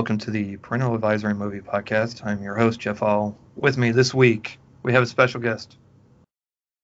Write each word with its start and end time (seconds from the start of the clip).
Welcome 0.00 0.16
to 0.16 0.30
the 0.30 0.56
Parental 0.56 0.94
Advisory 0.94 1.34
Movie 1.34 1.60
Podcast. 1.60 2.24
I'm 2.24 2.42
your 2.42 2.56
host, 2.56 2.80
Jeff 2.80 3.00
Hall. 3.00 3.36
With 3.54 3.76
me 3.76 3.90
this 3.90 4.14
week, 4.14 4.58
we 4.82 4.94
have 4.94 5.02
a 5.02 5.06
special 5.06 5.42
guest. 5.42 5.76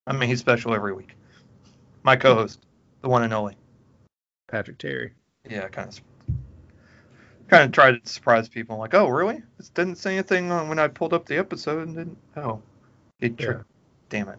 I 0.06 0.12
mean, 0.12 0.28
he's 0.28 0.40
special 0.40 0.74
every 0.74 0.92
week. 0.92 1.16
My 2.02 2.14
hmm. 2.14 2.20
co 2.20 2.34
host, 2.34 2.66
the 3.00 3.08
one 3.08 3.22
and 3.22 3.32
only. 3.32 3.56
Patrick 4.48 4.76
Terry. 4.76 5.14
Yeah, 5.48 5.66
kind 5.68 5.88
of. 5.88 5.98
Kind 7.48 7.64
of 7.64 7.72
tried 7.72 8.04
to 8.04 8.12
surprise 8.12 8.50
people. 8.50 8.76
Like, 8.76 8.92
oh, 8.92 9.08
really? 9.08 9.42
This 9.56 9.70
didn't 9.70 9.96
say 9.96 10.12
anything 10.12 10.50
on 10.50 10.68
when 10.68 10.78
I 10.78 10.86
pulled 10.86 11.14
up 11.14 11.24
the 11.24 11.38
episode. 11.38 11.88
And 11.88 11.96
didn't. 11.96 12.18
Oh, 12.36 12.60
he 13.18 13.30
tricked. 13.30 13.64
Damn 14.10 14.28
it. 14.28 14.38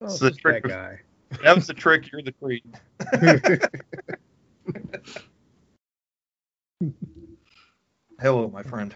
Oh, 0.00 0.08
So 0.08 0.30
the 0.30 0.34
trick 0.34 0.64
that 0.64 1.00
was- 1.30 1.40
That 1.42 1.54
was 1.54 1.66
the 1.66 1.74
trick. 1.74 2.10
You're 2.10 2.22
the 2.22 2.32
treat. 2.32 2.64
Hello, 8.20 8.48
my 8.48 8.62
friend. 8.62 8.94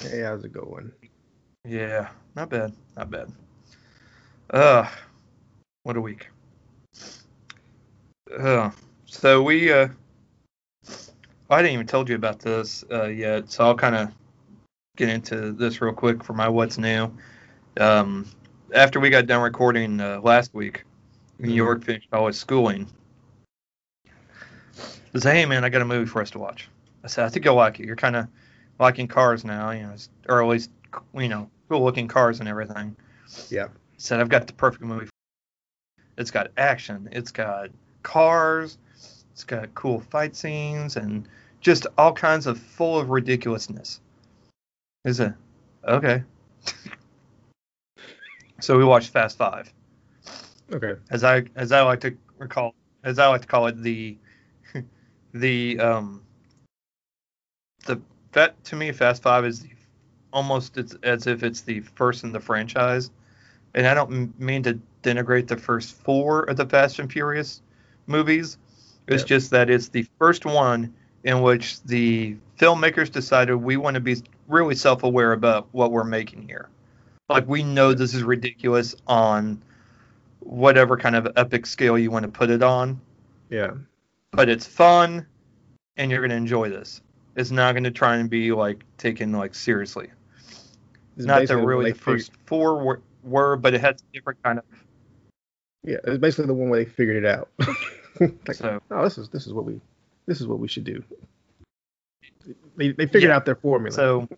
hey, 0.00 0.20
how's 0.20 0.44
it 0.44 0.52
going? 0.52 0.90
Yeah, 1.66 2.08
not 2.34 2.48
bad, 2.48 2.72
not 2.96 3.10
bad. 3.10 3.30
Uh, 4.50 4.88
what 5.82 5.96
a 5.96 6.00
week. 6.00 6.28
Uh, 8.38 8.70
so 9.04 9.42
we 9.42 9.70
uh, 9.72 9.88
I 11.50 11.62
didn't 11.62 11.74
even 11.74 11.86
told 11.86 12.08
you 12.08 12.14
about 12.16 12.38
this 12.38 12.84
uh, 12.90 13.04
yet, 13.06 13.50
so 13.50 13.64
I'll 13.64 13.74
kind 13.74 13.94
of 13.94 14.12
get 14.96 15.08
into 15.10 15.52
this 15.52 15.80
real 15.80 15.92
quick 15.92 16.24
for 16.24 16.32
my 16.32 16.48
what's 16.48 16.78
new. 16.78 17.12
Um, 17.78 18.26
after 18.74 18.98
we 19.00 19.10
got 19.10 19.26
done 19.26 19.42
recording 19.42 20.00
uh, 20.00 20.20
last 20.22 20.54
week, 20.54 20.84
New 21.38 21.50
Mhm. 21.50 21.56
York 21.56 21.84
finished 21.84 22.08
all 22.12 22.26
his 22.26 22.38
schooling. 22.38 22.86
I 25.14 25.18
said, 25.18 25.34
"Hey 25.36 25.46
man, 25.46 25.64
I 25.64 25.68
got 25.68 25.82
a 25.82 25.86
movie 25.86 26.08
for 26.08 26.22
us 26.22 26.30
to 26.30 26.38
watch." 26.38 26.68
I 27.04 27.06
said, 27.08 27.24
"I 27.24 27.28
think 27.28 27.44
you'll 27.44 27.54
like 27.54 27.80
it. 27.80 27.86
You're 27.86 27.96
kind 27.96 28.16
of 28.16 28.28
liking 28.78 29.08
cars 29.08 29.44
now, 29.44 29.70
you 29.70 29.82
know, 29.82 29.94
or 30.28 30.42
at 30.42 30.48
least 30.48 30.70
you 31.14 31.28
know, 31.28 31.50
cool 31.68 31.84
looking 31.84 32.08
cars 32.08 32.40
and 32.40 32.48
everything." 32.48 32.96
Yeah. 33.50 33.68
Said, 33.96 34.20
"I've 34.20 34.28
got 34.28 34.46
the 34.46 34.52
perfect 34.52 34.84
movie. 34.84 35.08
It's 36.16 36.30
got 36.30 36.50
action. 36.56 37.08
It's 37.12 37.30
got 37.32 37.70
cars. 38.02 38.78
It's 39.32 39.44
got 39.44 39.74
cool 39.74 40.00
fight 40.00 40.34
scenes 40.34 40.96
and 40.96 41.28
just 41.60 41.86
all 41.96 42.12
kinds 42.12 42.46
of 42.46 42.58
full 42.58 42.98
of 42.98 43.10
ridiculousness." 43.10 44.00
Is 45.04 45.20
it 45.20 45.32
okay? 45.86 46.24
so 48.60 48.76
we 48.76 48.84
watched 48.84 49.10
Fast 49.10 49.38
Five 49.38 49.72
Okay. 50.72 50.94
as 51.10 51.24
I 51.24 51.44
as 51.54 51.72
I 51.72 51.82
like 51.82 52.00
to 52.00 52.16
recall 52.38 52.74
as 53.04 53.18
I 53.18 53.28
like 53.28 53.42
to 53.42 53.46
call 53.46 53.66
it 53.68 53.80
the 53.82 54.16
the 55.32 55.80
um 55.80 56.22
the 57.88 58.00
that 58.32 58.62
to 58.64 58.76
me 58.76 58.92
Fast 58.92 59.22
Five 59.22 59.44
is 59.44 59.60
the, 59.60 59.70
almost 60.32 60.76
it's 60.78 60.94
as 61.02 61.26
if 61.26 61.42
it's 61.42 61.62
the 61.62 61.80
first 61.80 62.22
in 62.24 62.30
the 62.32 62.40
franchise, 62.40 63.10
and 63.74 63.86
I 63.86 63.94
don't 63.94 64.12
m- 64.12 64.34
mean 64.38 64.62
to 64.64 64.78
denigrate 65.02 65.48
the 65.48 65.56
first 65.56 65.94
four 65.96 66.42
of 66.44 66.56
the 66.56 66.66
Fast 66.66 66.98
and 67.00 67.10
Furious 67.12 67.62
movies. 68.06 68.58
It's 69.08 69.22
Yep. 69.22 69.26
just 69.28 69.50
that 69.52 69.70
it's 69.70 69.88
the 69.88 70.06
first 70.18 70.44
one 70.44 70.92
in 71.24 71.40
which 71.42 71.82
the 71.84 72.36
filmmakers 72.58 73.10
decided 73.10 73.56
we 73.56 73.76
want 73.76 73.94
to 73.94 74.00
be 74.00 74.22
really 74.46 74.74
self-aware 74.74 75.32
about 75.32 75.66
what 75.72 75.90
we're 75.90 76.04
making 76.04 76.46
here. 76.46 76.68
Like 77.28 77.48
we 77.48 77.62
know 77.62 77.92
this 77.94 78.14
is 78.14 78.22
ridiculous 78.22 78.94
on 79.06 79.60
whatever 80.40 80.96
kind 80.96 81.16
of 81.16 81.28
epic 81.36 81.66
scale 81.66 81.98
you 81.98 82.10
want 82.10 82.24
to 82.24 82.30
put 82.30 82.50
it 82.50 82.62
on, 82.62 83.00
Yeah. 83.50 83.72
but 84.32 84.48
it's 84.48 84.66
fun 84.66 85.26
and 85.96 86.10
you're 86.10 86.20
going 86.20 86.30
to 86.30 86.36
enjoy 86.36 86.68
this. 86.70 87.00
It's 87.38 87.52
not 87.52 87.72
going 87.72 87.84
to 87.84 87.92
try 87.92 88.16
and 88.16 88.28
be 88.28 88.50
like 88.50 88.84
taken 88.96 89.30
like 89.32 89.54
seriously. 89.54 90.08
It's 91.16 91.24
not 91.24 91.46
that 91.46 91.56
really 91.56 91.92
the 91.92 91.98
first 91.98 92.32
four 92.46 92.82
were, 92.82 93.00
were, 93.22 93.56
but 93.56 93.74
it 93.74 93.80
has 93.80 94.00
a 94.00 94.12
different 94.12 94.42
kind 94.42 94.58
of. 94.58 94.64
yeah, 95.84 95.98
it's 96.04 96.18
basically 96.18 96.46
the 96.46 96.54
one 96.54 96.68
where 96.68 96.84
they 96.84 96.90
figured 96.90 97.24
it 97.24 97.24
out. 97.24 97.48
like, 98.20 98.54
So 98.54 98.80
oh, 98.90 99.04
this 99.04 99.18
is 99.18 99.28
this 99.28 99.46
is 99.46 99.52
what 99.52 99.64
we 99.64 99.80
this 100.26 100.40
is 100.40 100.48
what 100.48 100.58
we 100.58 100.66
should 100.66 100.82
do. 100.82 101.02
They 102.76 102.90
they 102.90 103.06
figured 103.06 103.30
Yeah. 103.30 103.36
out 103.36 103.44
their 103.44 103.54
formula. 103.54 103.94
so 103.94 104.28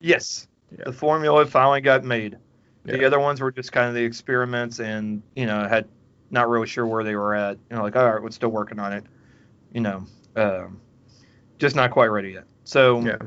yes, 0.00 0.48
Yeah. 0.70 0.84
the 0.86 0.92
formula 0.92 1.44
finally 1.44 1.82
got 1.82 2.02
made. 2.02 2.38
The 2.84 2.98
Yeah. 3.00 3.06
other 3.08 3.20
ones 3.20 3.42
were 3.42 3.52
just 3.52 3.72
kind 3.72 3.88
of 3.88 3.94
the 3.94 4.04
experiments, 4.04 4.80
and 4.80 5.22
you 5.34 5.44
know 5.44 5.68
had 5.68 5.86
not 6.30 6.48
really 6.48 6.66
sure 6.66 6.86
where 6.86 7.04
they 7.04 7.14
were 7.14 7.34
at. 7.34 7.58
You 7.70 7.76
know, 7.76 7.82
like 7.82 7.94
all 7.94 8.10
right, 8.10 8.22
we're 8.22 8.30
still 8.30 8.48
working 8.48 8.78
on 8.78 8.94
it. 8.94 9.04
You 9.72 9.82
know, 9.82 10.06
um, 10.36 10.80
just 11.58 11.76
not 11.76 11.90
quite 11.90 12.06
ready 12.06 12.32
yet. 12.32 12.44
So 12.64 13.00
yeah. 13.00 13.18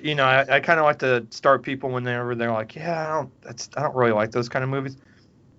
you 0.00 0.14
know, 0.14 0.24
I, 0.24 0.56
I 0.56 0.60
kind 0.60 0.78
of 0.78 0.84
like 0.84 0.98
to 1.00 1.26
start 1.30 1.62
people 1.62 1.90
whenever 1.90 2.34
they're 2.34 2.46
they're 2.46 2.54
like, 2.54 2.74
yeah, 2.74 3.08
I 3.08 3.14
don't, 3.14 3.42
that's, 3.42 3.68
I 3.76 3.82
don't 3.82 3.94
really 3.94 4.12
like 4.12 4.30
those 4.30 4.48
kind 4.48 4.62
of 4.62 4.68
movies. 4.68 4.96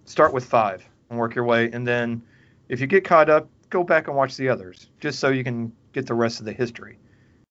Start 0.06 0.34
with 0.34 0.46
five 0.46 0.88
and 1.10 1.20
work 1.20 1.36
your 1.36 1.46
way, 1.46 1.70
and 1.72 1.86
then 1.86 2.22
if 2.70 2.80
you 2.80 2.88
get 2.88 3.04
caught 3.04 3.30
up, 3.30 3.50
go 3.70 3.84
back 3.84 4.08
and 4.08 4.16
watch 4.16 4.38
the 4.38 4.48
others, 4.48 4.90
just 5.00 5.20
so 5.20 5.30
you 5.30 5.44
can 5.44 5.72
get 5.92 6.06
the 6.06 6.14
rest 6.14 6.40
of 6.40 6.46
the 6.46 6.54
history, 6.54 6.98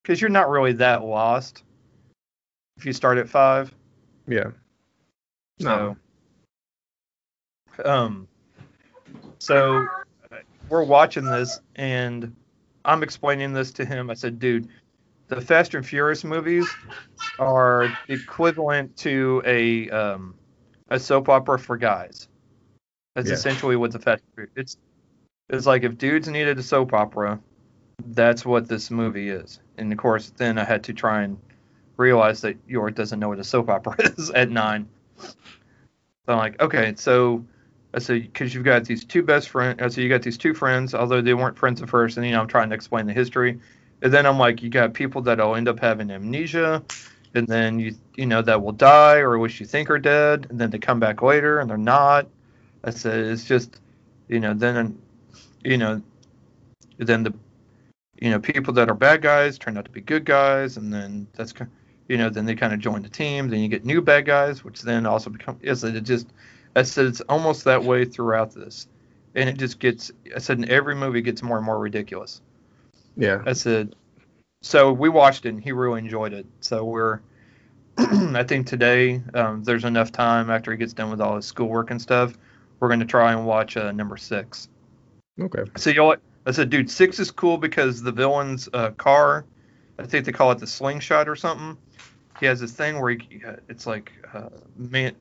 because 0.03 0.21
you're 0.21 0.31
not 0.31 0.49
really 0.49 0.73
that 0.73 1.05
lost 1.05 1.65
if 2.79 2.87
you 2.87 2.93
start 2.93 3.19
at 3.19 3.29
five. 3.29 3.75
Yeah. 4.27 4.51
So, 5.61 5.97
um, 7.85 8.29
so 9.39 9.87
we're 10.69 10.85
watching 10.85 11.25
this, 11.25 11.61
and 11.77 12.35
I'm 12.87 13.03
explaining 13.03 13.53
this 13.53 13.73
to 13.73 13.85
him. 13.85 14.09
I 14.11 14.15
said, 14.15 14.39
dude, 14.39 14.69
the 15.29 15.41
Fast 15.41 15.75
and 15.75 15.85
Furious 15.85 16.25
movies 16.25 16.69
are 17.39 17.89
equivalent 18.09 18.97
to 18.99 19.43
a 19.45 19.91
um, 19.91 20.35
a 20.89 20.99
soap 20.99 21.29
opera 21.29 21.59
for 21.59 21.77
guys. 21.77 22.29
That's 23.15 23.29
Yeah. 23.29 23.35
essentially 23.35 23.77
what 23.77 23.91
the 23.91 23.99
Fast 23.99 24.23
and 24.23 24.35
Furious. 24.35 24.53
It's 24.57 24.77
it's 25.51 25.67
like 25.67 25.83
if 25.83 25.99
dudes 25.99 26.29
needed 26.29 26.59
a 26.59 26.63
soap 26.63 26.93
opera, 26.93 27.41
that's 28.07 28.45
what 28.45 28.69
this 28.69 28.91
movie 28.91 29.31
is. 29.31 29.61
And 29.79 29.93
of 29.93 29.99
course, 29.99 30.33
then 30.37 30.57
I 30.59 30.65
had 30.65 30.85
to 30.85 30.93
try 30.93 31.23
and 31.23 31.39
realize 31.97 32.41
that 32.43 32.57
York 32.69 32.95
doesn't 32.95 33.19
know 33.19 33.29
what 33.29 33.39
a 33.39 33.45
soap 33.45 33.69
opera 33.69 33.97
is 34.17 34.31
at 34.31 34.51
nine. 34.51 34.89
So 35.19 35.35
I'm 36.29 36.39
like, 36.39 36.61
okay, 36.61 36.95
so 36.97 37.45
I 37.97 37.99
said 37.99 38.23
because 38.23 38.55
you've 38.55 38.65
got 38.65 38.84
these 38.84 39.05
two 39.05 39.23
best 39.23 39.49
friends. 39.49 39.81
I 39.81 39.89
said 39.89 40.05
you 40.05 40.11
got 40.11 40.21
these 40.21 40.37
two 40.37 40.53
friends, 40.53 40.95
although 40.95 41.23
they 41.23 41.33
weren't 41.33 41.57
friends 41.57 41.81
at 41.81 41.89
first, 41.89 42.19
and 42.19 42.27
you 42.27 42.33
know 42.33 42.43
I'm 42.43 42.47
trying 42.47 42.69
to 42.69 42.75
explain 42.75 43.07
the 43.07 43.15
history. 43.15 43.59
And 44.03 44.12
then 44.12 44.27
I'm 44.27 44.39
like, 44.39 44.62
you 44.62 44.69
got 44.69 44.93
people 44.93 45.23
that'll 45.23 45.57
end 45.57 45.67
up 45.67 45.81
having 45.81 46.11
amnesia, 46.11 46.84
and 47.34 47.47
then 47.49 47.81
you 47.81 47.97
you 48.15 48.27
know 48.27 48.43
that 48.43 48.62
will 48.62 48.73
die 48.73 49.17
or 49.17 49.39
wish 49.39 49.61
you 49.61 49.67
think 49.67 49.89
are 49.89 49.99
dead, 49.99 50.47
and 50.51 50.61
then 50.61 50.69
they 50.69 50.79
come 50.79 51.01
back 51.01 51.23
later 51.23 51.59
and 51.61 51.71
they're 51.71 51.79
not. 51.79 52.29
I 52.84 52.91
said 52.91 53.19
it's 53.19 53.45
just, 53.45 53.81
you 54.28 54.41
know, 54.41 54.53
then, 54.53 55.01
you 55.65 55.78
know, 55.78 56.03
then 56.99 57.25
the, 57.25 57.34
you 58.21 58.31
know, 58.31 58.39
people 58.39 58.75
that 58.75 58.91
are 58.91 58.95
bad 58.95 59.23
guys 59.23 59.59
turn 59.59 59.78
out 59.78 59.87
to 59.87 59.91
be 59.91 60.03
good 60.03 60.27
guys, 60.27 60.77
and 60.77 60.93
then 60.93 61.27
that's 61.34 61.55
you 62.09 62.19
know, 62.19 62.28
then 62.28 62.45
they 62.45 62.55
kind 62.55 62.75
of 62.75 62.78
join 62.78 63.03
the 63.03 63.09
team. 63.09 63.49
Then 63.49 63.61
you 63.61 63.69
get 63.69 63.87
new 63.87 64.03
bad 64.03 64.27
guys, 64.27 64.63
which 64.63 64.83
then 64.83 65.07
also 65.07 65.31
become. 65.31 65.59
Is 65.63 65.83
it 65.83 65.99
just? 66.03 66.27
I 66.77 66.83
said 66.83 67.07
it's 67.07 67.23
almost 67.23 67.65
that 67.65 67.83
way 67.83 68.05
throughout 68.05 68.55
this, 68.55 68.87
and 69.35 69.49
it 69.49 69.57
just 69.57 69.81
gets. 69.81 70.13
I 70.35 70.39
said 70.39 70.59
in 70.59 70.71
every 70.71 70.95
movie 70.95 71.23
gets 71.23 71.43
more 71.43 71.57
and 71.57 71.67
more 71.67 71.79
ridiculous. 71.79 72.41
Yeah. 73.17 73.43
I 73.47 73.55
said, 73.55 73.95
so 74.63 74.93
we 74.93 75.09
watched 75.09 75.47
it 75.47 75.51
and 75.51 75.63
he 75.63 75.73
really 75.73 76.01
enjoyed 76.01 76.33
it. 76.33 76.47
So 76.61 76.85
we're, 76.85 77.21
I 77.99 78.45
think 78.45 78.67
today 78.67 79.23
um, 79.34 79.65
there's 79.65 79.84
enough 79.84 80.13
time 80.13 80.51
after 80.51 80.71
he 80.71 80.77
gets 80.77 80.93
done 80.93 81.11
with 81.11 81.21
all 81.21 81.37
his 81.37 81.47
schoolwork 81.47 81.91
and 81.91 82.01
stuff. 82.01 82.34
We're 82.79 82.89
going 82.89 83.01
to 83.01 83.07
try 83.07 83.33
and 83.33 83.47
watch 83.47 83.77
uh, 83.77 83.91
number 83.93 84.17
six. 84.17 84.69
Okay. 85.41 85.65
So 85.77 85.91
you 85.91 85.97
know 85.97 86.05
what? 86.05 86.21
I 86.45 86.51
said, 86.53 86.71
dude, 86.71 86.91
six 86.91 87.19
is 87.19 87.31
cool 87.31 87.57
because 87.57 88.03
the 88.03 88.13
villain's 88.13 88.69
uh, 88.72 88.91
car, 88.93 89.45
I 89.99 90.05
think 90.05 90.27
they 90.27 90.33
call 90.33 90.53
it 90.53 90.59
the 90.59 90.67
slingshot 90.67 91.29
or 91.29 91.37
something. 91.37 91.77
He 92.39 92.47
has 92.47 92.61
this 92.61 92.72
thing 92.72 93.01
where 93.01 93.13
he, 93.13 93.43
uh, 93.47 93.57
it's 93.69 93.87
like, 93.87 94.13
uh, 94.33 94.51
man, 94.77 95.17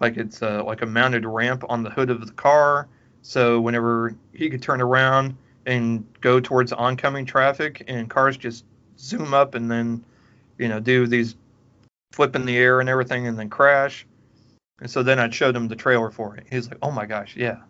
like 0.00 0.16
it's 0.16 0.42
uh, 0.42 0.62
like 0.64 0.82
a 0.82 0.86
mounted 0.86 1.24
ramp 1.24 1.64
on 1.68 1.82
the 1.82 1.90
hood 1.90 2.10
of 2.10 2.26
the 2.26 2.32
car. 2.32 2.88
So 3.22 3.60
whenever 3.60 4.14
he 4.32 4.50
could 4.50 4.62
turn 4.62 4.80
around 4.80 5.36
and 5.66 6.06
go 6.20 6.40
towards 6.40 6.72
oncoming 6.72 7.24
traffic, 7.24 7.84
and 7.88 8.08
cars 8.10 8.36
just 8.36 8.64
zoom 8.98 9.32
up 9.32 9.54
and 9.54 9.70
then, 9.70 10.04
you 10.58 10.68
know, 10.68 10.80
do 10.80 11.06
these 11.06 11.36
flip 12.12 12.36
in 12.36 12.44
the 12.44 12.56
air 12.56 12.80
and 12.80 12.88
everything, 12.88 13.26
and 13.26 13.38
then 13.38 13.48
crash. 13.48 14.06
And 14.80 14.90
so 14.90 15.02
then 15.02 15.18
I 15.18 15.30
showed 15.30 15.56
him 15.56 15.68
the 15.68 15.76
trailer 15.76 16.10
for 16.10 16.36
it. 16.36 16.46
He's 16.50 16.68
like, 16.68 16.78
"Oh 16.82 16.90
my 16.90 17.06
gosh, 17.06 17.36
yeah." 17.36 17.62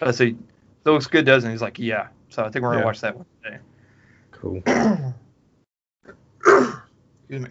I 0.00 0.10
said, 0.10 0.38
"That 0.84 0.92
looks 0.92 1.06
good, 1.06 1.24
doesn't 1.24 1.48
it?" 1.48 1.52
He's 1.52 1.62
like, 1.62 1.78
"Yeah." 1.78 2.08
So 2.28 2.44
I 2.44 2.50
think 2.50 2.62
we're 2.62 2.70
gonna 2.70 2.80
Yeah. 2.80 2.84
watch 2.84 3.00
that 3.00 3.16
one 3.16 3.26
today. 3.42 3.58
Cool. 4.30 4.62
Excuse 7.20 7.42
me. 7.42 7.50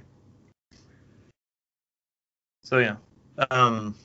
So 2.64 2.78
yeah, 2.80 2.96
um, 3.52 3.96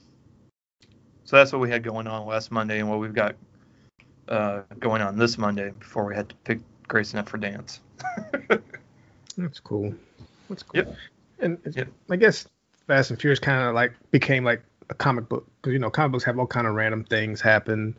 so 1.25 1.37
that's 1.37 1.53
what 1.53 1.61
we 1.61 1.71
had 1.71 1.83
going 1.83 2.07
on 2.07 2.27
last 2.27 2.51
Monday, 2.51 2.81
and 2.81 2.89
what 2.91 2.99
we've 3.01 3.15
got 3.15 3.37
uh, 4.29 4.63
going 4.79 5.03
on 5.03 5.17
this 5.19 5.39
Monday 5.39 5.71
before 5.79 6.05
we 6.05 6.15
had 6.15 6.29
to 6.29 6.35
pick 6.45 6.59
Grayson 6.89 7.19
up 7.19 7.29
for 7.29 7.39
dance. 7.39 7.81
That's 9.39 9.61
cool. 9.61 9.95
That's 10.49 10.63
cool. 10.63 10.77
Yep. 10.85 10.95
And 11.41 11.59
Yep. 11.73 11.89
I 12.11 12.17
guess 12.17 12.47
Fast 12.87 13.11
and 13.11 13.21
Furious 13.21 13.39
kind 13.39 13.63
of 13.69 13.75
like 13.75 13.93
became 14.11 14.45
like 14.45 14.63
a 14.91 14.95
comic 14.95 15.29
book 15.29 15.47
because 15.61 15.73
you 15.73 15.79
know 15.79 15.89
comic 15.91 16.13
books 16.13 16.25
have 16.25 16.39
all 16.39 16.47
kind 16.47 16.67
of 16.67 16.75
random 16.75 17.05
things 17.05 17.41
happen. 17.41 17.97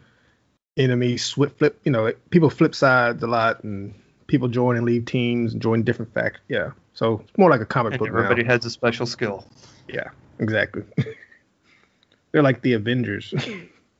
Enemies 0.77 1.23
swip 1.23 1.57
flip, 1.57 1.79
you 1.83 1.91
know, 1.91 2.03
like, 2.03 2.29
people 2.29 2.49
flip 2.49 2.73
sides 2.75 3.21
a 3.23 3.27
lot, 3.27 3.63
and 3.63 3.93
people 4.27 4.47
join 4.47 4.77
and 4.77 4.85
leave 4.85 5.05
teams 5.05 5.53
and 5.53 5.61
join 5.61 5.83
different 5.83 6.13
facts. 6.13 6.39
Yeah, 6.47 6.71
so 6.93 7.21
it's 7.27 7.37
more 7.37 7.49
like 7.49 7.61
a 7.61 7.65
comic 7.65 7.93
And 7.93 7.99
book 7.99 8.07
everybody 8.09 8.43
now. 8.43 8.49
has 8.53 8.65
a 8.65 8.69
special 8.69 9.05
skill. 9.05 9.45
Yeah, 9.89 10.09
exactly. 10.41 10.83
They're 12.31 12.43
like 12.43 12.61
the 12.61 12.73
Avengers, 12.73 13.33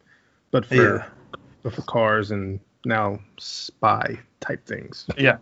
but 0.52 0.66
for 0.66 0.76
Yeah. 0.98 1.06
but 1.64 1.74
for 1.74 1.82
cars 1.84 2.32
and 2.32 2.60
now 2.86 3.20
spy 3.38 4.20
type 4.40 4.66
things. 4.66 5.06
Yeah, 5.18 5.38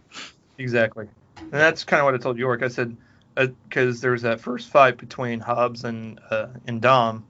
exactly. 0.57 1.07
And 1.37 1.51
that's 1.51 1.83
kind 1.83 1.99
of 2.01 2.05
what 2.05 2.13
I 2.15 2.17
told 2.17 2.37
York. 2.37 2.61
I 2.63 2.67
said 2.67 2.95
because 3.35 4.01
there 4.01 4.11
was 4.11 4.21
that 4.23 4.41
first 4.41 4.69
fight 4.69 4.97
between 4.97 5.39
Hobbs 5.39 5.83
and 5.85 6.19
uh, 6.29 6.47
and 6.67 6.81
Dom. 6.81 7.25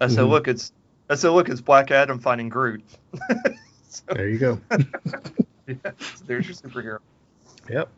I 0.00 0.08
said, 0.08 0.24
Mhm. 0.24 0.30
look, 0.30 0.48
it's 0.48 0.72
I 1.08 1.14
said, 1.14 1.30
look, 1.30 1.48
it's 1.48 1.60
Black 1.60 1.90
Adam 1.90 2.18
fighting 2.18 2.48
Groot. 2.48 2.82
so, 3.88 4.02
There 4.14 4.28
you 4.28 4.38
go. 4.38 4.58
yeah, 5.66 5.76
so 5.84 6.24
there's 6.26 6.46
your 6.46 6.56
superhero. 6.56 6.98
yep. 7.70 7.88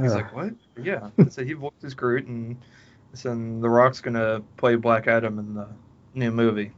He's 0.00 0.12
Uh, 0.12 0.16
like, 0.16 0.34
what? 0.34 0.52
Yeah. 0.80 1.10
So 1.18 1.28
said 1.28 1.46
he 1.46 1.52
voices 1.54 1.92
Groot, 1.94 2.26
and 2.26 2.56
Said 3.14 3.62
The 3.62 3.68
Rock's 3.68 4.00
gonna 4.00 4.42
play 4.56 4.76
Black 4.76 5.08
Adam 5.08 5.38
in 5.38 5.54
the 5.54 5.68
new 6.14 6.30
movie. 6.30 6.72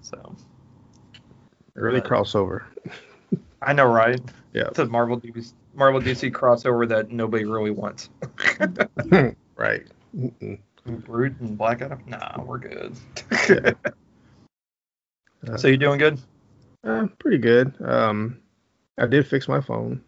So 0.00 0.36
early 1.76 2.00
crossover. 2.00 2.64
I 3.62 3.72
know, 3.72 3.86
right? 3.86 4.20
Yeah. 4.52 4.68
It's 4.68 4.78
a 4.78 4.86
Marvel 4.86 5.20
DC, 5.20 5.52
Marvel 5.74 6.00
DC 6.00 6.30
crossover 6.30 6.88
that 6.88 7.10
nobody 7.10 7.44
really 7.44 7.70
wants. 7.70 8.10
right. 9.56 9.86
Mm-mm. 10.16 10.58
Groot 11.02 11.40
and 11.40 11.56
Black 11.56 11.80
Adam? 11.80 12.02
Nah, 12.06 12.42
we're 12.42 12.58
good. 12.58 12.94
Yeah. 13.48 13.72
Uh, 15.48 15.56
so 15.56 15.68
you 15.68 15.78
doing 15.78 15.98
good? 15.98 16.20
Uh, 16.84 17.06
pretty 17.18 17.38
good. 17.38 17.74
Um, 17.82 18.38
I 18.98 19.06
did 19.06 19.26
fix 19.26 19.48
my 19.48 19.60
phone. 19.60 20.02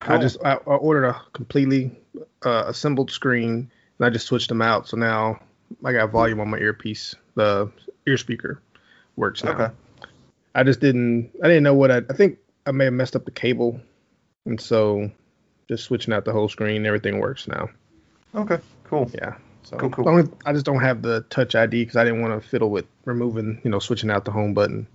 I 0.00 0.16
just 0.18 0.38
I, 0.44 0.52
I 0.52 0.76
ordered 0.76 1.06
a 1.06 1.20
completely 1.32 1.98
uh, 2.44 2.64
assembled 2.68 3.10
screen 3.10 3.70
and 3.98 4.06
I 4.06 4.10
just 4.10 4.26
switched 4.26 4.48
them 4.48 4.62
out. 4.62 4.88
So 4.88 4.96
now 4.96 5.40
I 5.84 5.92
got 5.92 6.10
volume 6.10 6.40
on 6.40 6.48
my 6.50 6.58
earpiece. 6.58 7.14
The 7.34 7.70
ear 8.06 8.16
speaker 8.16 8.60
works 9.16 9.44
now. 9.44 9.52
Okay. 9.52 9.68
I 10.54 10.62
just 10.62 10.80
didn't. 10.80 11.30
I 11.42 11.46
didn't 11.48 11.62
know 11.62 11.74
what 11.74 11.90
I. 11.90 11.98
I 12.08 12.14
think 12.14 12.38
I 12.66 12.72
may 12.72 12.84
have 12.84 12.94
messed 12.94 13.14
up 13.16 13.24
the 13.24 13.30
cable, 13.30 13.80
and 14.46 14.60
so 14.60 15.10
just 15.68 15.84
switching 15.84 16.12
out 16.14 16.24
the 16.24 16.32
whole 16.32 16.48
screen, 16.48 16.86
everything 16.86 17.18
works 17.18 17.46
now. 17.46 17.68
Okay. 18.34 18.58
Cool. 18.84 19.10
Yeah. 19.14 19.34
So 19.62 19.76
Cool, 19.76 19.90
cool. 19.90 20.08
only- 20.08 20.32
I 20.46 20.52
just 20.54 20.64
don't 20.64 20.80
have 20.80 21.02
the 21.02 21.20
Touch 21.28 21.54
ID 21.54 21.82
because 21.82 21.96
I 21.96 22.04
didn't 22.04 22.22
want 22.22 22.40
to 22.42 22.48
fiddle 22.48 22.70
with 22.70 22.86
removing, 23.04 23.60
you 23.64 23.70
know, 23.70 23.78
switching 23.78 24.10
out 24.10 24.24
the 24.24 24.30
home 24.30 24.54
button. 24.54 24.86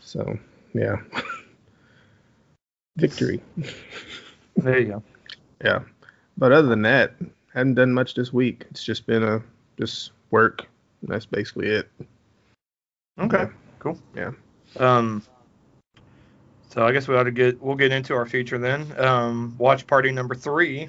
So 0.00 0.38
yeah. 0.72 0.96
Victory. 2.96 3.40
There 4.56 4.78
you 4.78 4.86
go. 4.86 5.02
Yeah. 5.62 5.80
But 6.38 6.52
other 6.52 6.68
than 6.68 6.82
that, 6.82 7.12
hadn't 7.54 7.74
done 7.74 7.92
much 7.92 8.14
this 8.14 8.32
week. 8.32 8.66
It's 8.70 8.82
just 8.82 9.06
been 9.06 9.22
a 9.22 9.42
just 9.78 10.12
work. 10.30 10.66
That's 11.02 11.26
basically 11.26 11.68
it. 11.68 11.90
Okay. 13.18 13.42
Yeah. 13.42 13.48
Cool. 13.78 13.98
Yeah. 14.14 14.32
Um. 14.78 15.22
So 16.68 16.86
I 16.86 16.92
guess 16.92 17.08
we 17.08 17.16
ought 17.16 17.24
to 17.24 17.32
get 17.32 17.60
we'll 17.60 17.76
get 17.76 17.92
into 17.92 18.14
our 18.14 18.26
feature 18.26 18.58
then. 18.58 18.92
Um, 18.98 19.56
watch 19.58 19.86
party 19.86 20.12
number 20.12 20.34
three. 20.34 20.88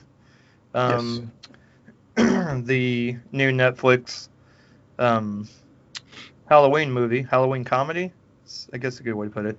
Um, 0.73 1.31
the 2.15 3.17
new 3.31 3.51
Netflix 3.51 4.29
um, 4.99 5.47
Halloween 6.45 6.91
movie, 6.91 7.23
Halloween 7.23 7.63
comedy. 7.63 8.11
It's, 8.43 8.69
I 8.73 8.77
guess 8.77 8.99
a 8.99 9.03
good 9.03 9.15
way 9.15 9.27
to 9.27 9.31
put 9.31 9.45
it. 9.45 9.57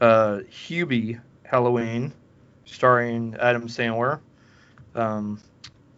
Uh, 0.00 0.40
Hubie 0.50 1.20
Halloween, 1.44 2.12
starring 2.64 3.36
Adam 3.40 3.68
Sandler. 3.68 4.20
Um, 4.94 5.40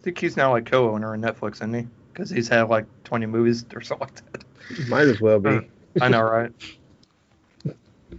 think 0.03 0.19
he's 0.19 0.37
now 0.37 0.51
like 0.51 0.65
co-owner 0.65 1.13
of 1.15 1.21
Netflix, 1.21 1.55
isn't 1.55 1.73
he? 1.73 1.87
Because 2.11 2.29
he's 2.29 2.47
had 2.47 2.63
like 2.63 2.85
20 3.05 3.25
movies 3.25 3.65
or 3.73 3.81
something 3.81 4.07
like 4.07 4.31
that. 4.31 4.87
Might 4.87 5.07
as 5.07 5.19
well 5.19 5.39
be. 5.39 5.49
Uh, 5.49 5.61
I 6.01 6.09
know, 6.09 6.21
right? 6.21 6.51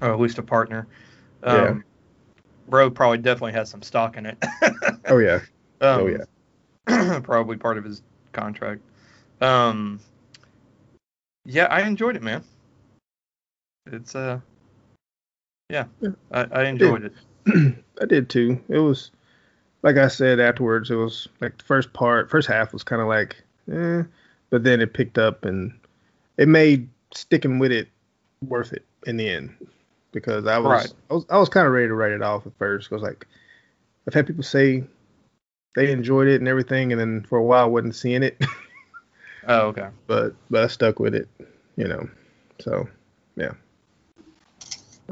or 0.00 0.12
at 0.12 0.20
least 0.20 0.38
a 0.38 0.42
partner. 0.42 0.86
Um, 1.42 1.56
Yeah. 1.56 1.74
Bro 2.66 2.90
probably 2.92 3.18
definitely 3.18 3.52
has 3.52 3.68
some 3.68 3.82
stock 3.82 4.16
in 4.16 4.26
it. 4.26 4.42
oh 5.06 5.18
yeah. 5.18 5.40
Um, 5.80 6.00
Oh, 6.00 6.06
yeah. 6.88 7.20
probably 7.22 7.56
part 7.56 7.76
of 7.76 7.84
his 7.84 8.02
contract. 8.32 8.80
Um, 9.40 10.00
yeah, 11.44 11.66
I 11.66 11.82
enjoyed 11.82 12.16
it, 12.16 12.22
man. 12.22 12.42
It's 13.86 14.14
uh, 14.14 14.40
yeah, 15.68 15.84
Yeah. 16.00 16.10
I, 16.32 16.44
I 16.44 16.64
enjoyed 16.64 17.04
it. 17.04 17.12
I 18.00 18.06
did 18.06 18.30
too. 18.30 18.62
It 18.68 18.78
was 18.78 19.10
like 19.84 19.98
I 19.98 20.08
said 20.08 20.40
afterwards. 20.40 20.90
It 20.90 20.96
was 20.96 21.28
like 21.40 21.58
the 21.58 21.64
first 21.64 21.92
part, 21.92 22.30
first 22.30 22.48
half 22.48 22.72
was 22.72 22.82
kind 22.82 23.02
of 23.02 23.06
like, 23.06 23.36
eh, 23.70 24.02
but 24.50 24.64
then 24.64 24.80
it 24.80 24.94
picked 24.94 25.18
up 25.18 25.44
and 25.44 25.72
it 26.38 26.48
made 26.48 26.88
sticking 27.14 27.58
with 27.60 27.70
it 27.70 27.88
worth 28.42 28.72
it 28.72 28.84
in 29.06 29.18
the 29.18 29.28
end 29.28 29.54
because 30.10 30.46
I 30.46 30.58
was 30.58 30.70
Right. 30.70 30.92
I 31.10 31.14
was 31.14 31.26
I 31.30 31.38
was 31.38 31.48
kind 31.50 31.66
of 31.66 31.72
ready 31.72 31.86
to 31.88 31.94
write 31.94 32.12
it 32.12 32.22
off 32.22 32.46
at 32.46 32.56
first 32.58 32.88
because 32.88 33.02
like 33.02 33.26
I've 34.08 34.14
had 34.14 34.26
people 34.26 34.42
say 34.42 34.82
they 35.76 35.92
enjoyed 35.92 36.28
it 36.28 36.40
and 36.40 36.48
everything, 36.48 36.90
and 36.92 37.00
then 37.00 37.26
for 37.28 37.36
a 37.38 37.42
while 37.42 37.64
I 37.64 37.66
wasn't 37.68 37.94
seeing 37.94 38.22
it, 38.22 38.40
Oh, 39.46 39.66
okay. 39.68 39.88
but 40.06 40.34
but 40.50 40.64
I 40.64 40.66
stuck 40.68 40.98
with 40.98 41.14
it, 41.14 41.28
you 41.76 41.88
know. 41.88 42.08
So 42.60 42.88
yeah, 43.36 43.52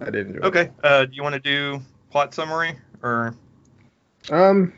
I 0.01 0.09
did 0.11 0.29
enjoy. 0.29 0.39
it. 0.39 0.45
Okay. 0.45 0.71
Uh, 0.83 1.05
do 1.05 1.15
you 1.15 1.23
want 1.23 1.35
to 1.35 1.41
do 1.41 1.83
plot 2.11 2.33
summary 2.35 2.79
or? 3.03 3.35
Um, 4.31 4.73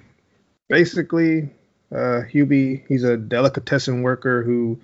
basically, 0.68 1.50
uh, 1.92 2.22
Hubie, 2.32 2.82
he's 2.88 3.04
a 3.04 3.16
delicatessen 3.16 4.02
worker 4.02 4.42
who 4.42 4.78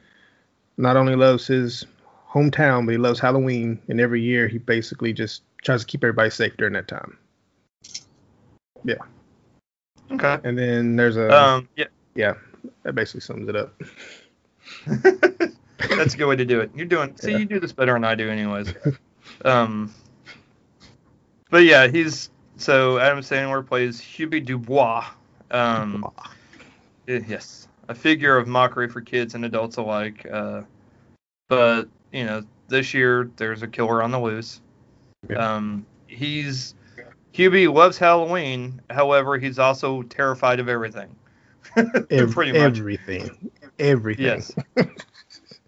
not 0.76 0.96
only 0.96 1.16
loves 1.16 1.46
his 1.46 1.84
hometown, 2.30 2.87
but 2.87 2.92
he 2.92 2.99
loves 2.99 3.18
Halloween, 3.20 3.80
and 3.88 4.00
every 4.00 4.20
year 4.23 4.49
he 4.49 4.58
basically 4.58 5.12
just 5.12 5.42
tries 5.62 5.80
to 5.80 5.87
keep 5.87 6.02
everybody 6.04 6.30
safe 6.30 6.56
during 6.56 6.75
that 6.75 6.88
time. 6.88 7.16
Yeah. 8.84 8.94
Okay. 10.11 10.38
And 10.44 10.56
then 10.58 10.96
there's 10.96 11.16
a 11.16 11.30
Um, 11.34 11.68
yeah. 11.76 11.87
yeah, 12.14 12.34
that 12.82 12.94
basically 12.94 13.20
sums 13.20 13.49
it 13.49 13.56
up. 13.56 13.75
That's 15.88 16.14
a 16.14 16.16
good 16.16 16.26
way 16.26 16.37
to 16.37 16.44
do 16.44 16.61
it. 16.61 16.70
You're 16.75 16.87
doing. 16.87 17.16
See, 17.16 17.32
Yeah. 17.32 17.38
you 17.38 17.44
do 17.44 17.61
this 17.61 17.73
better 17.73 17.92
than 17.92 18.04
I 18.04 18.14
do, 18.14 18.28
anyways. 18.30 18.73
Um, 19.44 19.92
but 21.50 21.64
yeah, 21.64 21.88
he's 21.88 22.29
so 22.60 22.98
Adam 22.98 23.20
Sandler 23.20 23.66
plays 23.66 24.00
Hubie 24.00 24.44
Dubois. 24.44 25.04
Um, 25.50 26.06
yes, 27.06 27.68
a 27.88 27.94
figure 27.94 28.36
of 28.36 28.46
mockery 28.46 28.88
for 28.88 29.00
kids 29.00 29.34
and 29.34 29.44
adults 29.44 29.76
alike. 29.76 30.26
Uh, 30.30 30.62
but 31.48 31.88
you 32.12 32.24
know, 32.24 32.42
this 32.68 32.94
year 32.94 33.30
there's 33.36 33.62
a 33.62 33.68
killer 33.68 34.02
on 34.02 34.10
the 34.10 34.20
loose. 34.20 34.60
Yeah. 35.28 35.56
Um, 35.56 35.86
he's 36.06 36.74
Hubie 37.34 37.72
loves 37.72 37.98
Halloween. 37.98 38.80
However, 38.90 39.38
he's 39.38 39.58
also 39.58 40.02
terrified 40.02 40.60
of 40.60 40.68
everything. 40.68 41.14
Ev- 41.76 42.30
Pretty 42.32 42.52
much. 42.52 42.78
everything, 42.78 43.50
everything. 43.78 44.24
Yes. 44.24 44.52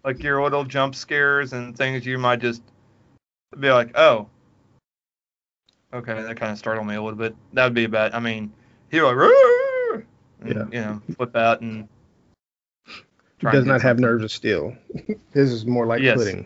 like 0.03 0.21
your 0.21 0.43
little 0.43 0.63
jump 0.65 0.95
scares 0.95 1.53
and 1.53 1.77
things 1.77 2.05
you 2.05 2.17
might 2.17 2.39
just 2.39 2.61
be 3.59 3.69
like, 3.71 3.97
oh, 3.97 4.27
okay, 5.93 6.21
that 6.21 6.37
kind 6.37 6.51
of 6.51 6.57
startled 6.57 6.87
me 6.87 6.95
a 6.95 7.01
little 7.01 7.17
bit. 7.17 7.35
That 7.53 7.65
would 7.65 7.73
be 7.73 7.85
bad. 7.87 8.13
I 8.13 8.19
mean, 8.19 8.51
he 8.91 9.01
like, 9.01 9.15
and, 9.15 10.05
Yeah. 10.45 10.65
you 10.71 10.81
know, 10.85 11.01
flip 11.15 11.35
out 11.35 11.61
and. 11.61 11.87
He 13.39 13.47
does 13.51 13.65
not 13.65 13.81
have 13.81 13.99
nerves 13.99 14.23
of 14.23 14.31
steel. 14.31 14.75
His 15.33 15.51
is 15.51 15.65
more 15.65 15.85
like 15.85 16.01
Yes. 16.01 16.17
pudding. 16.17 16.45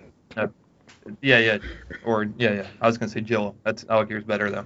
Yeah, 1.21 1.39
yeah, 1.39 1.57
or 2.03 2.23
yeah, 2.37 2.53
yeah. 2.53 2.67
I 2.81 2.87
was 2.87 2.97
gonna 2.97 3.09
say 3.09 3.21
Jill. 3.21 3.55
That's 3.63 3.85
I 3.87 3.95
like 3.95 4.09
yours 4.09 4.25
better 4.25 4.49
though. 4.49 4.65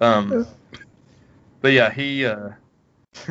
Um, 0.00 0.46
but 1.60 1.72
yeah, 1.72 1.90
he. 1.90 2.24
Uh, 2.24 2.50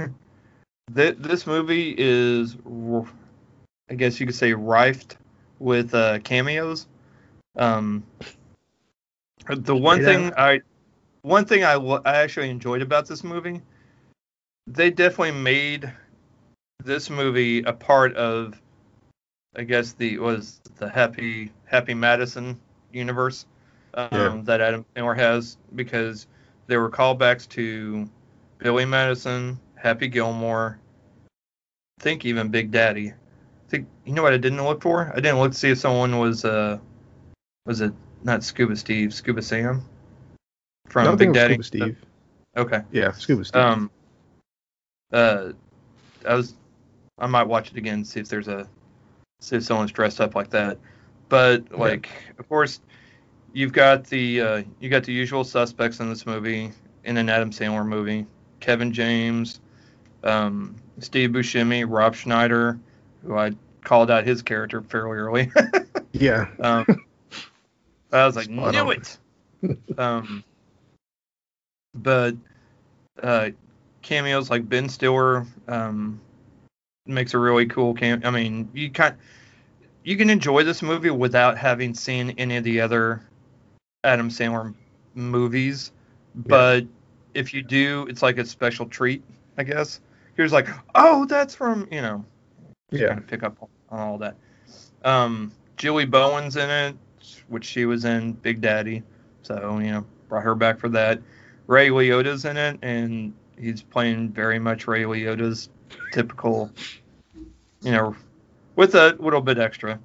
th- 0.96 1.18
this 1.18 1.48
movie 1.48 1.96
is, 1.98 2.58
I 3.90 3.96
guess 3.96 4.20
you 4.20 4.26
could 4.26 4.36
say, 4.36 4.54
rifed 4.54 5.18
with 5.60 5.94
uh, 5.94 6.20
cameos. 6.20 6.88
Um, 7.56 8.04
the 9.48 9.76
one 9.76 10.04
thing 10.04 10.34
I, 10.36 10.62
one 11.22 11.46
thing 11.46 11.64
I, 11.64 11.76
I 11.76 12.18
actually 12.18 12.50
enjoyed 12.50 12.82
about 12.82 13.08
this 13.08 13.24
movie, 13.24 13.62
they 14.68 14.90
definitely 14.90 15.40
made 15.40 15.92
this 16.84 17.10
movie 17.10 17.64
a 17.64 17.74
part 17.74 18.16
of, 18.16 18.60
I 19.56 19.64
guess 19.64 19.94
the 19.94 20.18
was 20.18 20.60
the 20.78 20.90
Happy 20.90 21.52
Happy 21.66 21.94
Madison 21.94 22.60
universe 22.92 23.46
um, 23.94 24.08
Yeah. 24.12 24.42
that 24.46 24.62
Adam 24.62 24.86
Sandler 24.96 25.16
has 25.16 25.58
because 25.76 26.28
there 26.68 26.80
were 26.80 26.90
callbacks 26.90 27.48
to 27.50 28.10
Billy 28.58 28.86
Madison, 28.86 29.60
Happy 29.76 30.08
Gilmore, 30.08 30.80
think 32.00 32.26
even 32.26 32.50
Big 32.50 32.72
Daddy. 32.72 33.10
I 33.12 33.70
think 33.70 33.88
you 34.06 34.14
know 34.14 34.24
what 34.24 34.34
I 34.34 34.38
didn't 34.38 34.64
look 34.64 34.82
for? 34.82 35.12
I 35.12 35.20
didn't 35.20 35.40
look 35.40 35.52
to 35.52 35.58
see 35.58 35.70
if 35.72 35.78
someone 35.78 36.18
was 36.20 36.46
uh 36.46 36.80
was 37.66 37.82
it 37.82 37.94
not 38.24 38.44
Scuba 38.44 38.76
Steve, 38.76 39.14
Scuba 39.14 39.42
Sam 39.42 39.86
from 40.92 41.06
No, 41.06 41.16
Big 41.16 41.34
Daddy. 41.34 41.54
Scuba 41.54 41.64
Steve. 41.64 41.98
Okay. 42.58 42.82
Yeah, 42.92 43.12
Scuba 43.12 43.46
Steve. 43.46 43.62
Um. 43.62 43.92
Uh, 45.12 45.52
I 46.28 46.36
was. 46.36 46.54
I 47.18 47.28
might 47.28 47.48
watch 47.48 47.72
it 47.72 47.78
again 47.78 48.04
see 48.04 48.20
if 48.20 48.30
there's 48.30 48.48
a 48.48 48.68
see 49.40 49.58
if 49.58 49.64
someone's 49.64 49.92
dressed 49.92 50.20
up 50.20 50.36
like 50.36 50.50
that. 50.52 50.78
But 51.30 51.72
like, 51.72 52.10
of 52.38 52.50
course, 52.50 52.82
you've 53.54 53.74
got 53.74 54.06
the 54.06 54.42
uh, 54.42 54.64
you 54.80 54.90
got 54.90 55.04
the 55.04 55.14
usual 55.14 55.44
suspects 55.44 56.00
in 56.00 56.10
this 56.10 56.26
movie 56.26 56.72
in 57.04 57.18
an 57.18 57.30
Adam 57.30 57.52
Sandler 57.52 57.86
movie. 57.86 58.26
Kevin 58.60 58.92
James, 58.92 59.60
um, 60.24 60.76
Steve 61.00 61.32
Buscemi, 61.32 61.86
Rob 61.88 62.16
Schneider, 62.16 62.80
who 63.24 63.38
I 63.38 63.54
called 63.84 64.12
out 64.12 64.26
his 64.26 64.42
character 64.42 64.82
fairly 64.82 65.18
early. 65.18 65.52
yeah. 66.12 66.48
Um, 66.60 66.86
I 68.12 68.26
was 68.26 68.36
like, 68.36 68.46
Spot 68.46 68.72
knew 68.72 68.80
on. 68.80 68.92
it. 68.92 69.18
um, 69.98 70.44
but 71.94 72.36
uh, 73.22 73.50
cameos 74.02 74.50
like 74.50 74.68
Ben 74.68 74.90
Stiller 74.90 75.46
um, 75.68 76.20
makes 77.06 77.34
a 77.34 77.38
really 77.38 77.66
cool 77.66 77.94
cam. 77.94 78.22
I 78.24 78.32
mean, 78.32 78.70
you 78.74 78.90
can 78.90 79.18
you 80.04 80.18
can 80.18 80.30
enjoy 80.30 80.64
this 80.64 80.82
movie 80.82 81.10
without 81.10 81.58
having 81.58 81.94
seen 81.94 82.32
any 82.38 82.58
of 82.58 82.64
the 82.64 82.82
other 82.82 83.22
Adam 84.04 84.30
Sandler 84.30 84.74
movies, 85.14 85.92
but 86.36 86.86
if 87.34 87.54
you 87.54 87.62
do, 87.62 88.08
it's 88.10 88.22
like 88.22 88.38
a 88.38 88.46
special 88.46 88.88
treat, 88.88 89.24
I 89.58 89.64
guess. 89.64 90.02
Here's 90.36 90.52
like, 90.52 90.68
oh, 90.96 91.26
that's 91.26 91.54
from 91.54 91.88
you 91.92 92.02
know, 92.02 92.26
just 92.90 93.02
Yeah. 93.02 93.10
kind 93.10 93.20
of 93.20 93.28
pick 93.28 93.44
up 93.44 93.58
on 93.90 94.00
all 94.00 94.18
that. 94.20 94.36
Um, 95.04 95.52
Julie 95.78 96.06
Bowen's 96.06 96.56
in 96.56 96.70
it, 96.70 96.96
which 97.48 97.66
she 97.66 97.86
was 97.86 98.06
in 98.06 98.34
Big 98.34 98.62
Daddy, 98.62 99.04
so 99.44 99.80
you 99.80 99.92
know, 99.92 100.06
brought 100.30 100.44
her 100.44 100.56
back 100.56 100.80
for 100.80 100.90
that. 100.90 101.20
Ray 101.72 101.90
Liotta's 101.90 102.44
in 102.44 102.58
it, 102.58 102.78
and 102.82 103.34
he's 103.58 103.82
playing 103.82 104.30
very 104.30 104.60
much 104.60 104.90
Ray 104.90 105.04
Liotta's 105.04 105.70
typical, 106.12 106.70
you 107.82 107.92
know, 107.92 108.14
with 108.76 108.94
a 108.96 109.16
little 109.20 109.40
bit 109.40 109.58
extra. 109.58 109.98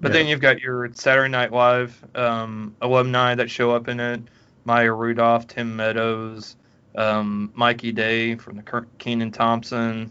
But 0.00 0.12
then 0.12 0.26
you've 0.26 0.40
got 0.40 0.60
your 0.60 0.92
Saturday 0.94 1.28
Night 1.28 1.52
Live 1.52 2.04
um, 2.16 2.74
alumni 2.80 3.36
that 3.36 3.48
show 3.48 3.70
up 3.70 3.86
in 3.86 4.00
it: 4.00 4.20
Maya 4.64 4.92
Rudolph, 4.92 5.46
Tim 5.46 5.76
Meadows, 5.76 6.56
um, 6.96 7.52
Mikey 7.54 7.92
Day 7.92 8.34
from 8.34 8.56
the 8.56 8.86
Kenan 8.98 9.30
Thompson. 9.30 10.10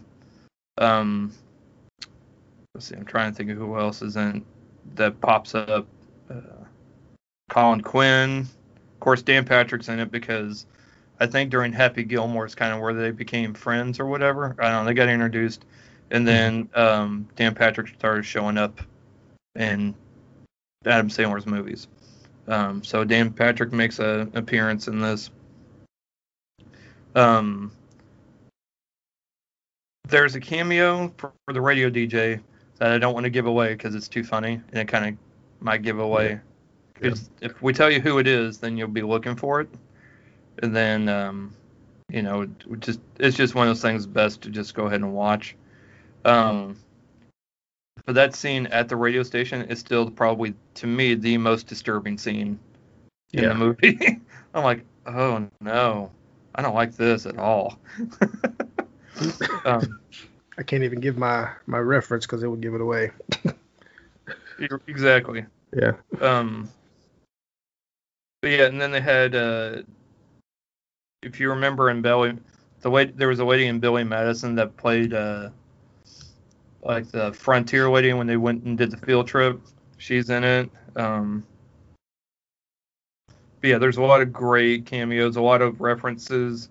Um, 0.78 1.30
let's 2.74 2.86
see, 2.86 2.94
I'm 2.94 3.04
trying 3.04 3.32
to 3.32 3.36
think 3.36 3.50
of 3.50 3.58
who 3.58 3.78
else 3.78 4.00
is 4.00 4.16
in 4.16 4.46
that 4.94 5.20
pops 5.20 5.54
up. 5.54 5.86
Uh, 6.30 6.40
Colin 7.50 7.82
Quinn, 7.82 8.46
of 9.00 9.04
course, 9.04 9.22
Dan 9.22 9.46
Patrick's 9.46 9.88
in 9.88 9.98
it 9.98 10.10
because 10.10 10.66
I 11.20 11.26
think 11.26 11.50
during 11.50 11.72
Happy 11.72 12.04
Gilmore 12.04 12.44
is 12.44 12.54
kind 12.54 12.74
of 12.74 12.80
where 12.82 12.92
they 12.92 13.10
became 13.10 13.54
friends 13.54 13.98
or 13.98 14.04
whatever. 14.04 14.54
I 14.58 14.64
don't 14.64 14.84
know. 14.84 14.84
They 14.84 14.92
got 14.92 15.08
introduced, 15.08 15.64
and 16.10 16.28
then 16.28 16.68
um, 16.74 17.26
Dan 17.34 17.54
Patrick 17.54 17.88
started 17.88 18.26
showing 18.26 18.58
up 18.58 18.78
in 19.54 19.94
Adam 20.84 21.08
Sandler's 21.08 21.46
movies. 21.46 21.88
Um, 22.46 22.84
so 22.84 23.02
Dan 23.02 23.32
Patrick 23.32 23.72
makes 23.72 24.00
an 24.00 24.32
appearance 24.34 24.86
in 24.86 25.00
this. 25.00 25.30
Um, 27.14 27.72
there's 30.08 30.34
a 30.34 30.40
cameo 30.40 31.10
for, 31.16 31.32
for 31.46 31.54
the 31.54 31.60
radio 31.62 31.88
DJ 31.88 32.38
that 32.76 32.92
I 32.92 32.98
don't 32.98 33.14
want 33.14 33.24
to 33.24 33.30
give 33.30 33.46
away 33.46 33.72
because 33.72 33.94
it's 33.94 34.08
too 34.08 34.24
funny 34.24 34.60
and 34.72 34.78
it 34.78 34.88
kind 34.88 35.06
of 35.06 35.62
might 35.62 35.80
give 35.80 36.00
away. 36.00 36.40
If 37.02 37.62
we 37.62 37.72
tell 37.72 37.90
you 37.90 38.00
who 38.00 38.18
it 38.18 38.26
is, 38.26 38.58
then 38.58 38.76
you'll 38.76 38.88
be 38.88 39.02
looking 39.02 39.36
for 39.36 39.60
it, 39.60 39.68
and 40.62 40.74
then 40.74 41.08
um, 41.08 41.54
you 42.10 42.22
know, 42.22 42.46
just 42.78 43.00
it's 43.18 43.36
just 43.36 43.54
one 43.54 43.68
of 43.68 43.74
those 43.74 43.82
things 43.82 44.06
best 44.06 44.42
to 44.42 44.50
just 44.50 44.74
go 44.74 44.86
ahead 44.86 45.00
and 45.00 45.14
watch. 45.14 45.56
Um, 46.24 46.76
but 48.04 48.14
that 48.14 48.34
scene 48.34 48.66
at 48.68 48.88
the 48.88 48.96
radio 48.96 49.22
station 49.22 49.62
is 49.62 49.78
still 49.78 50.10
probably 50.10 50.54
to 50.74 50.86
me 50.86 51.14
the 51.14 51.38
most 51.38 51.66
disturbing 51.66 52.18
scene 52.18 52.58
in 53.32 53.42
Yeah. 53.42 53.48
the 53.50 53.54
movie. 53.54 53.98
I'm 54.54 54.64
like, 54.64 54.84
oh 55.06 55.46
no, 55.60 56.10
I 56.54 56.62
don't 56.62 56.74
like 56.74 56.96
this 56.96 57.26
at 57.26 57.38
all. 57.38 57.78
um, 59.64 60.00
I 60.58 60.62
can't 60.62 60.82
even 60.82 61.00
give 61.00 61.16
my 61.16 61.50
my 61.66 61.78
reference 61.78 62.26
because 62.26 62.42
it 62.42 62.48
would 62.48 62.60
give 62.60 62.74
it 62.74 62.80
away. 62.80 63.12
exactly. 64.86 65.46
Yeah. 65.74 65.92
Um, 66.20 66.68
but 68.40 68.50
yeah, 68.50 68.66
and 68.66 68.80
then 68.80 68.90
they 68.90 69.00
had, 69.00 69.34
uh, 69.34 69.82
if 71.22 71.38
you 71.38 71.50
remember 71.50 71.90
in 71.90 72.02
Billy, 72.02 72.36
the 72.80 72.90
way 72.90 73.06
there 73.06 73.28
was 73.28 73.40
a 73.40 73.44
lady 73.44 73.66
in 73.66 73.78
Billy 73.78 74.04
Madison 74.04 74.54
that 74.54 74.76
played 74.76 75.12
uh, 75.12 75.50
like 76.82 77.10
the 77.10 77.32
frontier 77.32 77.90
lady 77.90 78.12
when 78.12 78.26
they 78.26 78.36
went 78.36 78.64
and 78.64 78.78
did 78.78 78.90
the 78.90 78.96
field 78.96 79.28
trip. 79.28 79.60
She's 79.98 80.30
in 80.30 80.44
it. 80.44 80.70
Um, 80.96 81.44
but 83.60 83.68
yeah, 83.68 83.78
there's 83.78 83.98
a 83.98 84.02
lot 84.02 84.22
of 84.22 84.32
great 84.32 84.86
cameos, 84.86 85.36
a 85.36 85.42
lot 85.42 85.60
of 85.60 85.80
references 85.80 86.70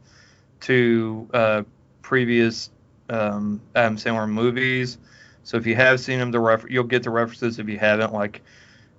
to 0.61 1.29
uh, 1.33 1.63
previous 2.01 2.71
um, 3.09 3.61
Adam 3.75 3.97
Sandler 3.97 4.27
movies. 4.29 4.97
So 5.43 5.57
if 5.57 5.65
you 5.65 5.75
have 5.75 5.99
seen 5.99 6.19
them, 6.19 6.31
the 6.31 6.39
ref- 6.39 6.69
you'll 6.69 6.83
get 6.83 7.03
the 7.03 7.09
references. 7.11 7.59
If 7.59 7.69
you 7.69 7.77
haven't, 7.77 8.13
like, 8.13 8.41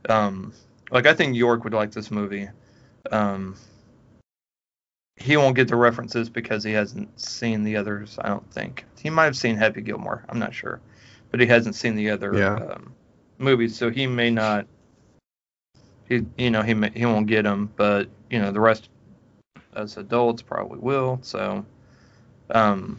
um, 0.08 0.52
like 0.90 1.06
I 1.06 1.14
think 1.14 1.36
York 1.36 1.64
would 1.64 1.74
like 1.74 1.90
this 1.92 2.10
movie. 2.10 2.48
Um, 3.10 3.56
he 5.16 5.36
won't 5.36 5.54
get 5.54 5.68
the 5.68 5.76
references 5.76 6.30
because 6.30 6.64
he 6.64 6.72
hasn't 6.72 7.20
seen 7.20 7.62
the 7.62 7.76
others. 7.76 8.18
I 8.20 8.28
don't 8.28 8.50
think 8.52 8.84
he 8.98 9.10
might 9.10 9.24
have 9.26 9.36
seen 9.36 9.56
Happy 9.56 9.82
Gilmore. 9.82 10.24
I'm 10.28 10.38
not 10.38 10.54
sure, 10.54 10.80
but 11.30 11.40
he 11.40 11.46
hasn't 11.46 11.74
seen 11.74 11.94
the 11.94 12.10
other 12.10 12.34
Yeah. 12.36 12.54
um, 12.54 12.94
movies, 13.38 13.76
so 13.76 13.90
he 13.90 14.06
may 14.06 14.30
not. 14.30 14.66
He, 16.08 16.24
you 16.36 16.50
know, 16.50 16.62
he 16.62 16.74
may, 16.74 16.90
he 16.90 17.06
won't 17.06 17.26
get 17.26 17.42
them, 17.42 17.70
but 17.76 18.08
you 18.30 18.38
know, 18.40 18.50
the 18.50 18.60
rest 18.60 18.88
as 19.74 19.96
adults 19.96 20.42
probably 20.42 20.78
will. 20.78 21.18
So, 21.22 21.64
um, 22.50 22.98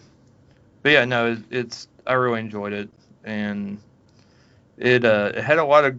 but 0.83 0.91
yeah, 0.91 1.05
no, 1.05 1.33
it, 1.33 1.39
it's 1.49 1.87
I 2.07 2.13
really 2.13 2.39
enjoyed 2.39 2.73
it, 2.73 2.89
and 3.23 3.79
it 4.77 5.03
uh, 5.05 5.31
it 5.35 5.43
had 5.43 5.57
a 5.57 5.65
lot 5.65 5.85
of 5.85 5.97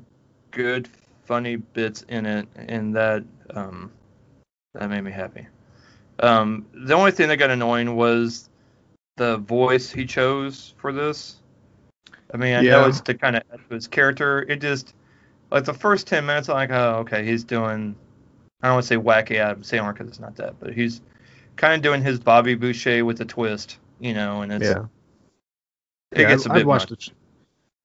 good, 0.52 0.88
funny 1.24 1.56
bits 1.56 2.04
in 2.08 2.26
it, 2.26 2.46
and 2.54 2.94
that 2.94 3.24
um, 3.54 3.90
that 4.74 4.88
made 4.88 5.02
me 5.02 5.10
happy. 5.10 5.46
Um, 6.20 6.66
the 6.72 6.94
only 6.94 7.10
thing 7.10 7.28
that 7.28 7.36
got 7.36 7.50
annoying 7.50 7.96
was 7.96 8.48
the 9.16 9.38
voice 9.38 9.90
he 9.90 10.06
chose 10.06 10.74
for 10.78 10.92
this. 10.92 11.36
I 12.32 12.36
mean, 12.36 12.54
I 12.54 12.62
know 12.62 12.86
it's 12.86 13.00
to 13.02 13.14
kind 13.14 13.36
of 13.36 13.42
add 13.52 13.60
to 13.68 13.74
his 13.74 13.86
character. 13.86 14.42
It 14.42 14.60
just 14.60 14.94
like 15.50 15.64
the 15.64 15.74
first 15.74 16.06
ten 16.06 16.24
minutes, 16.24 16.48
I'm 16.48 16.54
like, 16.54 16.70
oh, 16.70 17.00
okay, 17.00 17.24
he's 17.24 17.44
doing. 17.44 17.94
I 18.62 18.68
don't 18.68 18.76
want 18.76 18.84
to 18.84 18.88
say 18.88 18.96
wacky 18.96 19.36
Adam 19.36 19.62
Sandler 19.62 19.92
because 19.92 20.08
it's 20.08 20.20
not 20.20 20.36
that, 20.36 20.58
but 20.60 20.72
he's 20.72 21.02
kind 21.56 21.74
of 21.74 21.82
doing 21.82 22.02
his 22.02 22.18
Bobby 22.18 22.54
Boucher 22.54 23.04
with 23.04 23.20
a 23.20 23.24
twist, 23.24 23.78
you 24.00 24.14
know, 24.14 24.42
and 24.42 24.52
it's 24.52 24.70
Yeah. 24.70 24.86
it 26.12 26.20
yeah, 26.20 26.28
gets 26.28 26.46
a 26.46 26.50
I'd, 26.50 26.54
bit 26.54 26.60
I'd 26.60 26.66
watched 26.66 26.88
the, 26.88 27.10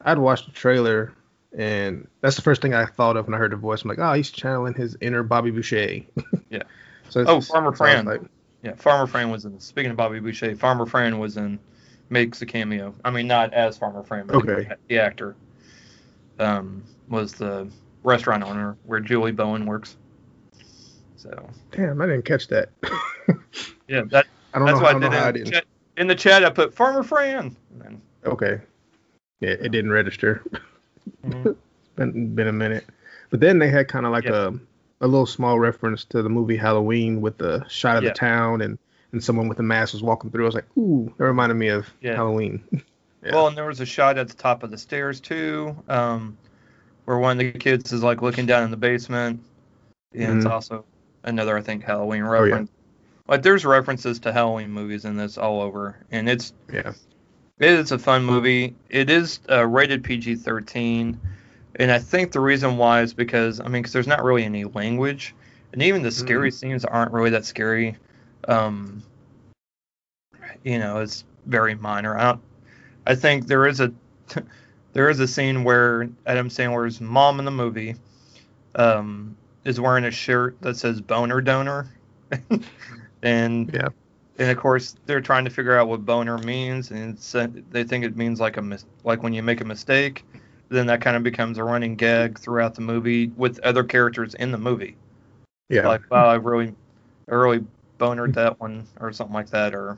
I'd 0.02 0.20
watched 0.20 0.46
the 0.46 0.52
trailer, 0.52 1.14
and 1.58 2.08
that's 2.22 2.36
the 2.36 2.44
first 2.44 2.62
thing 2.62 2.74
I 2.74 2.86
thought 2.86 3.18
of 3.18 3.26
when 3.26 3.34
I 3.34 3.38
heard 3.38 3.52
the 3.52 3.58
voice. 3.58 3.82
I'm 3.84 3.90
like, 3.90 4.00
oh, 4.00 4.14
he's 4.14 4.32
channeling 4.32 4.76
his 4.76 4.96
inner 5.02 5.24
Bobby 5.24 5.52
Boucher. 5.52 6.02
Yeah. 6.50 6.64
so 7.10 7.26
Oh, 7.26 7.42
Farmer 7.42 7.74
Fran. 7.74 8.06
like, 8.06 8.22
Yeah, 8.64 8.76
Farmer 8.76 9.08
Fran 9.08 9.32
was 9.32 9.46
in. 9.46 9.60
Speaking 9.60 9.92
of 9.92 9.98
Bobby 9.98 10.20
Boucher, 10.20 10.56
Farmer 10.56 10.86
Fran 10.86 11.20
was 11.20 11.36
in, 11.38 11.60
makes 12.10 12.42
a 12.42 12.46
cameo. 12.46 12.94
I 13.04 13.12
mean, 13.12 13.28
not 13.28 13.54
as 13.54 13.78
Farmer 13.78 14.04
Fran, 14.04 14.28
but 14.28 14.36
Okay. 14.36 14.70
the 14.88 15.00
actor 15.00 15.36
um, 16.40 16.84
was 17.10 17.34
the 17.34 17.68
restaurant 18.04 18.44
owner 18.44 18.78
where 18.84 19.00
Julie 19.00 19.32
Bowen 19.32 19.66
works. 19.66 19.98
So 21.18 21.50
Damn, 21.72 22.02
I 22.02 22.06
didn't 22.06 22.26
catch 22.26 22.48
that. 22.50 22.70
yeah, 23.88 24.04
that 24.12 24.28
I 24.54 24.60
don't 24.60 24.68
that's 24.68 24.80
know, 24.80 24.86
why 24.86 24.92
I 24.92 25.00
did 25.00 25.14
I 25.14 25.32
in, 25.32 25.34
the 25.34 25.34
didn't. 25.34 25.52
chat, 25.52 25.66
in 25.98 26.08
the 26.08 26.16
chat. 26.16 26.46
I 26.46 26.50
put 26.50 26.74
Farmer 26.74 27.04
Fran. 27.04 27.56
And 27.72 27.82
then, 27.82 28.02
Okay. 28.26 28.62
Yeah, 29.40 29.50
it 29.52 29.72
didn't 29.72 29.92
register. 29.92 30.44
Mhm. 31.26 31.56
been 31.96 32.36
been 32.36 32.48
a 32.48 32.54
minute. 32.54 32.86
But 33.30 33.40
then 33.40 33.60
they 33.60 33.70
had 33.70 33.88
kind 33.88 34.06
of 34.06 34.12
like 34.12 34.26
a 34.26 34.54
a 35.02 35.08
little 35.08 35.26
small 35.26 35.60
reference 35.60 36.06
to 36.06 36.24
the 36.24 36.30
movie 36.30 36.58
Halloween 36.58 37.22
with 37.22 37.38
the 37.38 37.66
shot 37.68 37.98
of 37.98 38.04
Yeah. 38.04 38.10
the 38.10 38.16
town 38.16 38.62
and 38.62 38.78
and 39.14 39.24
someone 39.24 39.48
with 39.48 39.60
a 39.60 39.64
mask 39.64 39.94
was 39.94 40.04
walking 40.04 40.32
through. 40.32 40.44
I 40.44 40.48
was 40.48 40.56
like, 40.56 40.78
ooh, 40.78 41.14
that 41.18 41.24
reminded 41.24 41.56
me 41.56 41.70
of 41.70 41.88
Yeah. 42.02 42.16
Halloween. 42.16 42.62
Yeah. 43.26 43.34
Well, 43.34 43.48
and 43.48 43.58
there 43.58 43.66
was 43.66 43.80
a 43.80 43.86
shot 43.86 44.20
at 44.20 44.28
the 44.28 44.36
top 44.36 44.62
of 44.62 44.70
the 44.70 44.78
stairs 44.78 45.20
too, 45.20 45.76
um, 45.90 46.38
where 47.06 47.18
one 47.18 47.32
of 47.32 47.38
the 47.40 47.52
kids 47.52 47.92
is 47.92 48.04
like 48.04 48.22
looking 48.22 48.46
down 48.46 48.64
in 48.64 48.70
the 48.72 48.78
basement. 48.78 49.42
And 50.14 50.38
it's 50.38 50.46
Mhm. 50.46 50.52
also 50.52 50.86
another, 51.24 51.58
I 51.58 51.62
think, 51.62 51.84
Halloween 51.84 52.22
Oh, 52.24 52.30
reference. 52.30 52.70
Like 53.28 53.42
there's 53.42 53.66
references 53.66 54.20
to 54.20 54.32
Halloween 54.32 54.72
movies 54.72 55.04
in 55.04 55.18
this 55.18 55.38
all 55.38 55.62
over, 55.62 55.98
and 56.12 56.30
it's 56.30 56.54
yeah. 56.72 56.94
It 57.60 57.72
is 57.72 57.92
a 57.92 57.98
fun 57.98 58.24
movie. 58.24 58.76
It 58.90 59.10
is 59.10 59.40
uh, 59.50 59.66
rated 59.66 60.04
PG-13, 60.04 61.18
and 61.78 61.92
I 61.92 61.98
think 61.98 62.32
the 62.32 62.40
reason 62.40 62.78
why 62.78 63.02
is 63.02 63.14
because 63.14 63.60
I 63.60 63.64
mean, 63.64 63.82
because 63.82 63.94
there's 63.94 64.08
not 64.08 64.24
really 64.24 64.44
any 64.44 64.64
language, 64.66 65.34
and 65.74 65.82
even 65.82 66.04
the 66.04 66.12
scary 66.12 66.52
scenes 66.52 66.86
aren't 66.86 67.12
really 67.12 67.32
that 67.32 67.46
scary. 67.46 67.98
Um, 68.48 69.02
you 70.64 70.78
know, 70.78 71.00
it's 71.00 71.24
very 71.48 71.74
minor. 71.74 72.16
I 72.18 72.24
don't. 72.26 72.42
I 73.08 73.16
think 73.16 73.48
there 73.48 73.66
is 73.66 73.80
a 73.80 73.92
there 74.94 75.10
is 75.10 75.20
a 75.20 75.28
scene 75.28 75.64
where 75.64 76.10
Adam 76.28 76.50
Sandler's 76.50 77.02
mom 77.02 77.40
in 77.40 77.46
the 77.46 77.52
movie 77.52 77.96
um, 78.76 79.36
is 79.66 79.80
wearing 79.80 80.06
a 80.06 80.12
shirt 80.12 80.62
that 80.62 80.78
says 80.78 81.02
"boner 81.02 81.42
donor," 81.42 81.88
and 83.24 83.74
Yeah. 83.74 83.90
And 84.38 84.50
of 84.50 84.58
course 84.58 84.96
they're 85.06 85.22
trying 85.22 85.46
to 85.46 85.52
figure 85.52 85.78
out 85.78 85.88
what 85.88 86.06
boner 86.06 86.38
means, 86.40 86.92
and 86.92 87.18
they 87.72 87.84
think 87.84 88.06
it 88.06 88.16
means 88.16 88.40
like 88.40 88.58
a 88.58 88.62
mis- 88.62 88.86
like 89.04 89.24
when 89.24 89.34
you 89.34 89.44
make 89.44 89.62
a 89.62 89.66
mistake. 89.66 90.24
Then 90.70 90.86
that 90.88 91.00
kind 91.00 91.16
of 91.16 91.24
becomes 91.24 91.58
a 91.58 91.64
running 91.64 91.96
gag 91.96 92.38
throughout 92.38 92.76
the 92.76 92.82
movie 92.82 93.28
with 93.38 93.58
other 93.60 93.86
characters 93.86 94.34
in 94.34 94.52
the 94.52 94.58
movie. 94.58 94.98
Yeah. 95.70 95.88
Like, 95.88 96.10
wow, 96.12 96.28
I 96.28 96.36
really, 96.36 96.74
I 97.30 97.36
really 97.36 97.66
bonered 97.98 98.34
that 98.34 98.60
one, 98.60 98.86
or 99.00 99.14
something 99.14 99.34
like 99.34 99.50
that, 99.52 99.74
or 99.74 99.98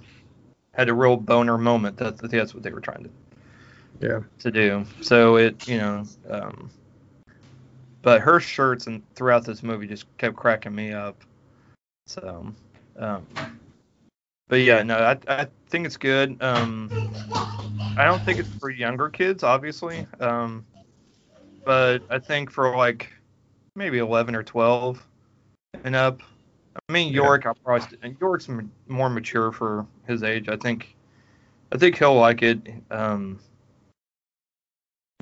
had 0.73 0.89
a 0.89 0.93
real 0.93 1.17
boner 1.17 1.57
moment. 1.57 1.97
That, 1.97 2.17
that 2.17 2.29
that's 2.29 2.53
what 2.53 2.61
they 2.61 2.71
were 2.71 2.81
trying 2.81 3.03
to 3.03 3.09
yeah. 3.99 4.19
to 4.39 4.51
do. 4.51 4.85
So 5.01 5.37
it, 5.37 5.67
you 5.67 5.77
know, 5.77 6.05
um, 6.29 6.69
but 8.01 8.21
her 8.21 8.39
shirts 8.39 8.87
and 8.87 9.01
throughout 9.15 9.45
this 9.45 9.63
movie 9.63 9.87
just 9.87 10.05
kept 10.17 10.35
cracking 10.35 10.73
me 10.73 10.93
up. 10.93 11.17
So, 12.05 12.53
um, 12.97 13.25
but 14.49 14.57
yeah, 14.57 14.83
no, 14.83 14.97
I 14.97 15.17
I 15.27 15.47
think 15.69 15.85
it's 15.85 15.95
good. 15.97 16.41
Um, 16.43 16.89
I 17.97 18.03
don't 18.05 18.21
think 18.23 18.39
it's 18.39 18.49
for 18.59 18.69
younger 18.69 19.09
kids, 19.09 19.43
obviously. 19.43 20.05
Um, 20.19 20.65
but 21.65 21.99
I 22.09 22.19
think 22.19 22.49
for 22.51 22.75
like 22.75 23.11
maybe 23.75 23.99
11 23.99 24.35
or 24.35 24.43
12 24.43 25.05
and 25.83 25.95
up. 25.95 26.21
I 26.75 26.91
mean, 26.91 27.09
Yeah. 27.09 27.21
York, 27.21 27.45
I'll 27.45 27.55
probably 27.63 27.87
st- 27.87 28.19
York's 28.19 28.49
m- 28.49 28.71
more 28.87 29.09
mature 29.09 29.51
for 29.51 29.85
his 30.07 30.23
age. 30.23 30.49
I 30.49 30.55
think, 30.55 30.95
I 31.71 31.77
think 31.77 31.97
he'll 31.97 32.15
like 32.15 32.41
it. 32.41 32.59
Um, 32.89 33.39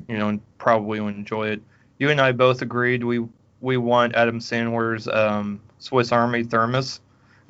you 0.08 0.18
know, 0.18 0.30
and 0.30 0.42
probably 0.58 1.00
will 1.00 1.10
enjoy 1.10 1.50
it. 1.50 1.62
You 2.00 2.10
and 2.10 2.22
I 2.22 2.32
both 2.32 2.62
agreed 2.62 3.04
we 3.04 3.26
we 3.60 3.78
want 3.78 4.16
Adam 4.16 4.40
Sandler's 4.40 5.08
um, 5.08 5.60
Swiss 5.80 6.12
Army 6.12 6.44
thermos. 6.44 7.02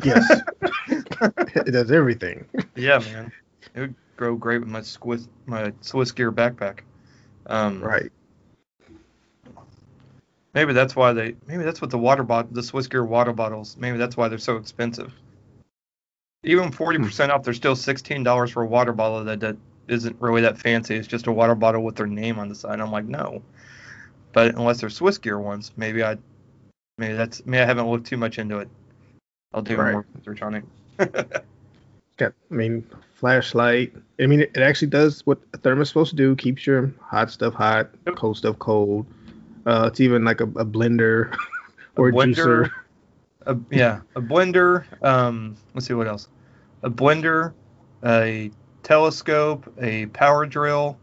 Yes. 0.03 0.41
it 1.56 1.72
does 1.72 1.92
everything. 1.92 2.46
Yeah, 2.76 3.00
man, 3.00 3.32
it 3.76 3.80
would 3.80 3.96
go 4.18 4.36
great 4.36 4.60
with 4.60 4.70
my 4.70 4.82
Swiss 4.82 5.28
my 5.46 5.74
Swiss 5.82 6.12
gear 6.12 6.32
backpack. 6.32 6.80
Um, 7.48 7.82
Right. 7.82 8.12
Maybe 10.54 10.74
that's 10.74 10.96
why 10.96 11.14
they. 11.14 11.36
Maybe 11.46 11.64
that's 11.64 11.82
what 11.82 11.92
the 11.92 12.00
water 12.00 12.24
bottle, 12.24 12.50
the 12.52 12.64
Swiss 12.64 12.88
gear 12.88 13.06
water 13.06 13.32
bottles. 13.32 13.78
Maybe 13.78 13.98
that's 13.98 14.18
why 14.18 14.28
they're 14.28 14.40
so 14.40 14.58
expensive. 14.58 15.14
Even 16.44 16.72
forty 16.72 16.98
percent 16.98 17.32
off, 17.32 17.44
they're 17.44 17.54
still 17.54 17.76
sixteen 17.76 18.24
dollars 18.24 18.52
for 18.52 18.64
a 18.64 18.68
water 18.68 18.92
bottle 18.94 19.24
that 19.24 19.40
that 19.42 19.56
isn't 19.88 20.16
really 20.20 20.42
that 20.42 20.58
fancy. 20.58 20.96
It's 20.96 21.08
just 21.08 21.28
a 21.28 21.32
water 21.32 21.54
bottle 21.54 21.84
with 21.84 21.96
their 21.96 22.08
name 22.08 22.40
on 22.40 22.50
the 22.50 22.56
side. 22.56 22.80
I'm 22.80 22.92
like, 22.92 23.06
no. 23.06 23.42
But 24.34 24.56
unless 24.56 24.82
they're 24.82 24.90
Swiss 24.90 25.18
gear 25.20 25.40
ones, 25.40 25.72
maybe 25.77 26.03
I, 26.03 26.18
maybe 26.98 27.14
that's 27.14 27.46
maybe 27.46 27.62
I 27.62 27.66
haven't 27.66 27.90
looked 27.90 28.08
too 28.08 28.18
much 28.18 28.40
into 28.40 28.58
it. 28.60 28.70
I'll 29.53 29.62
do 29.62 29.77
Right. 29.77 29.94
more 29.94 30.06
research 30.16 30.42
on 30.42 30.56
it. 30.56 30.64
Got, 30.98 32.33
I 32.51 32.53
mean, 32.53 32.88
flashlight. 33.16 33.94
I 34.20 34.25
mean, 34.25 34.42
it, 34.42 34.51
it 34.55 34.62
actually 34.62 34.90
does 34.90 35.25
what 35.25 35.40
a 35.53 35.57
thermos 35.57 35.88
is 35.88 35.90
supposed 35.90 36.10
to 36.12 36.16
do. 36.16 36.36
Keeps 36.36 36.66
your 36.66 36.92
hot 37.01 37.31
stuff 37.31 37.53
hot, 37.53 37.90
cold 38.16 38.38
stuff 38.38 38.57
cold. 38.60 39.05
Uh, 39.66 39.90
it's 39.92 40.00
even 40.00 40.24
like 40.24 40.42
a, 40.42 40.46
a 40.46 40.66
blender 40.66 41.36
or 41.96 42.10
a, 42.10 42.12
blender, 42.12 42.36
juicer. 42.36 42.72
a, 43.46 43.57
yeah, 43.70 44.01
a 44.16 44.22
blender. 44.22 44.86
Um, 45.03 45.55
let's 45.74 45.88
see 45.88 45.94
what 45.94 46.07
else. 46.07 46.27
A 46.83 46.90
blender, 46.90 47.53
a 48.03 48.51
telescope, 48.83 49.72
a 49.79 50.07
power 50.07 50.46
drill, 50.46 50.98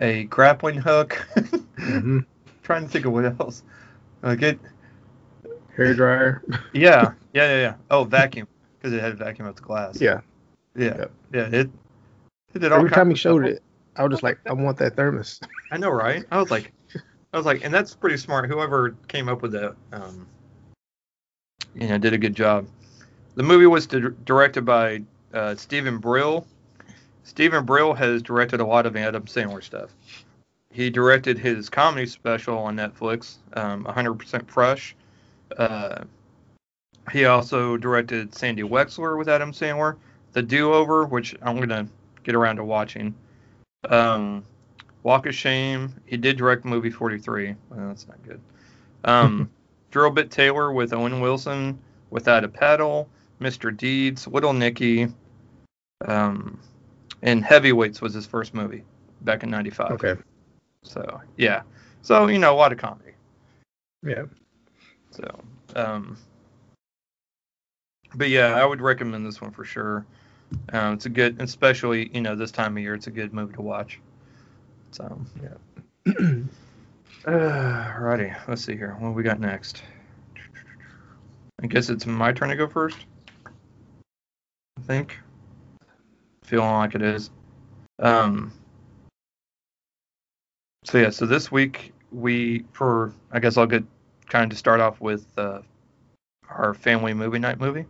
a 0.00 0.24
grappling 0.24 0.78
hook. 0.78 1.14
hmm 1.78 2.20
Trying 2.62 2.82
to 2.82 2.88
think 2.88 3.06
of 3.06 3.12
what 3.12 3.24
else. 3.40 3.62
Like 4.22 4.42
it, 4.42 4.58
Hair 5.76 5.94
dryer. 5.94 6.42
yeah, 6.72 7.12
yeah, 7.32 7.48
yeah, 7.48 7.60
yeah. 7.60 7.74
Oh, 7.90 8.04
vacuum 8.04 8.48
because 8.78 8.92
it 8.92 9.00
had 9.00 9.16
vacuum 9.18 9.48
up 9.48 9.56
the 9.56 9.62
glass. 9.62 10.00
yeah. 10.00 10.20
yeah, 10.76 10.96
Yep. 10.98 11.10
yeah. 11.32 11.46
It, 11.46 11.70
it 12.54 12.58
did 12.60 12.72
all 12.72 12.78
Every 12.78 12.90
time 12.90 13.10
he 13.10 13.16
showed 13.16 13.42
stuff. 13.44 13.56
it, 13.56 13.62
I 13.96 14.02
was 14.04 14.10
just 14.12 14.22
like, 14.22 14.38
I 14.46 14.52
want 14.52 14.78
that 14.78 14.96
thermos. 14.96 15.40
I 15.70 15.76
know, 15.78 15.90
right? 15.90 16.24
I 16.30 16.38
was 16.38 16.50
like, 16.50 16.72
I 17.32 17.36
was 17.36 17.46
like, 17.46 17.64
and 17.64 17.72
that's 17.72 17.94
pretty 17.94 18.16
smart. 18.16 18.48
Whoever 18.48 18.94
came 19.08 19.28
up 19.28 19.42
with 19.42 19.52
that, 19.52 19.74
um, 19.92 20.26
you 21.74 21.88
know, 21.88 21.98
did 21.98 22.12
a 22.14 22.18
good 22.18 22.34
job. 22.34 22.66
The 23.34 23.42
movie 23.42 23.66
was 23.66 23.86
di- 23.86 24.00
directed 24.24 24.64
by 24.64 25.02
uh, 25.34 25.54
Steven 25.56 25.98
Brill. 25.98 26.46
Steven 27.24 27.64
Brill 27.64 27.92
has 27.92 28.22
directed 28.22 28.60
a 28.60 28.66
lot 28.66 28.86
of 28.86 28.96
Adam 28.96 29.24
Sandler 29.24 29.62
stuff. 29.62 29.90
He 30.70 30.88
directed 30.90 31.38
his 31.38 31.68
comedy 31.68 32.06
special 32.06 32.56
on 32.58 32.76
Netflix, 32.76 33.36
um, 33.54 33.84
100% 33.84 34.46
Fresh. 34.48 34.94
Uh, 35.58 36.04
he 37.12 37.24
also 37.24 37.76
directed 37.76 38.34
Sandy 38.34 38.62
Wexler 38.62 39.18
with 39.18 39.28
Adam 39.28 39.52
Sandler, 39.52 39.96
The 40.32 40.42
Do 40.42 40.72
Over, 40.72 41.06
which 41.06 41.34
I'm 41.42 41.58
gonna 41.58 41.88
get 42.24 42.34
around 42.34 42.56
to 42.56 42.64
watching. 42.64 43.14
Um, 43.88 44.44
Walk 45.02 45.26
of 45.26 45.34
Shame. 45.34 45.94
He 46.06 46.16
did 46.16 46.36
direct 46.36 46.64
movie 46.64 46.90
43. 46.90 47.54
Well, 47.70 47.88
that's 47.88 48.08
not 48.08 48.22
good. 48.24 48.40
Um, 49.04 49.50
Drill 49.90 50.10
Bit 50.10 50.30
Taylor 50.30 50.72
with 50.72 50.92
Owen 50.92 51.20
Wilson, 51.20 51.78
Without 52.10 52.44
a 52.44 52.48
Paddle, 52.48 53.08
Mr. 53.40 53.76
Deeds, 53.76 54.26
Little 54.26 54.52
Nicky, 54.52 55.08
um, 56.06 56.58
and 57.22 57.44
Heavyweights 57.44 58.00
was 58.00 58.14
his 58.14 58.26
first 58.26 58.54
movie 58.54 58.84
back 59.22 59.42
in 59.42 59.50
'95. 59.50 59.92
Okay. 59.92 60.14
So 60.82 61.20
yeah, 61.36 61.62
so 62.02 62.28
you 62.28 62.38
know 62.38 62.54
a 62.54 62.56
lot 62.56 62.72
of 62.72 62.78
comedy. 62.78 63.12
Yeah. 64.04 64.24
So, 65.10 65.40
um, 65.74 66.16
but 68.16 68.28
yeah, 68.28 68.54
I 68.54 68.64
would 68.64 68.80
recommend 68.80 69.26
this 69.26 69.40
one 69.40 69.50
for 69.50 69.64
sure. 69.64 70.06
Um, 70.72 70.94
it's 70.94 71.06
a 71.06 71.10
good, 71.10 71.40
especially 71.40 72.10
you 72.14 72.20
know 72.20 72.34
this 72.34 72.50
time 72.50 72.76
of 72.76 72.82
year, 72.82 72.94
it's 72.94 73.06
a 73.06 73.10
good 73.10 73.32
movie 73.32 73.54
to 73.54 73.62
watch. 73.62 74.00
So 74.92 75.20
yeah. 75.42 76.14
Uh, 77.26 77.92
righty, 77.98 78.32
let's 78.46 78.64
see 78.64 78.76
here. 78.76 78.94
What 79.00 79.14
we 79.14 79.24
got 79.24 79.40
next? 79.40 79.82
I 81.60 81.66
guess 81.66 81.88
it's 81.88 82.06
my 82.06 82.30
turn 82.30 82.50
to 82.50 82.56
go 82.56 82.68
first. 82.68 82.98
I 84.78 84.82
think. 84.82 85.18
Feeling 86.44 86.70
like 86.70 86.94
it 86.94 87.02
is. 87.02 87.30
Um. 87.98 88.52
So 90.84 90.98
yeah, 90.98 91.10
so 91.10 91.26
this 91.26 91.50
week 91.50 91.92
we 92.12 92.64
for 92.70 93.12
I 93.32 93.40
guess 93.40 93.56
I'll 93.56 93.66
get 93.66 93.82
kind 94.28 94.44
of 94.44 94.50
to 94.50 94.56
start 94.56 94.80
off 94.80 95.00
with 95.00 95.26
uh, 95.36 95.62
our 96.48 96.74
family 96.74 97.12
movie 97.12 97.40
night 97.40 97.58
movie. 97.58 97.86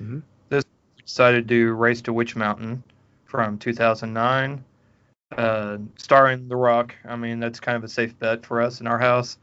Mhm. 0.00 0.22
This 0.48 0.64
decided 1.04 1.48
to 1.48 1.54
do 1.54 1.72
Race 1.74 2.02
to 2.02 2.12
Witch 2.12 2.36
Mountain 2.36 2.82
from 3.24 3.58
2009, 3.58 4.64
uh, 5.36 5.78
starring 5.96 6.48
The 6.48 6.56
Rock. 6.56 6.94
I 7.04 7.16
mean 7.16 7.40
that's 7.40 7.60
kind 7.60 7.76
of 7.76 7.84
a 7.84 7.88
safe 7.88 8.18
bet 8.18 8.44
for 8.44 8.60
us 8.60 8.80
in 8.80 8.86
our 8.86 8.98
house 8.98 9.38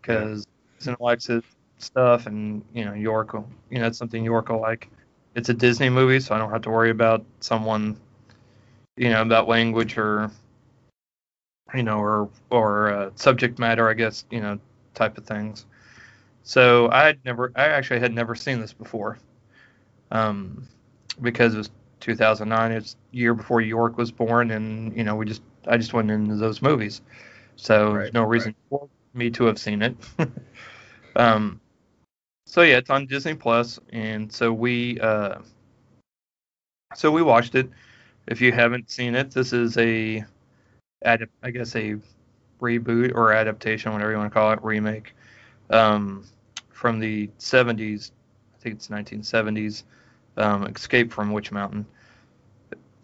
because 0.00 0.46
Jason 0.78 0.96
likes 1.00 1.26
his 1.26 1.42
stuff, 1.78 2.26
and 2.26 2.64
you 2.74 2.84
know 2.84 2.94
York, 2.94 3.32
will, 3.32 3.48
you 3.70 3.78
know 3.78 3.86
it's 3.86 3.98
something 3.98 4.24
York 4.24 4.48
will 4.48 4.60
like. 4.60 4.88
It's 5.34 5.48
a 5.50 5.54
Disney 5.54 5.90
movie, 5.90 6.20
so 6.20 6.34
I 6.34 6.38
don't 6.38 6.50
have 6.50 6.62
to 6.62 6.70
worry 6.70 6.90
about 6.90 7.24
someone, 7.40 7.96
you 8.96 9.10
know, 9.10 9.20
about 9.22 9.48
language 9.48 9.98
or 9.98 10.30
you 11.74 11.82
know, 11.82 11.98
or 11.98 12.30
or 12.50 12.90
uh, 12.90 13.10
subject 13.16 13.58
matter, 13.58 13.88
I 13.88 13.94
guess, 13.94 14.24
you 14.30 14.40
know, 14.40 14.58
type 14.94 15.18
of 15.18 15.26
things. 15.26 15.66
So 16.42 16.88
I 16.90 17.04
had 17.04 17.18
never, 17.24 17.52
I 17.56 17.66
actually 17.66 18.00
had 18.00 18.14
never 18.14 18.34
seen 18.34 18.60
this 18.60 18.72
before, 18.72 19.18
um, 20.10 20.66
because 21.22 21.54
it 21.54 21.58
was 21.58 21.70
2009. 22.00 22.72
It's 22.72 22.96
year 23.12 23.34
before 23.34 23.60
York 23.60 23.96
was 23.96 24.10
born, 24.10 24.50
and 24.50 24.96
you 24.96 25.04
know, 25.04 25.16
we 25.16 25.26
just, 25.26 25.42
I 25.66 25.76
just 25.76 25.92
went 25.92 26.10
into 26.10 26.36
those 26.36 26.62
movies, 26.62 27.02
so 27.56 27.94
there's 27.94 28.12
no 28.12 28.24
reason 28.24 28.54
for 28.70 28.88
me 29.14 29.30
to 29.30 29.44
have 29.44 29.58
seen 29.58 29.82
it. 29.82 29.96
um, 31.16 31.60
so 32.46 32.62
yeah, 32.62 32.76
it's 32.76 32.90
on 32.90 33.06
Disney 33.06 33.34
Plus, 33.34 33.80
and 33.92 34.32
so 34.32 34.52
we, 34.52 35.00
uh, 35.00 35.38
so 36.94 37.10
we 37.10 37.22
watched 37.22 37.54
it. 37.54 37.68
If 38.26 38.40
you 38.40 38.52
haven't 38.52 38.90
seen 38.90 39.14
it, 39.14 39.30
this 39.30 39.52
is 39.52 39.76
a 39.78 40.24
adap- 41.04 41.28
I 41.42 41.50
guess 41.50 41.74
a 41.76 41.96
reboot 42.60 43.14
or 43.14 43.32
adaptation, 43.32 43.92
whatever 43.92 44.10
you 44.12 44.18
want 44.18 44.30
to 44.30 44.34
call 44.34 44.52
it, 44.52 44.62
remake 44.62 45.14
um, 45.70 46.24
from 46.70 46.98
the 46.98 47.28
70s. 47.38 48.10
Think 48.66 48.78
it's 48.78 48.88
1970s. 48.88 49.84
Um, 50.36 50.64
Escape 50.66 51.12
from 51.12 51.30
Witch 51.30 51.52
Mountain. 51.52 51.86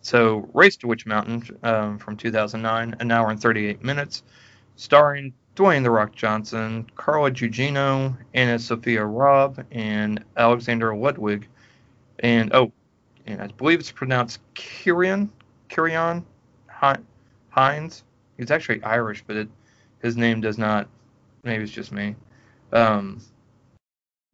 So, 0.01 0.49
Race 0.53 0.77
to 0.79 0.89
Witch 0.89 1.07
Mountain 1.07 1.57
um, 1.63 1.99
from 1.99 2.17
2009, 2.17 2.97
an 2.99 3.13
hour 3.13 3.31
and 3.31 3.41
38 3.41 3.85
minutes, 3.85 4.25
starring 4.75 5.33
Dwayne 5.55 5.85
The 5.85 5.91
Rock 5.93 6.17
Johnson, 6.17 6.91
Carla 6.97 7.31
Gugino, 7.31 8.17
AnnaSophia 8.35 9.07
Robb, 9.09 9.65
and 9.71 10.25
Alexander 10.37 10.97
Ludwig. 10.97 11.47
And, 12.19 12.53
oh, 12.53 12.73
and 13.27 13.41
I 13.41 13.47
believe 13.47 13.79
it's 13.79 13.93
pronounced 13.93 14.41
Kieran, 14.55 15.31
Ciarán 15.71 16.25
Hinds. 17.51 18.03
He's 18.37 18.51
actually 18.51 18.83
Irish, 18.83 19.23
but 19.25 19.37
it, 19.37 19.49
his 20.01 20.17
name 20.17 20.41
does 20.41 20.59
not, 20.59 20.89
maybe 21.45 21.63
it's 21.63 21.73
just 21.73 21.93
me. 21.93 22.17
Um, 22.73 23.21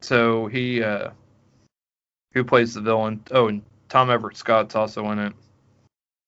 so 0.01 0.47
he, 0.47 0.81
uh, 0.81 1.11
who 2.33 2.43
plays 2.43 2.73
the 2.73 2.81
villain? 2.81 3.21
Oh, 3.31 3.47
and 3.47 3.61
Tom 3.89 4.09
Everett 4.09 4.37
Scott's 4.37 4.75
also 4.75 5.11
in 5.11 5.19
it 5.19 5.33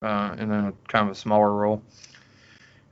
uh, 0.01 0.35
in 0.39 0.51
a 0.51 0.73
kind 0.87 1.05
of 1.05 1.11
a 1.11 1.15
smaller 1.15 1.53
role. 1.53 1.81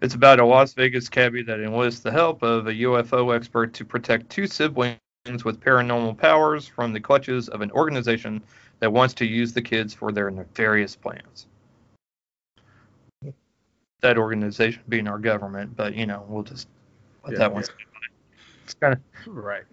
It's 0.02 0.16
about 0.16 0.40
a 0.40 0.46
Las 0.46 0.74
Vegas 0.74 1.10
cabbie 1.10 1.44
that 1.44 1.60
enlists 1.60 2.02
the 2.02 2.12
help 2.12 2.42
of 2.42 2.68
a 2.68 2.74
UFO 2.74 3.36
expert 3.36 3.74
to 3.74 3.86
protect 3.86 4.30
two 4.30 4.48
siblings 4.48 5.00
with 5.44 5.60
paranormal 5.60 6.18
powers 6.18 6.66
from 6.68 6.94
the 6.94 7.00
clutches 7.00 7.50
of 7.50 7.62
an 7.62 7.72
organization 7.72 8.42
that 8.80 8.92
wants 8.92 9.14
to 9.16 9.26
use 9.26 9.52
the 9.52 9.62
kids 9.62 9.94
for 9.94 10.12
their 10.12 10.32
nefarious 10.32 10.96
plans. 10.96 11.48
That 14.02 14.18
organization 14.18 14.82
being 14.88 15.08
our 15.08 15.20
government, 15.20 15.76
but 15.76 15.94
you 15.94 16.06
know, 16.06 16.24
we'll 16.30 16.44
just 16.44 16.70
let 17.26 17.34
yeah, 17.34 17.40
that 17.40 17.54
one. 17.54 17.64
Yeah. 17.64 17.70
It's 18.64 18.74
kind 18.76 18.94
of 18.94 19.02
right. 19.28 19.64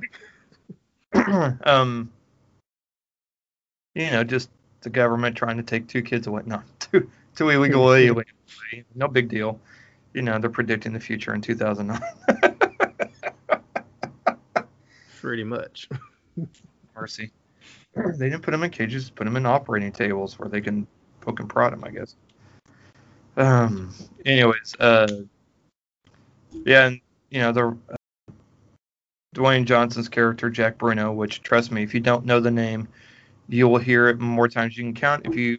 um, 1.64 2.10
you 3.96 4.10
know, 4.10 4.22
just 4.22 4.50
the 4.82 4.90
government 4.90 5.36
trying 5.36 5.56
to 5.56 5.62
take 5.62 5.88
two 5.88 6.02
kids 6.02 6.26
away. 6.26 6.42
No, 6.44 6.62
two 6.78 7.10
two 7.34 7.48
illegal 7.48 7.92
aliens. 7.92 8.28
No 8.94 9.08
big 9.08 9.28
deal. 9.28 9.58
You 10.12 10.22
know, 10.22 10.38
they're 10.38 10.50
predicting 10.50 10.92
the 10.92 11.00
future 11.00 11.34
in 11.34 11.40
2009. 11.40 12.00
Pretty 15.20 15.44
much. 15.44 15.88
Mercy. 16.94 17.30
They 17.94 18.28
didn't 18.28 18.42
put 18.42 18.50
them 18.50 18.62
in 18.62 18.70
cages, 18.70 19.10
put 19.10 19.24
them 19.24 19.36
in 19.36 19.46
operating 19.46 19.92
tables 19.92 20.38
where 20.38 20.48
they 20.48 20.60
can 20.60 20.86
poke 21.20 21.40
and 21.40 21.48
prod 21.48 21.72
them, 21.72 21.84
I 21.84 21.90
guess. 21.90 22.16
Um. 23.36 23.92
Anyways, 24.24 24.76
uh, 24.78 25.24
yeah, 26.64 26.86
and 26.86 27.00
you 27.30 27.40
know 27.40 27.52
the 27.52 27.76
uh, 27.90 27.96
Dwayne 29.34 29.64
Johnson's 29.64 30.08
character 30.08 30.50
Jack 30.50 30.78
Bruno, 30.78 31.12
which 31.12 31.42
trust 31.42 31.72
me, 31.72 31.82
if 31.82 31.92
you 31.92 32.00
don't 32.00 32.24
know 32.24 32.40
the 32.40 32.50
name, 32.50 32.88
you 33.48 33.68
will 33.68 33.78
hear 33.78 34.08
it 34.08 34.18
more 34.18 34.48
times 34.48 34.76
you 34.76 34.84
can 34.84 34.94
count. 34.94 35.26
If 35.26 35.36
you 35.36 35.58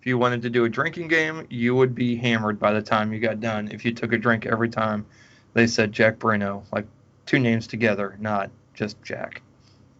if 0.00 0.06
you 0.06 0.18
wanted 0.18 0.42
to 0.42 0.50
do 0.50 0.64
a 0.64 0.68
drinking 0.68 1.08
game, 1.08 1.46
you 1.48 1.74
would 1.74 1.94
be 1.94 2.14
hammered 2.14 2.58
by 2.58 2.72
the 2.72 2.82
time 2.82 3.12
you 3.12 3.20
got 3.20 3.40
done 3.40 3.70
if 3.72 3.84
you 3.84 3.92
took 3.92 4.12
a 4.12 4.18
drink 4.18 4.44
every 4.46 4.68
time 4.68 5.06
they 5.54 5.66
said 5.66 5.92
Jack 5.92 6.18
Bruno, 6.18 6.62
like 6.72 6.86
two 7.26 7.38
names 7.38 7.66
together, 7.66 8.16
not 8.20 8.50
just 8.74 9.00
Jack. 9.02 9.40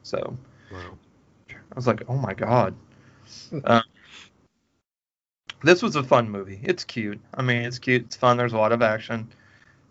So 0.03 0.37
wow. 0.71 0.99
I 1.51 1.75
was 1.75 1.87
like, 1.87 2.03
oh 2.09 2.17
my 2.17 2.35
god. 2.35 2.75
um, 3.65 3.83
this 5.63 5.83
was 5.83 5.97
a 5.97 6.03
fun 6.03 6.29
movie. 6.29 6.61
It's 6.63 6.85
cute. 6.85 7.21
I 7.33 7.43
mean, 7.43 7.63
it's 7.63 7.79
cute. 7.79 8.03
It's 8.03 8.17
fun. 8.17 8.37
There's 8.37 8.53
a 8.53 8.59
lot 8.59 8.73
of 8.73 8.83
action. 8.83 9.33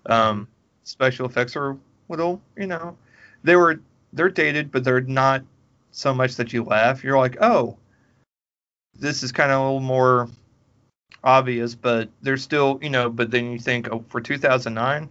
Um, 0.05 0.47
special 0.83 1.25
effects 1.25 1.55
are 1.55 1.77
little, 2.09 2.41
you 2.55 2.67
know, 2.67 2.95
they 3.43 3.55
were 3.55 3.81
they're 4.13 4.29
dated, 4.29 4.71
but 4.71 4.83
they're 4.83 5.01
not 5.01 5.43
so 5.93 6.13
much 6.13 6.35
that 6.35 6.51
you 6.51 6.63
laugh. 6.63 7.03
You're 7.03 7.17
like, 7.17 7.37
oh, 7.39 7.77
this 8.99 9.23
is 9.23 9.31
kind 9.31 9.51
of 9.51 9.61
a 9.61 9.63
little 9.63 9.79
more 9.79 10.27
obvious, 11.23 11.75
but 11.75 12.09
there's 12.21 12.43
still, 12.43 12.79
you 12.81 12.89
know, 12.89 13.09
but 13.09 13.31
then 13.31 13.51
you 13.51 13.59
think, 13.59 13.87
oh, 13.91 14.03
for 14.09 14.19
2009, 14.19 15.09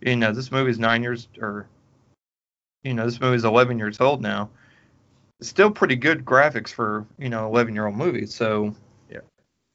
you 0.00 0.16
know, 0.16 0.32
this 0.32 0.50
movie 0.50 0.70
is 0.70 0.78
nine 0.78 1.02
years, 1.02 1.28
or, 1.40 1.68
you 2.82 2.94
know, 2.94 3.04
this 3.04 3.20
movie 3.20 3.36
is 3.36 3.44
11 3.44 3.78
years 3.78 4.00
old 4.00 4.20
now. 4.20 4.50
It's 5.40 5.48
still 5.48 5.70
pretty 5.70 5.96
good 5.96 6.24
graphics 6.24 6.70
for, 6.70 7.06
you 7.18 7.28
know, 7.28 7.46
11 7.46 7.74
year 7.74 7.86
old 7.86 7.96
movie. 7.96 8.26
So, 8.26 8.74
yeah. 9.10 9.20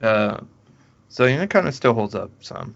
Uh, 0.02 0.42
so, 1.10 1.26
you 1.26 1.38
know, 1.38 1.44
it 1.44 1.50
kind 1.50 1.68
of 1.68 1.76
still 1.76 1.94
holds 1.94 2.16
up 2.16 2.32
some. 2.42 2.76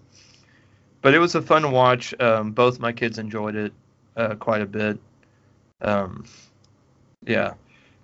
But 1.02 1.14
it 1.14 1.20
was 1.20 1.36
a 1.36 1.42
fun 1.42 1.72
watch. 1.72 2.14
Um, 2.20 2.52
both 2.52 2.80
my 2.80 2.94
kids 2.94 3.18
enjoyed 3.18 3.56
it 3.56 3.74
uh, 4.16 4.36
quite 4.36 4.62
a 4.62 4.66
bit. 4.66 4.98
Um, 5.82 6.26
yeah 7.26 7.54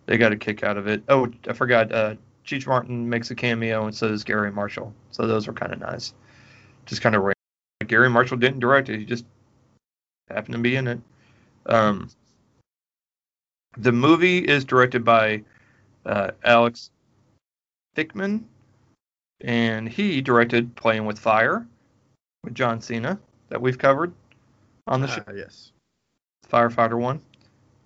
they 0.10 0.18
got 0.18 0.32
a 0.32 0.36
kick 0.36 0.64
out 0.64 0.76
of 0.76 0.88
it. 0.88 1.04
Oh, 1.08 1.32
I 1.48 1.54
forgot. 1.54 1.92
Uh, 1.92 2.16
Cheech 2.44 2.66
Marin 2.66 3.08
makes 3.08 3.30
a 3.30 3.36
cameo, 3.36 3.86
and 3.86 3.96
so 3.96 4.08
does 4.08 4.24
Garry 4.24 4.52
Marshall. 4.52 4.92
So 5.12 5.28
those 5.28 5.46
were 5.46 5.54
kind 5.54 5.72
of 5.72 5.80
nice. 5.80 6.16
Just 6.88 7.04
kind 7.04 7.16
of. 7.16 7.32
Garry 7.86 8.10
Marshall 8.10 8.38
didn't 8.38 8.60
direct 8.60 8.90
it; 8.90 8.98
he 8.98 9.06
just 9.06 9.24
happened 10.32 10.54
to 10.54 10.60
be 10.60 10.76
in 10.76 10.88
it. 10.88 11.00
Um, 11.68 12.10
the 13.78 13.92
movie 13.92 14.40
is 14.40 14.66
directed 14.66 15.06
by 15.06 15.44
uh, 16.08 16.32
Alex 16.44 16.90
Fickman, 17.96 18.46
and 19.42 19.88
he 19.88 20.22
directed 20.22 20.76
Playing 20.76 21.06
with 21.06 21.20
Fire 21.20 21.68
with 22.44 22.56
John 22.56 22.82
Cena 22.82 23.20
that 23.50 23.62
we've 23.62 23.78
covered 23.78 24.12
on 24.88 25.02
the 25.02 25.08
uh, 25.08 25.16
show. 25.18 25.24
Yes, 25.36 25.72
Firefighter 26.52 26.98
one. 26.98 27.22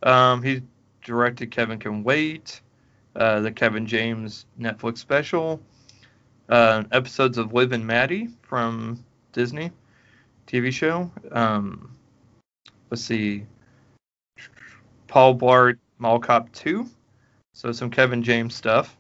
Um, 0.04 0.42
he 0.42 0.62
directed 1.04 1.52
Kevin 1.52 1.80
Can 1.80 2.04
Wait, 2.04 2.62
uh, 3.16 3.39
the 3.42 3.52
Kevin 3.52 3.86
James 3.86 4.46
Netflix 4.60 4.98
special, 5.00 5.62
uh, 6.50 6.84
episodes 6.92 7.38
of 7.38 7.54
Liv 7.54 7.72
and 7.72 7.86
Maddie 7.86 8.30
from 8.42 9.04
Disney 9.32 9.72
TV 10.48 10.72
show. 10.72 11.12
Um, 11.32 11.96
let's 12.89 13.04
see, 13.04 13.46
Paul 15.08 15.36
Blart 15.36 15.78
Mall 16.00 16.20
Cop 16.20 16.52
2, 16.54 16.88
so 17.54 17.72
some 17.72 17.89
Kevin 17.89 18.24
James 18.24 18.56
stuff. 18.56 18.98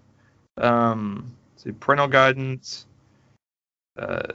Um, 0.57 1.35
see, 1.57 1.71
parental 1.71 2.07
guidance. 2.07 2.87
Uh, 3.97 4.33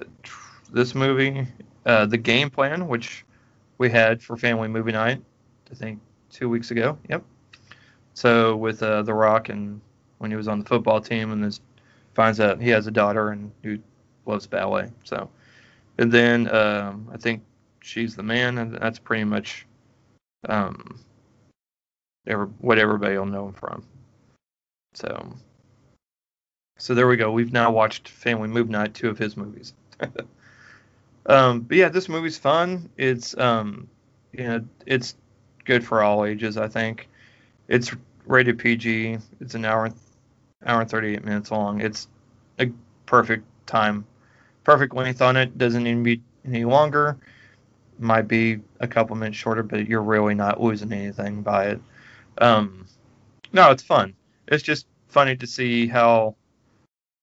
this 0.73 0.95
movie, 0.95 1.47
uh, 1.87 2.07
the 2.07 2.19
game 2.19 2.51
plan, 2.51 2.87
which 2.87 3.25
we 3.79 3.91
had 3.91 4.23
for 4.23 4.37
family 4.37 4.69
movie 4.69 4.93
night, 4.93 5.23
I 5.71 5.75
think 5.75 6.01
two 6.31 6.49
weeks 6.49 6.71
ago. 6.71 6.99
Yep. 7.09 7.25
So 8.19 8.57
with 8.57 8.83
uh, 8.83 9.03
The 9.03 9.15
Rock 9.15 9.49
and 9.49 9.81
when 10.19 10.33
he 10.33 10.37
was 10.37 10.49
on 10.49 10.59
the 10.59 10.65
football 10.65 11.01
team 11.01 11.31
and 11.31 11.45
this 11.45 11.61
finds 12.15 12.41
out 12.41 12.61
he 12.61 12.69
has 12.71 12.89
a 12.89 12.91
daughter 12.91 13.29
and 13.29 13.53
who 13.63 13.79
loves 14.27 14.45
ballet. 14.45 14.91
So 15.05 15.31
and 15.99 16.11
then 16.11 16.53
um, 16.53 17.09
I 17.15 17.17
think 17.17 17.45
she's 17.81 18.17
the 18.17 18.25
man, 18.25 18.59
and 18.59 18.75
that's 18.75 18.99
pretty 18.99 19.23
much 19.23 19.67
um, 20.49 20.99
what 22.59 22.81
everybody 22.81 23.17
will 23.17 23.27
know 23.27 23.47
him 23.47 23.53
from. 23.53 23.85
So 24.95 25.33
so 26.77 26.95
there 26.97 27.07
we 27.07 27.17
go. 27.17 27.31
We've 27.31 27.53
now 27.53 27.71
watched 27.71 28.09
Family 28.09 28.49
Move 28.49 28.69
Night, 28.69 28.95
two 28.95 29.11
of 29.11 29.17
his 29.17 29.37
movies. 29.37 29.75
um, 31.27 31.61
but 31.61 31.77
yeah, 31.77 31.89
this 31.89 32.09
movie's 32.09 32.37
fun. 32.37 32.91
It's 32.97 33.39
um, 33.39 33.89
you 34.33 34.43
know, 34.43 34.65
it's 34.87 35.15
good 35.65 35.87
for 35.87 36.03
all 36.03 36.25
ages. 36.25 36.57
I 36.57 36.67
think 36.67 37.09
it's 37.69 37.93
rated 38.29 38.59
PG. 38.59 39.19
It's 39.41 39.55
an 39.55 39.65
hour 39.65 39.91
hour 40.65 40.81
and 40.81 40.91
38 40.91 41.25
minutes 41.25 41.51
long. 41.51 41.81
It's 41.81 42.09
a 42.59 42.71
perfect 43.07 43.45
time, 43.67 44.07
perfect 44.65 44.95
length 44.95 45.23
on 45.23 45.37
it. 45.37 45.59
Doesn't 45.59 45.83
need 45.83 45.95
to 45.95 46.03
be 46.03 46.23
any 46.45 46.65
longer. 46.65 47.17
Might 47.99 48.29
be 48.29 48.61
a 48.79 48.87
couple 48.87 49.17
minutes 49.17 49.37
shorter, 49.37 49.63
but 49.63 49.89
you're 49.89 50.03
really 50.03 50.35
not 50.35 50.61
losing 50.61 50.93
anything 50.93 51.43
by 51.43 51.67
it. 51.67 51.81
Um, 52.39 52.87
no, 53.53 53.71
it's 53.71 53.83
fun. 53.83 54.15
It's 54.47 54.63
just 54.63 54.87
funny 55.09 55.37
to 55.37 55.47
see 55.47 55.89
how 55.89 56.37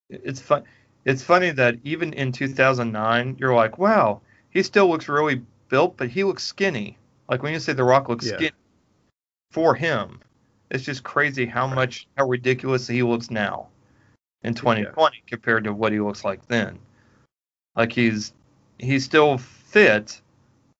it's 0.09 0.41
fun. 0.41 0.63
It's 1.05 1.23
funny 1.23 1.51
that 1.51 1.77
even 1.83 2.13
in 2.13 2.31
2009, 2.31 3.37
you're 3.39 3.53
like, 3.53 3.77
wow, 3.77 4.21
he 4.49 4.63
still 4.63 4.89
looks 4.89 5.07
really 5.07 5.43
built, 5.69 5.97
but 5.97 6.09
he 6.09 6.23
looks 6.23 6.43
skinny. 6.43 6.97
Like 7.29 7.43
when 7.43 7.53
you 7.53 7.59
say 7.59 7.73
The 7.73 7.83
Rock 7.83 8.09
looks 8.09 8.25
yeah. 8.25 8.35
skinny 8.35 8.51
for 9.51 9.75
him, 9.75 10.19
it's 10.71 10.83
just 10.83 11.03
crazy 11.03 11.45
how 11.45 11.67
right. 11.67 11.75
much 11.75 12.07
how 12.17 12.27
ridiculous 12.27 12.87
he 12.87 13.03
looks 13.03 13.29
now 13.29 13.67
in 14.43 14.53
2020 14.53 15.17
yeah. 15.17 15.21
compared 15.27 15.63
to 15.63 15.73
what 15.73 15.91
he 15.91 15.99
looks 15.99 16.23
like 16.23 16.47
then. 16.47 16.79
Like 17.75 17.91
he's 17.91 18.33
he's 18.79 19.03
still 19.03 19.37
fit, 19.37 20.21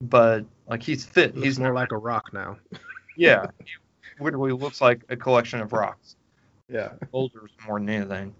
but 0.00 0.44
like 0.68 0.82
he's 0.82 1.04
fit. 1.04 1.34
he's 1.34 1.58
more 1.58 1.74
like 1.74 1.92
a 1.92 1.98
rock 1.98 2.32
now. 2.32 2.56
yeah, 3.16 3.46
he 3.64 4.24
literally 4.24 4.52
looks 4.52 4.80
like 4.80 5.02
a 5.08 5.16
collection 5.16 5.60
of 5.60 5.72
rocks. 5.72 6.16
Yeah, 6.68 6.92
boulders 7.12 7.50
more 7.66 7.78
than 7.78 7.88
anything. 7.88 8.34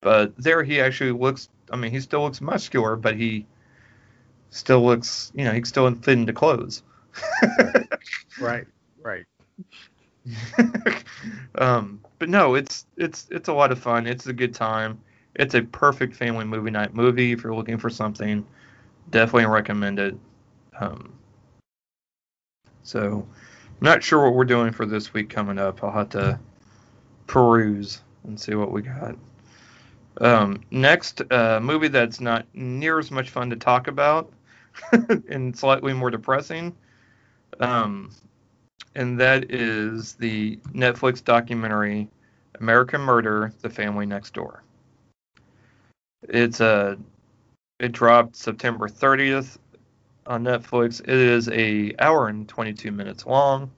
But 0.00 0.36
there 0.36 0.62
he 0.62 0.80
actually 0.80 1.12
looks. 1.12 1.48
I 1.70 1.76
mean, 1.76 1.90
he 1.90 2.00
still 2.00 2.22
looks 2.22 2.40
muscular, 2.40 2.94
but 2.94 3.16
he 3.16 3.46
still 4.50 4.84
looks. 4.84 5.32
You 5.34 5.44
know, 5.44 5.52
he 5.52 5.64
still 5.64 5.92
fit 5.96 6.18
into 6.18 6.32
clothes. 6.32 6.82
right. 8.40 8.66
Right. 9.02 9.24
um, 11.56 12.00
but 12.18 12.28
no, 12.28 12.54
it's 12.54 12.86
it's 12.96 13.26
it's 13.30 13.48
a 13.48 13.52
lot 13.52 13.72
of 13.72 13.78
fun. 13.78 14.06
It's 14.06 14.26
a 14.26 14.32
good 14.32 14.54
time. 14.54 14.98
it's 15.34 15.54
a 15.54 15.62
perfect 15.62 16.14
family 16.14 16.44
movie 16.44 16.70
night 16.70 16.94
movie 16.94 17.32
if 17.32 17.42
you're 17.42 17.54
looking 17.54 17.78
for 17.78 17.90
something. 17.90 18.44
Definitely 19.10 19.46
recommend 19.46 19.98
it. 19.98 20.16
Um, 20.78 21.12
so, 22.82 23.26
I'm 23.68 23.84
not 23.84 24.02
sure 24.02 24.24
what 24.24 24.34
we're 24.34 24.44
doing 24.44 24.72
for 24.72 24.86
this 24.86 25.12
week 25.12 25.30
coming 25.30 25.58
up. 25.58 25.82
I'll 25.82 25.92
have 25.92 26.10
to 26.10 26.38
peruse 27.26 28.00
and 28.24 28.38
see 28.38 28.54
what 28.54 28.72
we 28.72 28.82
got. 28.82 29.16
Um, 30.20 30.62
next, 30.70 31.22
uh, 31.30 31.60
movie 31.60 31.88
that's 31.88 32.20
not 32.20 32.46
near 32.54 32.98
as 32.98 33.10
much 33.10 33.30
fun 33.30 33.50
to 33.50 33.56
talk 33.56 33.86
about 33.86 34.32
and 35.28 35.56
slightly 35.56 35.92
more 35.92 36.10
depressing. 36.10 36.74
Um, 37.60 38.10
and 38.94 39.18
that 39.20 39.50
is 39.50 40.14
the 40.14 40.56
Netflix 40.72 41.22
documentary 41.22 42.08
American 42.60 43.00
Murder: 43.00 43.52
The 43.60 43.70
Family 43.70 44.06
Next 44.06 44.34
Door. 44.34 44.62
It's 46.28 46.60
a 46.60 46.98
it 47.78 47.92
dropped 47.92 48.34
September 48.36 48.88
30th 48.88 49.56
on 50.26 50.42
Netflix. 50.42 51.00
It 51.00 51.08
is 51.08 51.48
a 51.50 51.94
hour 52.00 52.28
and 52.28 52.48
22 52.48 52.90
minutes 52.90 53.24
long. 53.24 53.70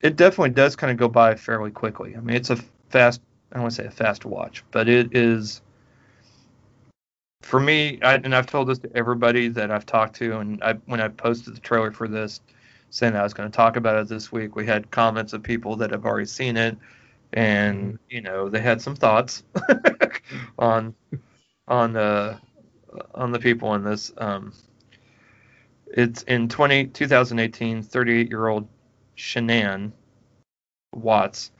It 0.00 0.16
definitely 0.16 0.50
does 0.50 0.74
kind 0.74 0.90
of 0.90 0.96
go 0.96 1.08
by 1.08 1.36
fairly 1.36 1.70
quickly. 1.70 2.16
I 2.16 2.20
mean, 2.20 2.36
it's 2.36 2.50
a 2.50 2.56
fast 2.88 3.20
I 3.52 3.56
don't 3.56 3.62
want 3.62 3.74
to 3.74 3.82
say 3.82 3.88
a 3.88 3.90
fast 3.90 4.24
watch, 4.24 4.62
but 4.70 4.88
it 4.88 5.16
is 5.16 5.60
for 7.42 7.58
me. 7.58 7.98
I, 8.02 8.14
and 8.14 8.34
I've 8.34 8.46
told 8.46 8.68
this 8.68 8.78
to 8.80 8.90
everybody 8.94 9.48
that 9.48 9.70
I've 9.72 9.86
talked 9.86 10.14
to, 10.16 10.38
and 10.38 10.62
I, 10.62 10.74
when 10.86 11.00
I 11.00 11.08
posted 11.08 11.56
the 11.56 11.60
trailer 11.60 11.90
for 11.90 12.06
this, 12.06 12.40
saying 12.90 13.16
I 13.16 13.22
was 13.22 13.34
going 13.34 13.50
to 13.50 13.56
talk 13.56 13.76
about 13.76 13.96
it 13.96 14.08
this 14.08 14.30
week, 14.30 14.56
we 14.56 14.66
had 14.66 14.90
comments 14.90 15.32
of 15.32 15.42
people 15.42 15.76
that 15.76 15.90
have 15.90 16.04
already 16.04 16.26
seen 16.26 16.56
it, 16.56 16.76
and 17.32 17.98
you 18.08 18.20
know 18.20 18.48
they 18.48 18.60
had 18.60 18.82
some 18.82 18.96
thoughts 18.96 19.44
on 20.58 20.94
on 21.68 21.92
the 21.92 22.38
on 23.14 23.32
the 23.32 23.38
people 23.38 23.74
in 23.74 23.84
this. 23.84 24.12
Um, 24.18 24.52
it's 25.92 26.22
in 26.22 26.48
20, 26.48 26.86
2018, 26.88 27.82
38 27.82 28.28
year 28.28 28.46
old 28.46 28.68
Shanann 29.16 29.92
Watts 30.94 31.50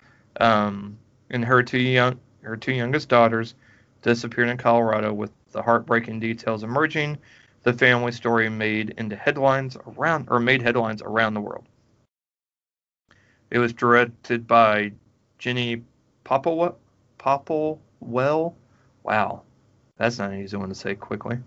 um, 0.41 0.99
and 1.31 1.45
her 1.45 1.63
two 1.63 1.79
young 1.79 2.19
her 2.43 2.57
two 2.57 2.73
youngest 2.73 3.09
daughters 3.09 3.55
disappeared 4.03 4.49
in 4.49 4.57
Colorado 4.57 5.13
with 5.13 5.31
the 5.53 5.63
heartbreaking 5.63 6.21
details 6.21 6.63
emerging. 6.63 7.19
The 7.63 7.73
family 7.73 8.13
story 8.13 8.49
made 8.49 8.95
into 8.97 9.17
headlines 9.17 9.77
around 9.87 10.29
or 10.31 10.41
made 10.41 10.63
headlines 10.63 11.03
around 11.03 11.35
the 11.35 11.41
world. 11.41 11.67
It 13.51 13.59
was 13.59 13.73
directed 13.73 14.47
by 14.47 14.93
Jenny 15.39 15.83
Popplewell. 16.25 16.77
Popplewell. 17.19 18.55
Wow, 19.03 19.43
that's 19.97 20.19
not 20.19 20.31
an 20.31 20.41
easy 20.41 20.57
one 20.57 20.69
to 20.69 20.75
say 20.75 20.95
quickly. 20.95 21.39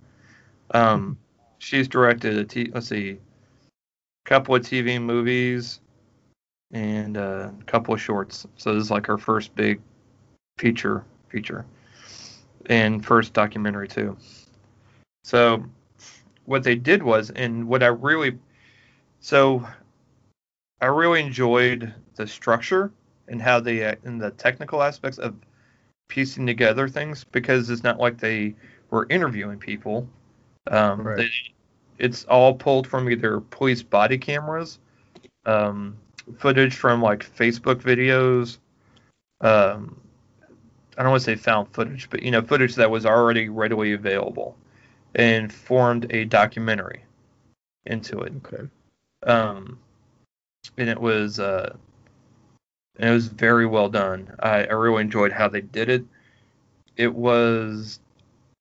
Um, 0.71 1.17
she's 1.59 1.87
directed 1.87 2.37
a 2.37 2.43
t- 2.43 2.71
let's 2.73 2.87
see, 2.87 3.11
a 3.11 4.29
couple 4.29 4.55
of 4.55 4.61
TV 4.61 5.01
movies, 5.01 5.79
and 6.71 7.17
uh, 7.17 7.49
a 7.59 7.63
couple 7.65 7.93
of 7.93 8.01
shorts. 8.01 8.45
So 8.57 8.73
this 8.73 8.83
is 8.83 8.91
like 8.91 9.07
her 9.07 9.17
first 9.17 9.55
big 9.55 9.81
feature 10.57 11.03
feature 11.29 11.65
and 12.67 13.03
first 13.03 13.33
documentary 13.33 13.87
too. 13.87 14.15
So 15.23 15.63
what 16.45 16.63
they 16.63 16.75
did 16.75 17.03
was, 17.03 17.29
and 17.29 17.67
what 17.67 17.83
I 17.83 17.87
really, 17.87 18.37
so 19.19 19.65
I 20.81 20.87
really 20.87 21.21
enjoyed 21.21 21.93
the 22.15 22.27
structure 22.27 22.91
and 23.27 23.41
how 23.41 23.59
they, 23.59 23.85
uh, 23.85 23.95
and 24.03 24.21
the 24.21 24.31
technical 24.31 24.83
aspects 24.83 25.17
of 25.17 25.35
piecing 26.07 26.45
together 26.45 26.87
things 26.87 27.23
because 27.23 27.69
it's 27.69 27.83
not 27.83 27.99
like 27.99 28.17
they 28.17 28.55
were 28.89 29.07
interviewing 29.09 29.57
people. 29.57 30.07
Um, 30.69 31.01
right. 31.01 31.17
they, 31.17 31.29
it's 31.97 32.25
all 32.25 32.53
pulled 32.53 32.87
from 32.87 33.09
either 33.09 33.39
police 33.39 33.81
body 33.81 34.17
cameras, 34.17 34.79
um, 35.45 35.97
footage 36.37 36.75
from 36.75 37.01
like 37.01 37.25
Facebook 37.25 37.81
videos. 37.81 38.57
Um, 39.41 39.99
I 40.97 41.01
don't 41.01 41.11
want 41.11 41.23
to 41.23 41.25
say 41.25 41.35
found 41.35 41.73
footage, 41.73 42.09
but 42.09 42.21
you 42.23 42.31
know, 42.31 42.41
footage 42.41 42.75
that 42.75 42.89
was 42.89 43.05
already 43.05 43.49
readily 43.49 43.93
available, 43.93 44.57
and 45.15 45.51
formed 45.51 46.11
a 46.11 46.25
documentary 46.25 47.03
into 47.85 48.19
it. 48.21 48.33
Okay. 48.37 48.67
Um, 49.23 49.79
and 50.77 50.89
it 50.89 50.99
was 50.99 51.39
uh, 51.39 51.75
and 52.97 53.09
it 53.09 53.13
was 53.13 53.27
very 53.27 53.65
well 53.65 53.89
done. 53.89 54.35
I, 54.39 54.65
I 54.65 54.73
really 54.73 55.01
enjoyed 55.01 55.31
how 55.31 55.47
they 55.47 55.61
did 55.61 55.89
it. 55.89 56.05
It 56.95 57.13
was 57.13 57.99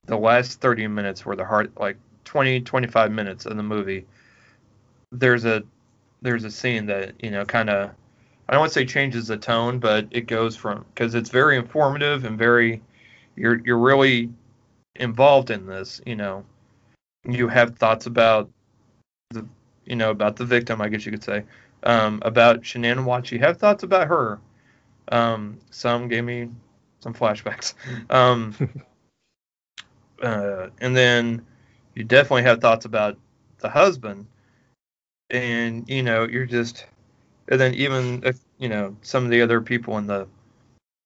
the 0.05 0.17
last 0.17 0.59
30 0.59 0.87
minutes 0.87 1.25
were 1.25 1.35
the 1.35 1.45
hard 1.45 1.71
like 1.77 1.97
20 2.25 2.61
25 2.61 3.11
minutes 3.11 3.45
of 3.45 3.55
the 3.55 3.63
movie 3.63 4.05
there's 5.13 5.45
a 5.45 5.63
there's 6.21 6.43
a 6.43 6.51
scene 6.51 6.85
that 6.87 7.13
you 7.21 7.29
know 7.31 7.45
kind 7.45 7.69
of 7.69 7.91
I 8.47 8.51
don't 8.51 8.59
want 8.59 8.73
to 8.73 8.79
say 8.79 8.85
changes 8.85 9.27
the 9.27 9.37
tone, 9.37 9.79
but 9.79 10.07
it 10.11 10.27
goes 10.27 10.55
from 10.55 10.85
because 10.93 11.15
it's 11.15 11.29
very 11.29 11.57
informative 11.57 12.25
and 12.25 12.37
very 12.37 12.81
you're 13.35 13.61
you're 13.65 13.77
really 13.77 14.29
involved 14.95 15.49
in 15.49 15.65
this. 15.65 16.01
You 16.05 16.15
know, 16.15 16.45
you 17.25 17.47
have 17.47 17.77
thoughts 17.77 18.05
about 18.05 18.49
the 19.31 19.45
you 19.85 19.95
know 19.95 20.11
about 20.11 20.35
the 20.35 20.45
victim, 20.45 20.81
I 20.81 20.89
guess 20.89 21.05
you 21.05 21.11
could 21.11 21.23
say, 21.23 21.43
um, 21.83 22.19
about 22.23 22.61
Shanann 22.61 23.05
Watts. 23.05 23.31
You 23.31 23.39
have 23.39 23.57
thoughts 23.57 23.83
about 23.83 24.07
her. 24.07 24.39
Um, 25.09 25.59
some 25.69 26.07
gave 26.07 26.23
me 26.23 26.49
some 26.99 27.13
flashbacks. 27.13 27.73
Um, 28.09 28.55
uh, 30.21 30.69
and 30.79 30.95
then 30.95 31.45
you 31.95 32.03
definitely 32.03 32.43
have 32.43 32.61
thoughts 32.61 32.85
about 32.85 33.17
the 33.59 33.69
husband 33.69 34.27
and 35.29 35.89
you 35.89 36.03
know 36.03 36.25
you're 36.27 36.45
just 36.45 36.85
and 37.49 37.59
then 37.59 37.73
even 37.73 38.21
if 38.23 38.39
you 38.59 38.69
know 38.69 38.95
some 39.01 39.23
of 39.25 39.29
the 39.29 39.41
other 39.41 39.61
people 39.61 39.97
in 39.97 40.07
the 40.07 40.27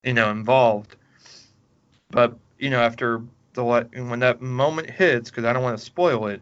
you 0.03 0.13
know 0.13 0.29
involved 0.29 0.95
but 2.11 2.37
you 2.59 2.69
know 2.69 2.81
after 2.81 3.21
the 3.57 4.03
when 4.03 4.19
that 4.19 4.41
moment 4.41 4.89
hits 4.89 5.29
because 5.29 5.45
i 5.45 5.51
don't 5.51 5.63
want 5.63 5.77
to 5.77 5.83
spoil 5.83 6.27
it 6.27 6.41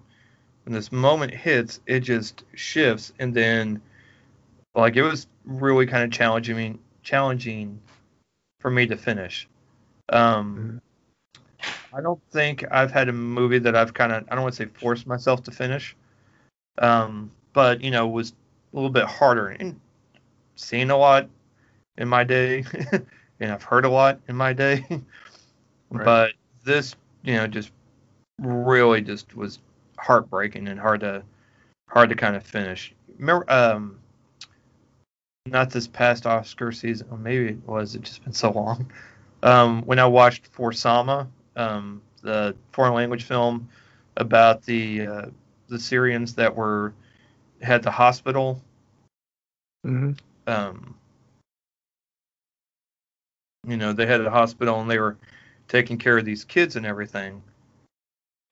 when 0.64 0.74
this 0.74 0.92
moment 0.92 1.34
hits 1.34 1.80
it 1.88 2.02
just 2.02 2.44
shifts 2.54 3.14
and 3.20 3.34
then 3.34 3.82
like 4.76 4.96
it 4.96 5.02
was 5.02 5.28
really 5.46 5.86
kind 5.86 6.04
of 6.04 6.12
challenging 6.12 6.78
challenging 7.04 7.80
for 8.60 8.70
me 8.70 8.86
to 8.86 8.96
finish 8.96 9.48
um 10.10 10.82
i 11.94 12.02
don't 12.02 12.22
think 12.32 12.64
i've 12.72 12.92
had 12.92 13.10
a 13.10 13.14
movie 13.14 13.60
that 13.60 13.76
i've 13.76 13.94
kind 13.94 14.12
of 14.12 14.24
i 14.30 14.36
don't 14.36 14.44
want 14.44 14.54
to 14.54 14.64
say 14.64 14.70
forced 14.80 15.08
myself 15.08 15.42
to 15.42 15.52
finish 15.52 15.96
um 16.80 17.32
but 17.54 17.82
you 17.82 17.92
know 17.92 18.08
was 18.08 18.34
a 18.74 18.76
little 18.76 18.90
bit 18.90 19.06
harder 19.06 19.50
and 19.50 19.80
seen 20.56 20.92
a 20.92 20.98
lot 20.98 21.30
in 21.98 22.08
my 22.08 22.24
day 22.24 22.64
and 23.40 23.52
I've 23.52 23.64
heard 23.64 23.86
a 23.86 23.90
lot 23.90 24.20
in 24.28 24.36
my 24.36 24.54
day. 24.54 24.86
right. 24.90 26.06
But 26.06 26.32
this, 26.64 26.96
you 27.26 27.34
know, 27.34 27.48
just 27.48 27.72
really 28.40 29.02
just 29.02 29.36
was 29.36 29.60
heartbreaking 29.98 30.68
and 30.68 30.80
hard 30.80 31.02
to 31.02 31.24
hard 31.90 32.10
to 32.10 32.16
kind 32.16 32.36
of 32.36 32.44
finish. 32.44 32.94
Remember 33.18 33.46
um 33.52 33.98
not 35.48 35.70
this 35.70 35.88
past 35.88 36.26
Oscar 36.26 36.72
season, 36.72 37.08
or 37.12 37.18
maybe 37.18 37.50
it 37.50 37.68
was, 37.68 37.96
it's 37.96 38.10
just 38.10 38.24
been 38.24 38.34
so 38.34 38.52
long. 38.52 38.92
Um, 39.44 39.84
when 39.84 40.00
I 40.00 40.06
watched 40.06 40.48
For 40.48 40.72
Sama, 40.72 41.28
um, 41.56 42.02
the 42.22 42.56
foreign 42.72 42.96
language 42.96 43.24
film 43.24 43.70
about 44.18 44.64
the 44.64 45.06
uh, 45.06 45.26
the 45.68 45.80
Syrians 45.80 46.34
that 46.36 46.56
were 46.56 46.94
had 47.62 47.84
the 47.84 47.92
hospital. 47.92 48.62
Mm-hmm. 49.86 50.14
Um, 50.48 50.96
you 53.68 53.78
know, 53.78 53.94
they 53.94 54.06
had 54.06 54.22
a 54.22 54.32
hospital 54.32 54.82
and 54.82 54.90
they 54.90 55.00
were 55.00 55.18
taking 55.68 55.98
care 55.98 56.18
of 56.18 56.26
these 56.26 56.44
kids 56.44 56.76
and 56.76 56.86
everything. 56.86 57.42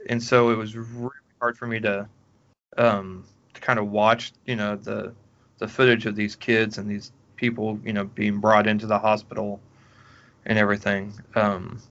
And 0.10 0.22
so 0.22 0.50
it 0.50 0.58
was 0.58 0.76
really 0.76 1.12
hard 1.40 1.58
for 1.58 1.68
me 1.68 1.80
to 1.82 2.08
um, 2.78 3.26
to 3.54 3.62
kind 3.62 3.80
of 3.80 3.90
watch, 3.90 4.34
you 4.46 4.56
know, 4.56 4.76
the 4.76 5.14
the 5.60 5.68
footage 5.68 6.06
of 6.06 6.16
these 6.16 6.36
kids 6.36 6.78
and 6.78 6.90
these 6.90 7.12
people, 7.36 7.80
you 7.84 7.94
know, 7.94 8.06
being 8.06 8.40
brought 8.40 8.68
into 8.68 8.86
the 8.88 8.98
hospital 8.98 9.60
and 10.46 10.58
everything. 10.58 11.14
Um, 11.36 11.82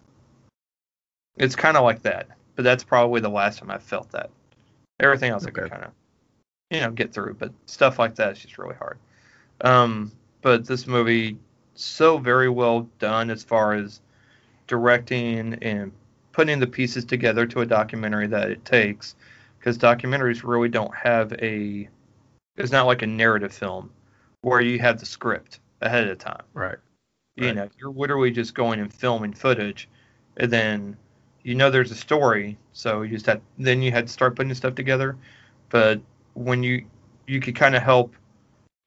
it's 1.36 1.56
kind 1.56 1.76
of 1.76 1.84
like 1.84 2.02
that, 2.02 2.28
but 2.56 2.64
that's 2.64 2.84
probably 2.84 3.20
the 3.20 3.30
last 3.30 3.58
time 3.58 3.70
I 3.70 3.78
felt 3.78 4.10
that. 4.10 4.30
Everything 5.00 5.30
else 5.30 5.44
okay. 5.44 5.50
I 5.50 5.62
could 5.62 5.70
kind 5.70 5.84
of 5.84 5.92
you 6.70 6.80
know 6.80 6.90
get 6.90 7.12
through, 7.12 7.34
but 7.34 7.52
stuff 7.66 7.98
like 7.98 8.14
that 8.16 8.32
is 8.32 8.40
just 8.40 8.58
really 8.58 8.74
hard. 8.74 8.98
Um, 9.62 10.12
but 10.42 10.66
this 10.66 10.86
movie 10.86 11.38
so 11.74 12.18
very 12.18 12.48
well 12.48 12.88
done 12.98 13.30
as 13.30 13.42
far 13.42 13.74
as 13.74 14.00
directing 14.72 15.54
and 15.62 15.92
putting 16.32 16.58
the 16.58 16.66
pieces 16.66 17.04
together 17.04 17.46
to 17.46 17.60
a 17.60 17.66
documentary 17.66 18.26
that 18.26 18.50
it 18.50 18.64
takes 18.64 19.14
because 19.58 19.76
documentaries 19.76 20.42
really 20.42 20.68
don't 20.68 20.94
have 20.94 21.32
a 21.34 21.88
it's 22.56 22.72
not 22.72 22.86
like 22.86 23.02
a 23.02 23.06
narrative 23.06 23.52
film 23.52 23.90
where 24.40 24.60
you 24.60 24.78
have 24.78 24.98
the 24.98 25.06
script 25.06 25.60
ahead 25.82 26.08
of 26.08 26.18
time 26.18 26.42
right 26.54 26.78
you 27.36 27.46
right. 27.46 27.54
know 27.54 27.68
you're 27.78 27.92
literally 27.92 28.30
just 28.30 28.54
going 28.54 28.80
and 28.80 28.92
filming 28.92 29.32
footage 29.32 29.88
and 30.38 30.50
then 30.50 30.96
you 31.42 31.54
know 31.54 31.70
there's 31.70 31.90
a 31.90 31.96
story, 31.96 32.56
so 32.72 33.02
you 33.02 33.10
just 33.10 33.26
had 33.26 33.40
then 33.58 33.82
you 33.82 33.90
had 33.90 34.06
to 34.06 34.12
start 34.12 34.36
putting 34.36 34.54
stuff 34.54 34.74
together. 34.74 35.16
But 35.70 36.00
when 36.34 36.62
you 36.62 36.84
you 37.26 37.40
could 37.40 37.56
kind 37.56 37.74
of 37.74 37.82
help, 37.82 38.14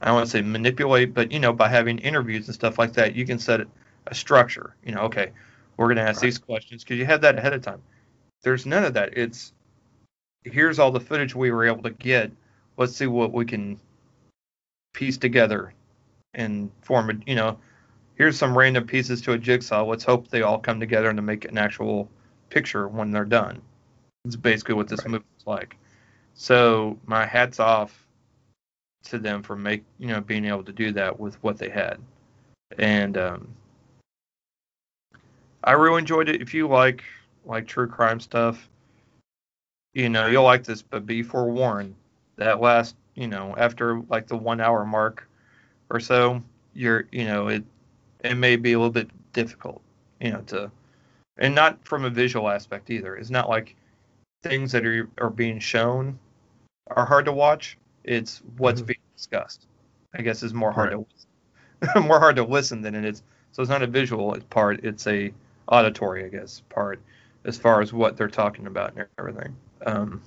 I 0.01 0.07
don't 0.07 0.15
want 0.15 0.27
to 0.27 0.31
say 0.31 0.41
manipulate, 0.41 1.13
but 1.13 1.31
you 1.31 1.39
know 1.39 1.53
by 1.53 1.67
having 1.67 1.99
interviews 1.99 2.47
and 2.47 2.55
stuff 2.55 2.79
like 2.79 2.93
that, 2.93 3.15
you 3.15 3.25
can 3.25 3.39
set 3.39 3.61
a 4.07 4.15
structure. 4.15 4.75
You 4.85 4.93
know, 4.93 5.01
okay, 5.01 5.31
we're 5.77 5.87
going 5.87 5.97
to 5.97 6.03
ask 6.03 6.21
right. 6.21 6.27
these 6.27 6.37
questions 6.37 6.83
because 6.83 6.97
you 6.97 7.05
had 7.05 7.21
that 7.21 7.37
ahead 7.37 7.53
of 7.53 7.61
time. 7.61 7.81
There's 8.43 8.65
none 8.65 8.85
of 8.85 8.93
that. 8.93 9.17
It's 9.17 9.53
here's 10.43 10.79
all 10.79 10.91
the 10.91 10.99
footage 10.99 11.35
we 11.35 11.51
were 11.51 11.65
able 11.65 11.83
to 11.83 11.91
get. 11.91 12.31
Let's 12.77 12.95
see 12.95 13.07
what 13.07 13.33
we 13.33 13.45
can 13.45 13.79
piece 14.95 15.17
together 15.17 15.73
and 16.33 16.71
form 16.81 17.09
a 17.09 17.13
you 17.29 17.35
know 17.35 17.57
here's 18.15 18.37
some 18.37 18.57
random 18.57 18.87
pieces 18.87 19.21
to 19.21 19.33
a 19.33 19.37
jigsaw 19.37 19.83
let's 19.83 20.03
hope 20.03 20.27
they 20.29 20.41
all 20.41 20.57
come 20.57 20.79
together 20.79 21.09
and 21.09 21.17
to 21.17 21.21
make 21.21 21.45
an 21.45 21.57
actual 21.57 22.09
picture 22.49 22.87
when 22.87 23.11
they're 23.11 23.25
done 23.25 23.61
it's 24.25 24.35
basically 24.37 24.73
what 24.73 24.87
this 24.87 25.01
right. 25.01 25.11
movie 25.11 25.25
is 25.37 25.45
like 25.45 25.75
so 26.33 26.97
my 27.05 27.25
hats 27.25 27.59
off 27.59 28.07
to 29.03 29.19
them 29.19 29.43
for 29.43 29.55
make 29.55 29.83
you 29.99 30.07
know 30.07 30.21
being 30.21 30.45
able 30.45 30.63
to 30.63 30.71
do 30.71 30.91
that 30.91 31.19
with 31.19 31.41
what 31.43 31.57
they 31.57 31.69
had 31.69 31.99
and 32.79 33.17
um, 33.17 33.47
i 35.65 35.73
really 35.73 35.99
enjoyed 35.99 36.29
it 36.29 36.41
if 36.41 36.53
you 36.53 36.67
like 36.67 37.03
like 37.45 37.67
true 37.67 37.87
crime 37.87 38.19
stuff 38.19 38.69
you 39.93 40.09
know 40.09 40.27
you'll 40.27 40.43
like 40.43 40.63
this 40.63 40.81
but 40.81 41.05
be 41.05 41.21
forewarned 41.21 41.93
that 42.37 42.61
last 42.61 42.95
you 43.15 43.27
know, 43.27 43.55
after 43.57 44.01
like 44.09 44.27
the 44.27 44.37
one 44.37 44.61
hour 44.61 44.85
mark 44.85 45.27
or 45.89 45.99
so, 45.99 46.43
you're, 46.73 47.07
you 47.11 47.25
know, 47.25 47.47
it 47.47 47.63
it 48.23 48.35
may 48.35 48.55
be 48.55 48.73
a 48.73 48.77
little 48.77 48.91
bit 48.91 49.09
difficult, 49.33 49.81
you 50.19 50.31
know, 50.31 50.41
to, 50.47 50.71
and 51.37 51.55
not 51.55 51.83
from 51.85 52.05
a 52.05 52.09
visual 52.09 52.49
aspect 52.49 52.89
either. 52.89 53.15
It's 53.15 53.29
not 53.29 53.49
like 53.49 53.75
things 54.43 54.71
that 54.73 54.85
are 54.85 55.09
are 55.17 55.29
being 55.29 55.59
shown 55.59 56.19
are 56.87 57.05
hard 57.05 57.25
to 57.25 57.31
watch. 57.31 57.77
It's 58.03 58.41
what's 58.57 58.81
mm-hmm. 58.81 58.87
being 58.87 58.99
discussed. 59.15 59.65
I 60.13 60.21
guess 60.21 60.43
is 60.43 60.53
more 60.53 60.71
hard 60.71 60.93
right. 60.93 61.05
to 61.93 62.01
more 62.01 62.19
hard 62.19 62.35
to 62.35 62.43
listen 62.43 62.81
than 62.81 62.95
it 62.95 63.05
is. 63.05 63.23
So 63.53 63.61
it's 63.61 63.69
not 63.69 63.81
a 63.81 63.87
visual 63.87 64.37
part. 64.49 64.83
It's 64.83 65.07
a 65.07 65.33
auditory, 65.67 66.25
I 66.25 66.29
guess, 66.29 66.61
part 66.69 67.01
as 67.45 67.57
far 67.57 67.81
as 67.81 67.93
what 67.93 68.17
they're 68.17 68.27
talking 68.27 68.67
about 68.67 68.95
and 68.95 69.07
everything. 69.17 69.55
Um, 69.85 70.21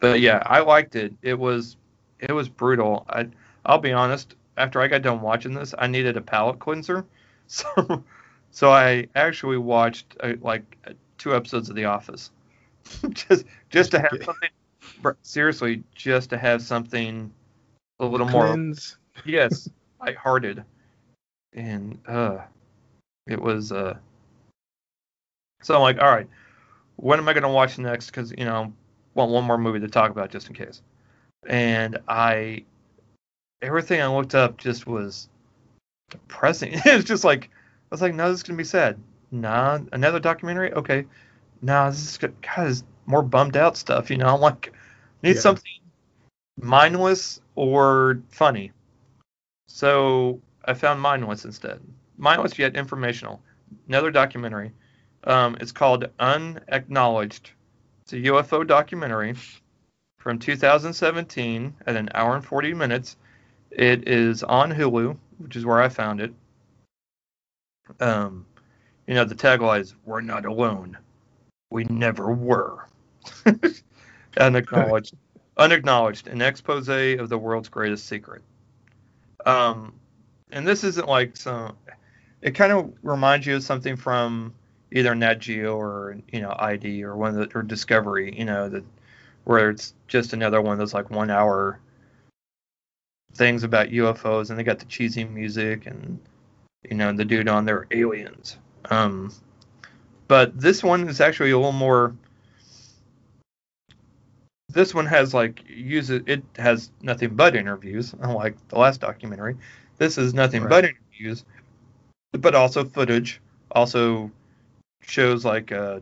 but 0.00 0.20
yeah, 0.20 0.42
I 0.44 0.60
liked 0.60 0.96
it. 0.96 1.14
It 1.22 1.38
was 1.38 1.76
it 2.18 2.32
was 2.32 2.48
brutal. 2.48 3.06
I 3.08 3.28
I'll 3.64 3.78
be 3.78 3.92
honest. 3.92 4.34
After 4.58 4.80
I 4.80 4.88
got 4.88 5.02
done 5.02 5.20
watching 5.20 5.52
this, 5.52 5.74
I 5.76 5.86
needed 5.86 6.16
a 6.16 6.22
palate 6.22 6.58
cleanser, 6.58 7.04
so 7.46 8.02
so 8.50 8.70
I 8.70 9.08
actually 9.14 9.58
watched 9.58 10.16
uh, 10.20 10.32
like 10.40 10.78
two 11.18 11.34
episodes 11.34 11.68
of 11.68 11.76
The 11.76 11.84
Office, 11.84 12.30
just 13.10 13.44
just 13.70 13.90
to 13.92 14.00
have 14.00 14.18
something. 14.24 14.50
Seriously, 15.22 15.84
just 15.94 16.30
to 16.30 16.38
have 16.38 16.62
something 16.62 17.30
a 18.00 18.06
little 18.06 18.26
Cleanse. 18.26 18.96
more. 19.14 19.24
Yes, 19.24 19.68
lighthearted, 20.00 20.64
and 21.52 21.98
uh, 22.06 22.38
it 23.26 23.40
was 23.40 23.72
uh. 23.72 23.96
So 25.62 25.74
I'm 25.74 25.82
like, 25.82 25.98
all 26.00 26.10
right, 26.10 26.28
what 26.96 27.18
am 27.18 27.28
I 27.28 27.32
gonna 27.32 27.52
watch 27.52 27.78
next? 27.78 28.06
Because 28.06 28.32
you 28.36 28.44
know 28.44 28.72
want 29.16 29.32
one 29.32 29.44
more 29.44 29.58
movie 29.58 29.80
to 29.80 29.88
talk 29.88 30.10
about 30.10 30.30
just 30.30 30.48
in 30.48 30.54
case. 30.54 30.82
And 31.46 31.98
I, 32.06 32.64
everything 33.62 34.00
I 34.00 34.06
looked 34.06 34.34
up 34.34 34.58
just 34.58 34.86
was 34.86 35.28
depressing. 36.10 36.72
it 36.84 36.94
was 36.94 37.04
just 37.04 37.24
like, 37.24 37.44
I 37.44 37.88
was 37.90 38.02
like, 38.02 38.14
no, 38.14 38.28
this 38.28 38.38
is 38.38 38.42
gonna 38.42 38.56
be 38.56 38.64
sad. 38.64 38.98
Nah, 39.32 39.80
another 39.92 40.20
documentary. 40.20 40.72
Okay, 40.72 41.06
nah, 41.62 41.90
this 41.90 42.00
is 42.00 42.18
God, 42.18 42.34
this 42.68 42.84
more 43.06 43.22
bummed 43.22 43.56
out 43.56 43.76
stuff. 43.76 44.10
You 44.10 44.18
know, 44.18 44.26
I'm 44.26 44.40
like, 44.40 44.72
need 45.22 45.36
yeah. 45.36 45.40
something 45.40 45.72
mindless 46.60 47.40
or 47.54 48.20
funny. 48.28 48.72
So 49.68 50.40
I 50.64 50.74
found 50.74 51.00
mindless 51.00 51.44
instead. 51.44 51.80
Mindless 52.16 52.58
yet 52.58 52.76
informational. 52.76 53.40
Another 53.88 54.10
documentary. 54.10 54.72
Um, 55.24 55.56
it's 55.60 55.72
called 55.72 56.08
Unacknowledged 56.18 57.50
it's 58.06 58.12
a 58.12 58.30
UFO 58.30 58.64
documentary 58.64 59.34
from 60.18 60.38
2017 60.38 61.74
at 61.88 61.96
an 61.96 62.08
hour 62.14 62.36
and 62.36 62.44
40 62.44 62.72
minutes. 62.72 63.16
It 63.72 64.06
is 64.06 64.44
on 64.44 64.70
Hulu, 64.70 65.18
which 65.38 65.56
is 65.56 65.66
where 65.66 65.82
I 65.82 65.88
found 65.88 66.20
it. 66.20 66.32
Um, 67.98 68.46
you 69.08 69.14
know, 69.14 69.24
the 69.24 69.34
tagline 69.34 69.80
is 69.80 69.96
"We're 70.04 70.20
not 70.20 70.46
alone. 70.46 70.96
We 71.70 71.82
never 71.82 72.30
were." 72.30 72.86
unacknowledged, 74.36 75.16
unacknowledged, 75.56 76.28
an 76.28 76.42
expose 76.42 76.88
of 76.88 77.28
the 77.28 77.38
world's 77.38 77.68
greatest 77.68 78.06
secret. 78.06 78.42
Um, 79.44 79.94
and 80.52 80.64
this 80.64 80.84
isn't 80.84 81.08
like 81.08 81.36
some. 81.36 81.76
It 82.42 82.54
kind 82.54 82.72
of 82.72 82.92
reminds 83.02 83.46
you 83.46 83.56
of 83.56 83.62
something 83.62 83.96
from 83.96 84.54
either 84.92 85.14
Nat 85.14 85.40
Geo 85.40 85.76
or 85.76 86.18
you 86.32 86.40
know 86.40 86.54
ID 86.58 87.02
or 87.04 87.16
one 87.16 87.38
of 87.38 87.50
the, 87.50 87.58
or 87.58 87.62
Discovery, 87.62 88.36
you 88.36 88.44
know 88.44 88.68
that 88.68 88.84
where 89.44 89.70
it's 89.70 89.94
just 90.08 90.32
another 90.32 90.60
one 90.60 90.72
of 90.72 90.78
those 90.78 90.94
like 90.94 91.10
one 91.10 91.30
hour 91.30 91.78
things 93.34 93.62
about 93.62 93.88
UFOs 93.88 94.50
and 94.50 94.58
they 94.58 94.64
got 94.64 94.78
the 94.78 94.86
cheesy 94.86 95.24
music 95.24 95.86
and 95.86 96.18
you 96.88 96.96
know 96.96 97.12
the 97.12 97.24
dude 97.24 97.48
on 97.48 97.64
there 97.64 97.86
aliens. 97.90 98.58
Um, 98.90 99.32
but 100.28 100.58
this 100.58 100.82
one 100.82 101.08
is 101.08 101.20
actually 101.20 101.50
a 101.50 101.56
little 101.56 101.72
more. 101.72 102.14
This 104.68 104.94
one 104.94 105.06
has 105.06 105.32
like 105.32 105.62
uses 105.68 106.22
it 106.26 106.42
has 106.56 106.90
nothing 107.02 107.34
but 107.34 107.56
interviews, 107.56 108.14
unlike 108.20 108.56
the 108.68 108.78
last 108.78 109.00
documentary. 109.00 109.56
This 109.98 110.18
is 110.18 110.34
nothing 110.34 110.62
right. 110.62 110.70
but 110.70 110.84
interviews, 110.84 111.44
but 112.36 112.54
also 112.54 112.84
footage, 112.84 113.40
also 113.70 114.30
shows 115.02 115.44
like 115.44 115.72
uh, 115.72 116.00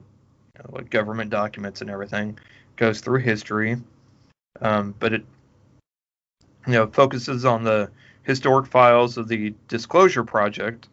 you 0.54 0.62
know, 0.62 0.76
like 0.76 0.90
government 0.90 1.30
documents 1.30 1.80
and 1.80 1.90
everything, 1.90 2.38
goes 2.76 3.00
through 3.00 3.20
history, 3.20 3.76
um, 4.60 4.94
but 4.98 5.12
it 5.12 5.24
you 6.66 6.72
know 6.72 6.86
focuses 6.86 7.44
on 7.44 7.64
the 7.64 7.90
historic 8.22 8.66
files 8.66 9.16
of 9.16 9.28
the 9.28 9.54
Disclosure 9.68 10.24
Project 10.24 10.88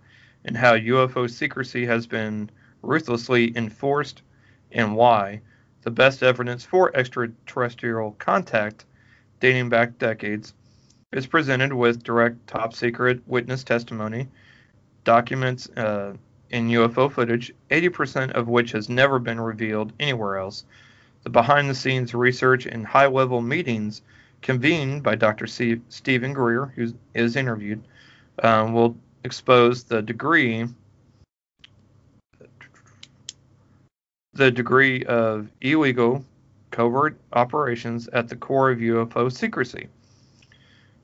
and 0.46 0.58
how 0.58 0.76
UFO 0.76 1.30
secrecy 1.30 1.86
has 1.86 2.08
been 2.08 2.50
ruthlessly 2.82 3.56
enforced 3.56 4.22
and 4.72 4.96
why. 4.96 5.42
The 5.84 5.92
best 5.92 6.22
evidence 6.22 6.64
for 6.64 6.96
extraterrestrial 6.96 8.12
contact, 8.20 8.86
dating 9.40 9.70
back 9.70 9.98
decades, 9.98 10.54
is 11.12 11.26
presented 11.26 11.74
with 11.74 12.04
direct 12.04 12.46
top 12.48 12.74
secret 12.74 13.22
witness 13.28 13.64
testimony, 13.64 14.28
documents 15.04 15.70
uh, 15.78 16.14
in 16.50 16.70
UFO 16.70 17.12
footage, 17.12 17.54
80% 17.70 18.32
of 18.32 18.48
which 18.48 18.72
has 18.72 18.90
never 18.90 19.20
been 19.20 19.40
revealed 19.40 19.94
anywhere 20.00 20.38
else. 20.38 20.66
The 21.24 21.30
behind 21.30 21.70
the 21.70 21.76
scenes 21.76 22.14
research 22.14 22.66
and 22.66 22.86
high 22.86 23.08
level 23.08 23.42
meetings 23.42 24.02
convened 24.42 25.04
by 25.04 25.16
Dr. 25.16 25.48
C- 25.48 25.82
Steven 25.90 26.34
Greer, 26.34 26.74
who 26.76 26.94
is 27.14 27.36
interviewed, 27.36 27.84
um, 28.44 28.74
will 28.74 28.96
expose 29.24 29.84
the 29.84 30.02
degree 30.02 30.66
the 34.34 34.50
degree 34.50 35.04
of 35.06 35.50
illegal 35.60 36.24
covert 36.72 37.18
operations 37.34 38.08
at 38.14 38.30
the 38.30 38.36
core 38.36 38.72
of 38.72 38.80
UFO 38.80 39.32
secrecy. 39.32 39.88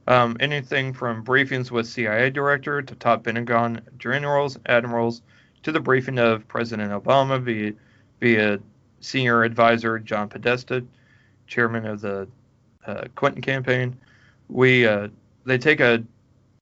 Um, 0.08 0.38
anything 0.40 0.94
from 0.94 1.24
briefings 1.24 1.70
with 1.70 1.86
CIA 1.86 2.30
director 2.30 2.82
to 2.82 2.96
top 2.96 3.26
Pentagon 3.26 3.82
generals, 3.98 4.58
admirals, 4.66 5.22
to 5.64 5.72
the 5.72 5.82
briefing 5.82 6.18
of 6.18 6.48
President 6.48 6.92
Obama 6.92 7.42
via, 7.42 7.74
via 8.22 8.60
senior 9.02 9.44
advisor 9.44 10.00
John 10.00 10.30
Podesta, 10.30 10.86
chairman 11.46 11.86
of 11.86 12.02
the 12.02 12.28
uh, 12.86 13.04
Clinton 13.16 13.42
campaign. 13.42 13.98
We 14.48 14.88
uh, 14.88 15.10
they 15.46 15.58
take 15.58 15.82
a 15.82 16.04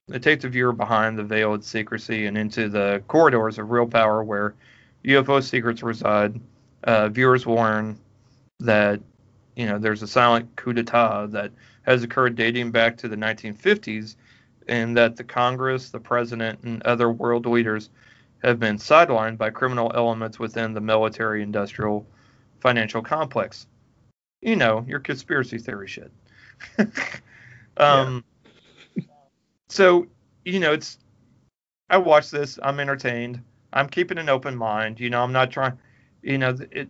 they 0.07 0.19
take 0.19 0.41
the 0.41 0.49
viewer 0.49 0.73
behind 0.73 1.17
the 1.17 1.23
veil 1.23 1.53
of 1.53 1.63
secrecy 1.63 2.25
and 2.25 2.37
into 2.37 2.67
the 2.69 3.03
corridors 3.07 3.59
of 3.59 3.69
real 3.69 3.87
power 3.87 4.23
where 4.23 4.55
UFO 5.03 5.43
secrets 5.43 5.83
reside. 5.83 6.39
Uh, 6.83 7.09
viewers 7.09 7.47
learn 7.47 7.99
that 8.59 8.99
you 9.55 9.65
know 9.65 9.77
there's 9.77 10.01
a 10.01 10.07
silent 10.07 10.55
coup 10.55 10.73
d'état 10.73 11.31
that 11.31 11.51
has 11.86 12.03
occurred 12.03 12.36
dating 12.36 12.71
back 12.71 12.97
to 12.97 13.07
the 13.07 13.15
1950s, 13.15 14.15
and 14.67 14.97
that 14.97 15.15
the 15.15 15.23
Congress, 15.23 15.89
the 15.89 15.99
president, 15.99 16.59
and 16.63 16.81
other 16.83 17.11
world 17.11 17.45
leaders 17.45 17.89
have 18.43 18.59
been 18.59 18.77
sidelined 18.77 19.38
by 19.38 19.49
criminal 19.49 19.91
elements 19.95 20.39
within 20.39 20.73
the 20.73 20.81
military 20.81 21.43
industrial 21.43 22.05
financial 22.59 23.01
complex. 23.01 23.67
You 24.41 24.55
know, 24.55 24.86
your 24.88 24.99
conspiracy 24.99 25.57
theory 25.57 25.88
shit. 25.88 26.11
um, 27.77 28.23
yeah. 28.95 29.03
So, 29.69 30.07
you 30.43 30.59
know, 30.59 30.73
it's, 30.73 30.97
I 31.89 31.97
watch 31.97 32.31
this, 32.31 32.59
I'm 32.61 32.79
entertained. 32.79 33.41
I'm 33.73 33.89
keeping 33.89 34.17
an 34.17 34.29
open 34.29 34.55
mind. 34.55 34.99
You 34.99 35.09
know, 35.09 35.21
I'm 35.21 35.33
not 35.33 35.51
trying. 35.51 35.77
You 36.21 36.38
know, 36.38 36.57
it. 36.71 36.89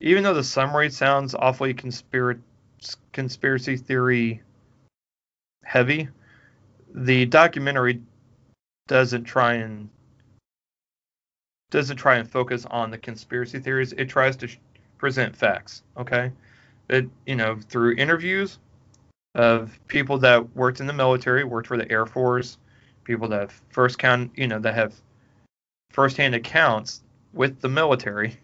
Even 0.00 0.22
though 0.22 0.34
the 0.34 0.44
summary 0.44 0.90
sounds 0.90 1.34
awfully 1.34 1.72
conspiracy 1.72 2.40
conspiracy 3.12 3.76
theory 3.76 4.42
heavy, 5.64 6.08
the 6.94 7.26
documentary 7.26 8.00
doesn't 8.88 9.24
try 9.24 9.54
and 9.54 9.88
doesn't 11.70 11.96
try 11.96 12.16
and 12.16 12.30
focus 12.30 12.64
on 12.70 12.90
the 12.90 12.98
conspiracy 12.98 13.58
theories. 13.58 13.92
It 13.92 14.08
tries 14.08 14.36
to 14.36 14.46
sh- 14.46 14.58
present 14.98 15.34
facts. 15.34 15.82
Okay, 15.96 16.30
it 16.88 17.08
you 17.26 17.36
know 17.36 17.58
through 17.68 17.96
interviews 17.96 18.58
of 19.34 19.78
people 19.88 20.18
that 20.18 20.56
worked 20.56 20.80
in 20.80 20.86
the 20.86 20.92
military, 20.92 21.44
worked 21.44 21.68
for 21.68 21.76
the 21.76 21.90
Air 21.90 22.06
Force, 22.06 22.58
people 23.04 23.28
that 23.28 23.40
have 23.40 23.62
first 23.70 23.98
count 23.98 24.30
you 24.36 24.46
know 24.46 24.58
that 24.60 24.74
have 24.74 24.94
firsthand 25.90 26.34
accounts 26.34 27.02
with 27.32 27.60
the 27.60 27.68
military. 27.68 28.36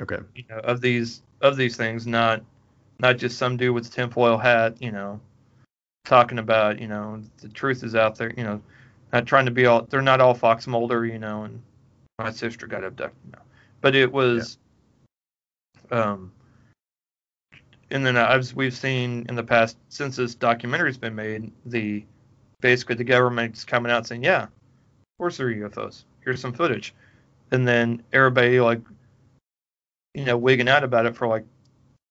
Okay. 0.00 0.18
You 0.34 0.44
know 0.48 0.58
of 0.58 0.80
these 0.80 1.22
of 1.40 1.56
these 1.56 1.76
things, 1.76 2.06
not 2.06 2.42
not 3.00 3.18
just 3.18 3.38
some 3.38 3.56
dude 3.56 3.74
with 3.74 3.86
a 3.86 3.90
tinfoil 3.90 4.38
hat. 4.38 4.80
You 4.80 4.92
know, 4.92 5.20
talking 6.04 6.38
about 6.38 6.80
you 6.80 6.88
know 6.88 7.22
the 7.38 7.48
truth 7.48 7.82
is 7.82 7.94
out 7.94 8.16
there. 8.16 8.32
You 8.36 8.44
know, 8.44 8.62
not 9.12 9.26
trying 9.26 9.46
to 9.46 9.50
be 9.50 9.66
all. 9.66 9.82
They're 9.82 10.02
not 10.02 10.20
all 10.20 10.34
Fox 10.34 10.66
Mulder. 10.66 11.06
You 11.06 11.18
know, 11.18 11.44
and 11.44 11.62
my 12.18 12.30
sister 12.30 12.66
got 12.66 12.84
abducted. 12.84 13.36
But 13.80 13.94
it 13.94 14.12
was. 14.12 14.58
Yeah. 15.90 16.12
Um. 16.12 16.32
And 17.92 18.06
then 18.06 18.16
I've 18.16 18.54
we've 18.54 18.74
seen 18.74 19.26
in 19.28 19.34
the 19.34 19.42
past 19.42 19.76
since 19.88 20.16
this 20.16 20.36
documentary's 20.36 20.98
been 20.98 21.16
made, 21.16 21.50
the 21.66 22.04
basically 22.60 22.94
the 22.94 23.04
government's 23.04 23.64
coming 23.64 23.90
out 23.90 24.06
saying, 24.06 24.22
yeah, 24.22 24.44
of 24.44 24.50
course 25.18 25.38
there 25.38 25.48
are 25.48 25.54
UFOs. 25.54 26.04
Here's 26.22 26.40
some 26.40 26.52
footage, 26.52 26.94
and 27.50 27.66
then 27.66 28.02
everybody 28.12 28.60
like, 28.60 28.80
you 30.14 30.24
know, 30.24 30.36
wigging 30.36 30.68
out 30.68 30.84
about 30.84 31.06
it 31.06 31.16
for 31.16 31.26
like 31.26 31.44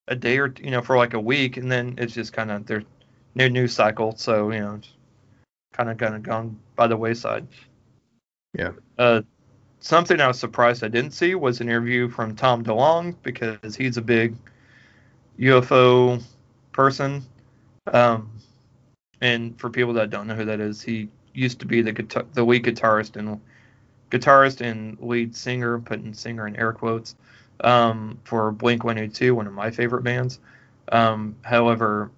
a 0.09 0.15
day 0.15 0.37
or 0.37 0.53
you 0.61 0.71
know 0.71 0.81
for 0.81 0.97
like 0.97 1.13
a 1.13 1.19
week, 1.19 1.55
and 1.57 1.71
then 1.71 1.95
it's 1.97 2.13
just 2.13 2.33
kind 2.33 2.51
of 2.51 2.65
their 2.65 2.83
new 3.35 3.49
news 3.49 3.73
cycle. 3.73 4.15
So 4.17 4.51
you 4.51 4.59
know, 4.59 4.81
kind 5.71 5.89
of 5.89 5.97
kind 5.97 6.15
of 6.15 6.23
gone 6.23 6.59
by 6.75 6.87
the 6.87 6.97
wayside. 6.97 7.47
Yeah. 8.53 8.71
Uh, 8.97 9.21
something 9.79 10.19
I 10.19 10.27
was 10.27 10.39
surprised 10.39 10.83
I 10.83 10.87
didn't 10.89 11.11
see 11.11 11.35
was 11.35 11.61
an 11.61 11.69
interview 11.69 12.09
from 12.09 12.35
Tom 12.35 12.63
DeLonge 12.63 13.15
because 13.23 13.75
he's 13.75 13.97
a 13.97 14.01
big 14.01 14.35
UFO 15.39 16.21
person. 16.73 17.23
Um, 17.87 18.31
and 19.21 19.57
for 19.59 19.69
people 19.69 19.93
that 19.93 20.09
don't 20.09 20.27
know 20.27 20.35
who 20.35 20.45
that 20.45 20.59
is, 20.59 20.81
he 20.81 21.09
used 21.33 21.59
to 21.59 21.65
be 21.65 21.81
the 21.81 21.91
guitar, 21.91 22.25
the 22.33 22.43
lead 22.43 22.63
guitarist 22.63 23.15
and 23.15 23.39
guitarist 24.11 24.61
and 24.61 24.97
lead 24.99 25.35
singer, 25.35 25.79
putting 25.79 26.13
singer 26.13 26.47
in 26.47 26.55
air 26.55 26.73
quotes, 26.73 27.15
um, 27.61 28.19
for 28.23 28.51
Blink 28.51 28.83
182, 28.83 29.35
one 29.35 29.47
of 29.47 29.53
my 29.53 29.71
favorite 29.71 30.03
bands. 30.03 30.39
Um, 30.91 31.35
however, 31.41 32.11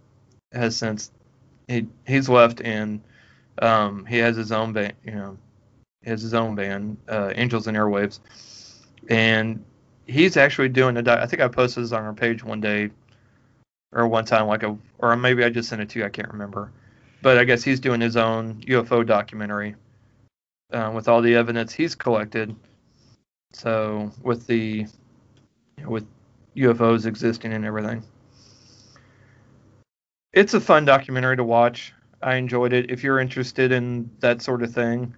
has 0.52 0.76
since 0.76 1.12
he 1.68 1.88
he's 2.06 2.30
left 2.30 2.62
and 2.62 3.02
um, 3.62 4.06
he 4.06 4.18
has 4.18 4.36
his 4.36 4.52
own 4.52 4.74
band, 4.74 4.94
you 5.04 5.12
know, 5.12 5.38
has 6.04 6.22
his 6.22 6.34
own 6.34 6.56
band, 6.56 6.98
uh, 7.10 7.32
Angels 7.36 7.68
and 7.68 7.78
Airwaves, 7.78 8.20
and 9.10 9.64
he's 10.08 10.38
actually 10.38 10.70
doing 10.70 10.98
a. 10.98 11.12
I 11.12 11.26
think 11.26 11.42
I 11.42 11.48
posted 11.48 11.84
this 11.84 11.92
on 11.92 12.04
our 12.04 12.14
page 12.14 12.44
one 12.44 12.62
day, 12.62 12.90
or 13.92 14.08
one 14.08 14.26
time, 14.26 14.48
like 14.48 14.64
a, 14.64 14.78
or 15.00 15.16
maybe 15.16 15.44
I 15.44 15.50
just 15.50 15.70
sent 15.70 15.82
it 15.82 15.90
to 15.90 16.00
you. 16.00 16.06
I 16.06 16.10
can't 16.10 16.32
remember, 16.32 16.72
but 17.22 17.38
I 17.38 17.44
guess 17.44 17.64
he's 17.64 17.80
doing 17.80 18.02
his 18.02 18.18
own 18.18 18.62
UFO 18.62 19.06
documentary 19.06 19.76
uh, 20.72 20.92
with 20.94 21.08
all 21.08 21.22
the 21.22 21.36
evidence 21.36 21.74
he's 21.74 21.96
collected. 21.96 22.56
So 23.54 24.12
with 24.24 24.48
the, 24.48 24.88
with 25.86 26.06
UFOs 26.56 27.06
existing 27.06 27.54
and 27.54 27.66
everything. 27.66 28.04
It's 30.34 30.54
a 30.54 30.62
fun 30.62 30.86
documentary 30.86 31.38
to 31.38 31.44
watch. 31.44 31.94
I 32.22 32.36
enjoyed 32.36 32.74
it. 32.74 32.92
If 32.92 33.04
you're 33.04 33.20
interested 33.20 33.72
in 33.72 34.10
that 34.20 34.42
sort 34.42 34.64
of 34.64 34.74
thing, 34.74 35.14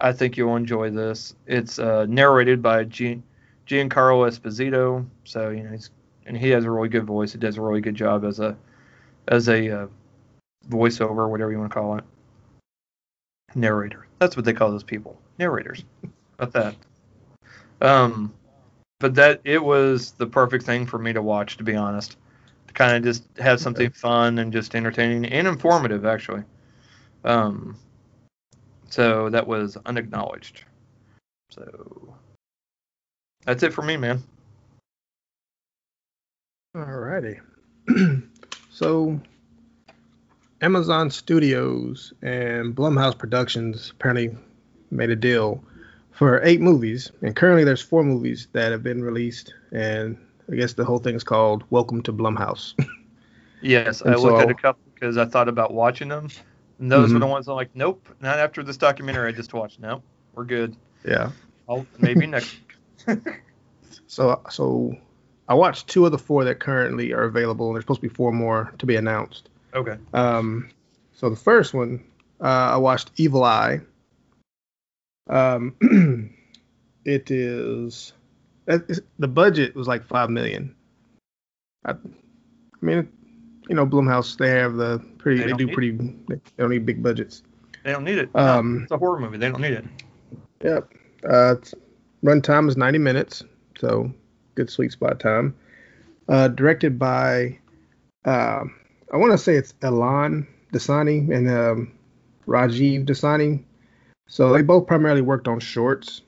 I 0.00 0.12
think 0.12 0.36
you'll 0.36 0.56
enjoy 0.56 0.90
this. 0.90 1.34
It's 1.46 1.78
uh, 1.78 2.06
narrated 2.08 2.62
by 2.62 2.84
Gian, 2.84 3.22
Giancarlo 3.66 4.28
Esposito, 4.28 5.06
so 5.24 5.50
you 5.50 5.62
know 5.62 5.70
he's 5.70 5.90
and 6.26 6.36
he 6.36 6.50
has 6.50 6.64
a 6.64 6.70
really 6.70 6.88
good 6.88 7.04
voice. 7.04 7.32
He 7.32 7.38
does 7.38 7.58
a 7.58 7.60
really 7.60 7.80
good 7.80 7.94
job 7.94 8.24
as 8.24 8.40
a 8.40 8.56
as 9.28 9.48
a 9.48 9.82
uh, 9.82 9.86
voiceover, 10.68 11.28
whatever 11.28 11.50
you 11.50 11.58
want 11.58 11.70
to 11.70 11.74
call 11.74 11.96
it. 11.98 12.04
Narrator. 13.54 14.06
That's 14.18 14.36
what 14.36 14.44
they 14.44 14.52
call 14.52 14.70
those 14.70 14.82
people. 14.82 15.18
Narrators. 15.38 15.84
About 16.38 16.52
that. 16.52 16.76
Um, 17.80 18.34
but 19.00 19.14
that 19.14 19.40
it 19.44 19.62
was 19.62 20.12
the 20.12 20.26
perfect 20.26 20.64
thing 20.64 20.86
for 20.86 20.98
me 20.98 21.12
to 21.12 21.22
watch, 21.22 21.56
to 21.56 21.64
be 21.64 21.74
honest. 21.74 22.16
To 22.68 22.74
kind 22.74 22.96
of 22.96 23.02
just 23.02 23.24
have 23.38 23.60
something 23.60 23.90
fun 23.90 24.38
and 24.38 24.52
just 24.52 24.74
entertaining 24.74 25.26
and 25.26 25.46
informative, 25.46 26.04
actually. 26.04 26.42
Um, 27.24 27.76
so 28.88 29.30
that 29.30 29.46
was 29.46 29.76
unacknowledged. 29.86 30.64
So 31.50 32.14
that's 33.44 33.62
it 33.62 33.72
for 33.72 33.82
me, 33.82 33.96
man. 33.96 34.22
Alrighty. 36.76 37.40
so 38.70 39.20
Amazon 40.60 41.10
Studios 41.10 42.12
and 42.22 42.74
Blumhouse 42.74 43.16
Productions 43.16 43.90
apparently 43.90 44.36
made 44.90 45.10
a 45.10 45.16
deal 45.16 45.62
for 46.14 46.40
eight 46.44 46.60
movies, 46.60 47.10
and 47.22 47.34
currently 47.34 47.64
there's 47.64 47.82
four 47.82 48.04
movies 48.04 48.48
that 48.52 48.70
have 48.70 48.82
been 48.82 49.02
released, 49.02 49.52
and 49.72 50.16
I 50.50 50.54
guess 50.54 50.74
the 50.74 50.84
whole 50.84 50.98
thing 50.98 51.16
is 51.16 51.24
called 51.24 51.64
Welcome 51.70 52.02
to 52.04 52.12
Blumhouse. 52.12 52.74
yes, 53.62 54.00
and 54.00 54.14
I 54.14 54.16
so, 54.16 54.22
looked 54.22 54.42
at 54.42 54.50
a 54.50 54.54
couple 54.54 54.80
because 54.94 55.16
I 55.16 55.24
thought 55.24 55.48
about 55.48 55.74
watching 55.74 56.08
them, 56.08 56.28
and 56.78 56.90
those 56.90 57.06
mm-hmm. 57.06 57.14
were 57.14 57.20
the 57.20 57.26
ones 57.26 57.48
I'm 57.48 57.56
like, 57.56 57.70
nope, 57.74 58.08
not 58.20 58.38
after 58.38 58.62
this 58.62 58.76
documentary 58.76 59.28
I 59.28 59.32
just 59.32 59.52
watched. 59.52 59.80
No, 59.80 60.02
we're 60.34 60.44
good. 60.44 60.76
Yeah. 61.04 61.32
I'll, 61.68 61.84
maybe 61.98 62.26
next. 62.26 62.56
so 64.06 64.40
so 64.50 64.96
I 65.48 65.54
watched 65.54 65.88
two 65.88 66.06
of 66.06 66.12
the 66.12 66.18
four 66.18 66.44
that 66.44 66.60
currently 66.60 67.12
are 67.12 67.24
available, 67.24 67.66
and 67.66 67.74
there's 67.74 67.82
supposed 67.82 68.02
to 68.02 68.08
be 68.08 68.14
four 68.14 68.30
more 68.30 68.72
to 68.78 68.86
be 68.86 68.94
announced. 68.94 69.48
Okay. 69.74 69.96
Um, 70.12 70.70
so 71.12 71.28
the 71.28 71.36
first 71.36 71.74
one, 71.74 72.04
uh, 72.40 72.70
I 72.72 72.76
watched 72.76 73.10
Evil 73.16 73.42
Eye. 73.42 73.80
Um, 75.28 75.74
it 77.04 77.30
is 77.30 78.12
the 78.66 79.28
budget 79.28 79.74
was 79.74 79.86
like 79.86 80.04
five 80.06 80.30
million. 80.30 80.74
I, 81.84 81.92
I 81.92 81.96
mean, 82.80 83.08
you 83.68 83.74
know, 83.74 83.86
Blumhouse 83.86 84.36
they 84.36 84.50
have 84.50 84.74
the 84.74 85.04
pretty 85.18 85.40
they, 85.40 85.46
they 85.48 85.56
do 85.56 85.68
pretty 85.68 85.90
it. 85.90 86.44
they 86.44 86.62
don't 86.62 86.70
need 86.70 86.86
big 86.86 87.02
budgets. 87.02 87.42
They 87.84 87.92
don't 87.92 88.04
need 88.04 88.18
it. 88.18 88.30
Um, 88.34 88.82
it's 88.82 88.92
a 88.92 88.98
horror 88.98 89.20
movie. 89.20 89.36
They 89.36 89.50
don't 89.50 89.60
need 89.60 89.74
it. 89.74 89.84
Yep. 90.62 90.92
Uh, 91.28 91.54
runtime 92.22 92.68
is 92.68 92.76
90 92.76 92.98
minutes, 92.98 93.44
so 93.78 94.12
good 94.54 94.70
sweet 94.70 94.92
spot 94.92 95.20
time. 95.20 95.54
Uh, 96.28 96.48
directed 96.48 96.98
by, 96.98 97.58
uh, 98.24 98.64
I 99.12 99.16
want 99.16 99.32
to 99.32 99.38
say 99.38 99.56
it's 99.56 99.74
Elan 99.82 100.46
Dassani 100.72 101.30
and 101.30 101.50
um, 101.50 101.92
Rajeev 102.46 103.04
Dassani. 103.04 103.62
So 104.28 104.52
they 104.52 104.62
both 104.62 104.86
primarily 104.86 105.22
worked 105.22 105.48
on 105.48 105.60
shorts. 105.60 106.22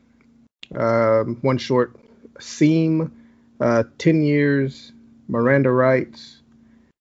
Um, 0.74 1.38
one 1.42 1.58
short, 1.58 1.96
Seam, 2.38 3.12
uh, 3.60 3.84
10 3.98 4.22
Years, 4.22 4.92
Miranda 5.28 5.70
Rights, 5.70 6.40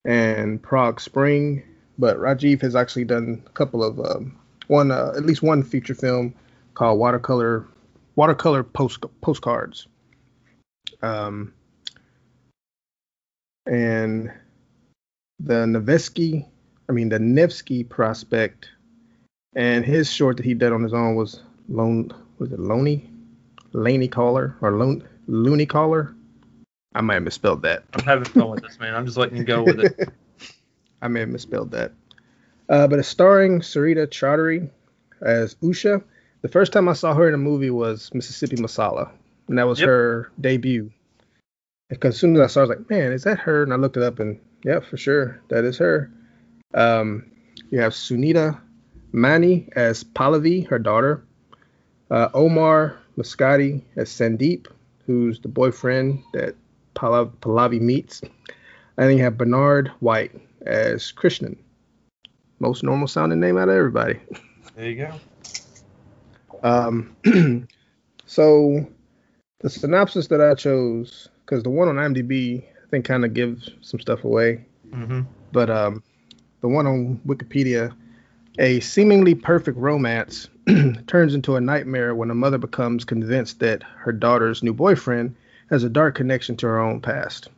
and 0.04 0.62
Prague 0.62 1.00
Spring. 1.00 1.62
But 1.98 2.18
Rajeev 2.18 2.60
has 2.62 2.76
actually 2.76 3.04
done 3.04 3.42
a 3.46 3.50
couple 3.50 3.82
of 3.82 3.98
um, 4.00 4.38
one, 4.66 4.90
uh, 4.90 5.12
at 5.16 5.24
least 5.24 5.42
one 5.42 5.62
feature 5.62 5.94
film 5.94 6.34
called 6.74 6.98
Watercolor 6.98 7.66
Watercolor 8.16 8.62
Post 8.62 9.04
Postcards. 9.20 9.86
Um, 11.02 11.52
and 13.66 14.32
the 15.40 15.66
Nevsky, 15.66 16.46
I 16.88 16.92
mean 16.92 17.08
the 17.08 17.18
Nevsky 17.18 17.84
Prospect, 17.84 18.70
and 19.56 19.84
his 19.84 20.12
short 20.12 20.36
that 20.36 20.46
he 20.46 20.54
did 20.54 20.72
on 20.72 20.82
his 20.82 20.92
own 20.92 21.16
was 21.16 21.40
Lone, 21.68 22.12
was 22.38 22.52
it 22.52 22.60
Loney, 22.60 23.10
Laney 23.72 24.06
Caller 24.06 24.54
or 24.60 24.72
Lone, 24.72 25.02
Looney 25.26 25.66
Caller? 25.66 26.14
I 26.94 27.00
might 27.00 27.14
have 27.14 27.22
misspelled 27.24 27.62
that. 27.62 27.84
I'm 27.94 28.04
having 28.04 28.24
fun 28.24 28.50
with 28.50 28.62
this, 28.62 28.78
man. 28.78 28.94
I'm 28.94 29.06
just 29.06 29.16
letting 29.16 29.36
you 29.36 29.44
go 29.44 29.62
with 29.62 29.80
it. 29.80 30.10
I 31.02 31.08
may 31.08 31.20
have 31.20 31.30
misspelled 31.30 31.72
that. 31.72 31.92
Uh, 32.68 32.86
but 32.86 32.98
it's 32.98 33.08
starring 33.08 33.60
Sarita 33.60 34.06
Choudhury 34.06 34.70
as 35.22 35.54
Usha. 35.56 36.02
The 36.42 36.48
first 36.48 36.72
time 36.72 36.88
I 36.88 36.92
saw 36.92 37.14
her 37.14 37.26
in 37.26 37.34
a 37.34 37.38
movie 37.38 37.70
was 37.70 38.12
Mississippi 38.12 38.56
Masala, 38.56 39.10
and 39.48 39.58
that 39.58 39.66
was 39.66 39.80
yep. 39.80 39.88
her 39.88 40.32
debut. 40.40 40.90
Because 41.88 42.14
as 42.14 42.20
soon 42.20 42.36
as 42.36 42.42
I 42.42 42.46
saw, 42.46 42.60
I 42.60 42.62
was 42.64 42.70
like, 42.70 42.90
"Man, 42.90 43.12
is 43.12 43.24
that 43.24 43.38
her?" 43.40 43.62
And 43.62 43.72
I 43.72 43.76
looked 43.76 43.96
it 43.96 44.02
up, 44.02 44.18
and 44.18 44.40
yeah, 44.64 44.80
for 44.80 44.96
sure, 44.96 45.40
that 45.48 45.64
is 45.64 45.78
her. 45.78 46.10
Um, 46.74 47.30
you 47.70 47.80
have 47.80 47.92
Sunita 47.92 48.60
Mani 49.16 49.66
as 49.74 50.04
Pallavi, 50.04 50.68
her 50.68 50.78
daughter. 50.78 51.24
Uh, 52.10 52.28
Omar 52.34 52.98
Maskati 53.16 53.82
as 53.96 54.10
Sandeep, 54.10 54.66
who's 55.06 55.40
the 55.40 55.48
boyfriend 55.48 56.22
that 56.34 56.54
Pallavi 56.94 57.80
meets. 57.80 58.20
And 58.20 59.08
then 59.08 59.16
you 59.16 59.24
have 59.24 59.38
Bernard 59.38 59.88
White 60.00 60.32
as 60.66 61.12
Krishnan. 61.12 61.56
Most 62.60 62.84
normal 62.84 63.08
sounding 63.08 63.40
name 63.40 63.56
out 63.56 63.70
of 63.70 63.74
everybody. 63.74 64.20
There 64.76 64.90
you 64.90 64.96
go. 64.96 65.12
Um, 66.62 67.16
so 68.26 68.86
the 69.60 69.70
synopsis 69.70 70.26
that 70.28 70.42
I 70.42 70.54
chose, 70.54 71.28
because 71.44 71.62
the 71.62 71.70
one 71.70 71.88
on 71.88 71.96
IMDb, 71.96 72.62
I 72.62 72.90
think 72.90 73.06
kind 73.06 73.24
of 73.24 73.32
gives 73.32 73.70
some 73.80 73.98
stuff 73.98 74.24
away. 74.24 74.66
Mm-hmm. 74.90 75.22
But 75.52 75.70
um, 75.70 76.02
the 76.60 76.68
one 76.68 76.86
on 76.86 77.20
Wikipedia, 77.26 77.94
a 78.58 78.80
seemingly 78.80 79.34
perfect 79.34 79.78
romance 79.78 80.48
turns 81.06 81.34
into 81.34 81.56
a 81.56 81.60
nightmare 81.60 82.14
when 82.14 82.30
a 82.30 82.34
mother 82.34 82.58
becomes 82.58 83.04
convinced 83.04 83.60
that 83.60 83.82
her 83.82 84.12
daughter's 84.12 84.62
new 84.62 84.72
boyfriend 84.72 85.34
has 85.70 85.84
a 85.84 85.88
dark 85.88 86.14
connection 86.14 86.56
to 86.56 86.66
her 86.66 86.78
own 86.78 87.00
past. 87.00 87.48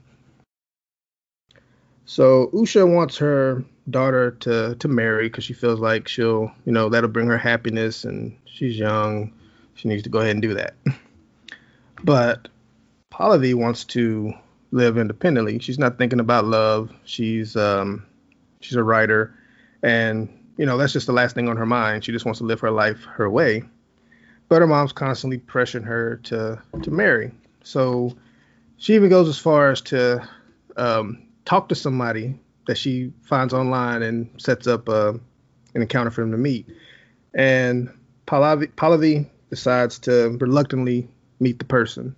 So 2.07 2.49
Usha 2.55 2.91
wants 2.91 3.19
her 3.19 3.65
daughter 3.91 4.33
to 4.41 4.75
to 4.77 4.89
marry 4.89 5.29
because 5.29 5.45
she 5.45 5.53
feels 5.53 5.79
like 5.79 6.09
she'll, 6.09 6.51
you 6.65 6.73
know, 6.73 6.89
that'll 6.89 7.11
bring 7.11 7.29
her 7.29 7.39
happiness, 7.39 8.05
and 8.05 8.37
she's 8.47 8.79
young. 8.79 9.33
She 9.75 9.89
needs 9.89 10.03
to 10.05 10.09
go 10.09 10.21
ahead 10.21 10.33
and 10.33 10.43
do 10.43 10.55
that. 10.55 10.75
But 12.05 12.47
Pallavi 13.13 13.55
wants 13.55 13.83
to 13.87 14.33
live 14.71 14.99
independently. 14.99 15.59
She's 15.59 15.81
not 15.81 15.99
thinking 15.99 16.21
about 16.21 16.45
love. 16.45 16.93
She's 17.05 17.57
um, 17.57 18.07
she's 18.61 18.77
a 18.77 18.85
writer, 18.85 19.35
and 19.83 20.29
you 20.59 20.67
know 20.67 20.77
that's 20.77 20.93
just 20.93 21.07
the 21.07 21.13
last 21.13 21.35
thing 21.35 21.49
on 21.49 21.57
her 21.57 21.65
mind. 21.65 22.05
She 22.05 22.13
just 22.13 22.27
wants 22.27 22.39
to 22.41 22.45
live 22.45 22.61
her 22.61 22.71
life 22.71 23.05
her 23.05 23.31
way. 23.31 23.63
But 24.49 24.61
her 24.61 24.67
mom's 24.67 24.93
constantly 24.93 25.39
pressuring 25.39 25.85
her 25.85 26.17
to 26.25 26.61
to 26.83 26.91
marry. 26.91 27.33
So 27.63 28.15
she 28.77 28.95
even 28.95 29.09
goes 29.09 29.29
as 29.29 29.39
far 29.39 29.71
as 29.71 29.81
to 29.83 30.29
um, 30.77 31.23
talk 31.45 31.69
to 31.71 31.75
somebody 31.75 32.39
that 32.67 32.77
she 32.77 33.13
finds 33.23 33.55
online 33.55 34.03
and 34.03 34.31
sets 34.37 34.67
up 34.67 34.89
uh, 34.89 35.15
an 35.75 35.83
encounter 35.83 36.11
for 36.11 36.21
them 36.21 36.33
to 36.33 36.39
meet. 36.39 36.69
And 37.35 37.91
Pallavi, 38.27 38.73
Pallavi 38.75 39.27
decides 39.51 39.99
to 40.01 40.37
reluctantly 40.41 41.09
meet 41.41 41.59
the 41.59 41.65
person. 41.65 42.15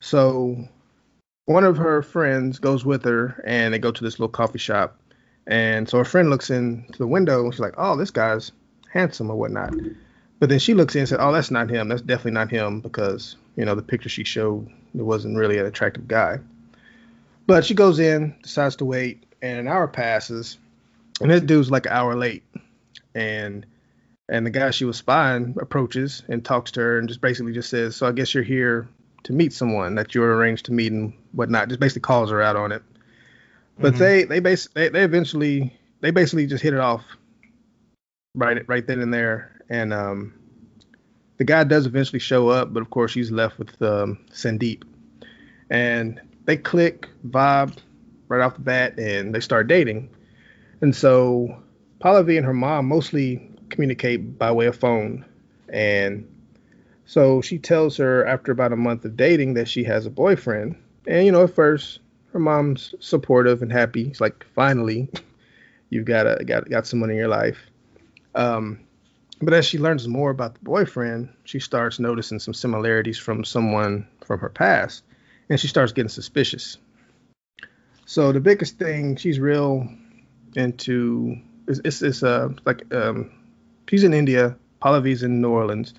So 0.00 0.68
one 1.46 1.64
of 1.64 1.76
her 1.76 2.02
friends 2.02 2.58
goes 2.58 2.84
with 2.84 3.04
her 3.04 3.42
and 3.46 3.72
they 3.72 3.78
go 3.78 3.92
to 3.92 4.04
this 4.04 4.14
little 4.14 4.28
coffee 4.28 4.58
shop. 4.58 5.00
And 5.46 5.88
so 5.88 5.98
her 5.98 6.04
friend 6.04 6.30
looks 6.30 6.50
into 6.50 6.98
the 6.98 7.06
window 7.06 7.44
and 7.44 7.54
she's 7.54 7.60
like, 7.60 7.74
Oh, 7.76 7.96
this 7.96 8.10
guy's 8.10 8.52
handsome 8.92 9.30
or 9.30 9.36
whatnot. 9.36 9.74
But 10.38 10.48
then 10.48 10.58
she 10.58 10.74
looks 10.74 10.94
in 10.94 11.00
and 11.00 11.08
says, 11.08 11.18
Oh, 11.20 11.32
that's 11.32 11.50
not 11.50 11.70
him. 11.70 11.88
That's 11.88 12.02
definitely 12.02 12.32
not 12.32 12.50
him 12.50 12.80
because, 12.80 13.36
you 13.56 13.64
know, 13.64 13.74
the 13.74 13.82
picture 13.82 14.08
she 14.08 14.24
showed, 14.24 14.68
it 14.94 15.02
wasn't 15.02 15.36
really 15.36 15.58
an 15.58 15.66
attractive 15.66 16.08
guy. 16.08 16.38
But 17.46 17.64
she 17.64 17.74
goes 17.74 17.98
in, 17.98 18.34
decides 18.42 18.76
to 18.76 18.84
wait, 18.84 19.24
and 19.40 19.60
an 19.60 19.68
hour 19.68 19.86
passes, 19.86 20.58
and 21.20 21.30
this 21.30 21.42
dude's 21.42 21.70
like 21.70 21.86
an 21.86 21.92
hour 21.92 22.16
late. 22.16 22.44
And 23.14 23.64
and 24.28 24.44
the 24.44 24.50
guy 24.50 24.72
she 24.72 24.84
was 24.84 24.96
spying 24.96 25.54
approaches 25.60 26.22
and 26.28 26.44
talks 26.44 26.72
to 26.72 26.80
her 26.80 26.98
and 26.98 27.08
just 27.08 27.20
basically 27.20 27.52
just 27.52 27.70
says, 27.70 27.94
"So 27.94 28.08
I 28.08 28.12
guess 28.12 28.34
you're 28.34 28.42
here 28.42 28.88
to 29.22 29.32
meet 29.32 29.52
someone 29.52 29.94
that 29.94 30.14
you 30.14 30.22
are 30.24 30.36
arranged 30.36 30.66
to 30.66 30.72
meet 30.72 30.92
and 30.92 31.12
whatnot." 31.32 31.68
Just 31.68 31.80
basically 31.80 32.02
calls 32.02 32.30
her 32.30 32.42
out 32.42 32.56
on 32.56 32.72
it. 32.72 32.82
But 33.78 33.94
mm-hmm. 33.94 34.02
they 34.02 34.24
they 34.24 34.40
base 34.40 34.68
they, 34.74 34.88
they 34.88 35.02
eventually 35.02 35.76
they 36.00 36.10
basically 36.10 36.46
just 36.46 36.62
hit 36.62 36.74
it 36.74 36.80
off 36.80 37.02
right 38.34 38.66
right 38.68 38.86
then 38.86 39.00
and 39.00 39.12
there. 39.12 39.60
And 39.68 39.92
um, 39.92 40.34
the 41.38 41.44
guy 41.44 41.64
does 41.64 41.86
eventually 41.86 42.20
show 42.20 42.48
up, 42.48 42.72
but 42.72 42.80
of 42.80 42.90
course 42.90 43.12
she's 43.12 43.30
left 43.30 43.58
with 43.58 43.80
um, 43.82 44.18
Sandeep, 44.30 44.84
and 45.70 46.20
they 46.44 46.56
click 46.56 47.08
vibe 47.28 47.76
right 48.28 48.40
off 48.40 48.54
the 48.54 48.60
bat, 48.60 48.98
and 48.98 49.34
they 49.34 49.40
start 49.40 49.66
dating. 49.66 50.10
And 50.80 50.94
so 50.94 51.62
Pallavi 52.00 52.36
and 52.36 52.46
her 52.46 52.54
mom 52.54 52.86
mostly 52.86 53.50
communicate 53.70 54.38
by 54.38 54.52
way 54.52 54.66
of 54.66 54.76
phone. 54.76 55.24
And 55.68 56.28
so 57.06 57.40
she 57.40 57.58
tells 57.58 57.96
her 57.96 58.24
after 58.26 58.52
about 58.52 58.72
a 58.72 58.76
month 58.76 59.04
of 59.04 59.16
dating 59.16 59.54
that 59.54 59.68
she 59.68 59.84
has 59.84 60.06
a 60.06 60.10
boyfriend. 60.10 60.76
And, 61.06 61.24
you 61.24 61.32
know, 61.32 61.44
at 61.44 61.54
first, 61.54 62.00
her 62.36 62.40
mom's 62.40 62.94
supportive 63.00 63.62
and 63.62 63.72
happy. 63.72 64.02
It's 64.02 64.20
like, 64.20 64.44
finally, 64.54 65.08
you've 65.90 66.04
got 66.04 66.26
a, 66.26 66.44
got, 66.44 66.68
got 66.68 66.86
someone 66.86 67.08
in 67.08 67.16
your 67.16 67.28
life. 67.28 67.58
Um, 68.34 68.80
but 69.40 69.54
as 69.54 69.64
she 69.64 69.78
learns 69.78 70.06
more 70.06 70.30
about 70.30 70.52
the 70.52 70.60
boyfriend, 70.60 71.30
she 71.44 71.60
starts 71.60 71.98
noticing 71.98 72.38
some 72.38 72.52
similarities 72.52 73.16
from 73.16 73.42
someone 73.42 74.06
from 74.26 74.40
her 74.40 74.50
past. 74.50 75.02
And 75.48 75.58
she 75.58 75.66
starts 75.66 75.92
getting 75.92 76.10
suspicious. 76.10 76.76
So 78.04 78.32
the 78.32 78.40
biggest 78.40 78.78
thing 78.78 79.16
she's 79.16 79.40
real 79.40 79.88
into 80.54 81.38
is 81.66 81.80
it's, 81.84 82.02
it's 82.02 82.22
uh 82.22 82.50
like 82.64 82.92
um 82.94 83.30
she's 83.88 84.04
in 84.04 84.12
India, 84.12 84.56
Pallavi's 84.82 85.22
in 85.22 85.40
New 85.40 85.50
Orleans, 85.50 85.94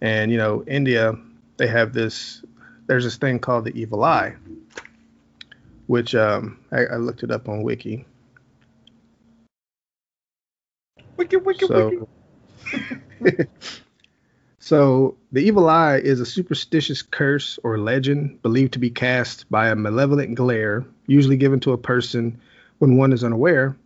and 0.00 0.30
you 0.30 0.36
know 0.36 0.64
India 0.66 1.14
they 1.56 1.66
have 1.66 1.92
this 1.92 2.42
there's 2.86 3.04
this 3.04 3.16
thing 3.16 3.38
called 3.38 3.64
the 3.64 3.80
evil 3.80 4.04
eye, 4.04 4.34
which 5.88 6.14
um 6.14 6.58
I, 6.70 6.84
I 6.84 6.96
looked 6.96 7.22
it 7.22 7.30
up 7.30 7.48
on 7.48 7.62
Wiki. 7.62 8.06
Wiki 11.16 11.36
wiki 11.36 11.66
so, 11.66 12.06
wiki. 13.20 13.44
so 14.60 15.16
the 15.32 15.40
evil 15.40 15.68
eye 15.68 15.96
is 15.96 16.20
a 16.20 16.26
superstitious 16.26 17.02
curse 17.02 17.58
or 17.64 17.76
legend 17.78 18.40
believed 18.40 18.72
to 18.74 18.78
be 18.78 18.90
cast 18.90 19.50
by 19.50 19.68
a 19.68 19.74
malevolent 19.74 20.36
glare, 20.36 20.86
usually 21.08 21.36
given 21.36 21.58
to 21.60 21.72
a 21.72 21.78
person 21.78 22.40
when 22.78 22.96
one 22.96 23.12
is 23.12 23.24
unaware 23.24 23.76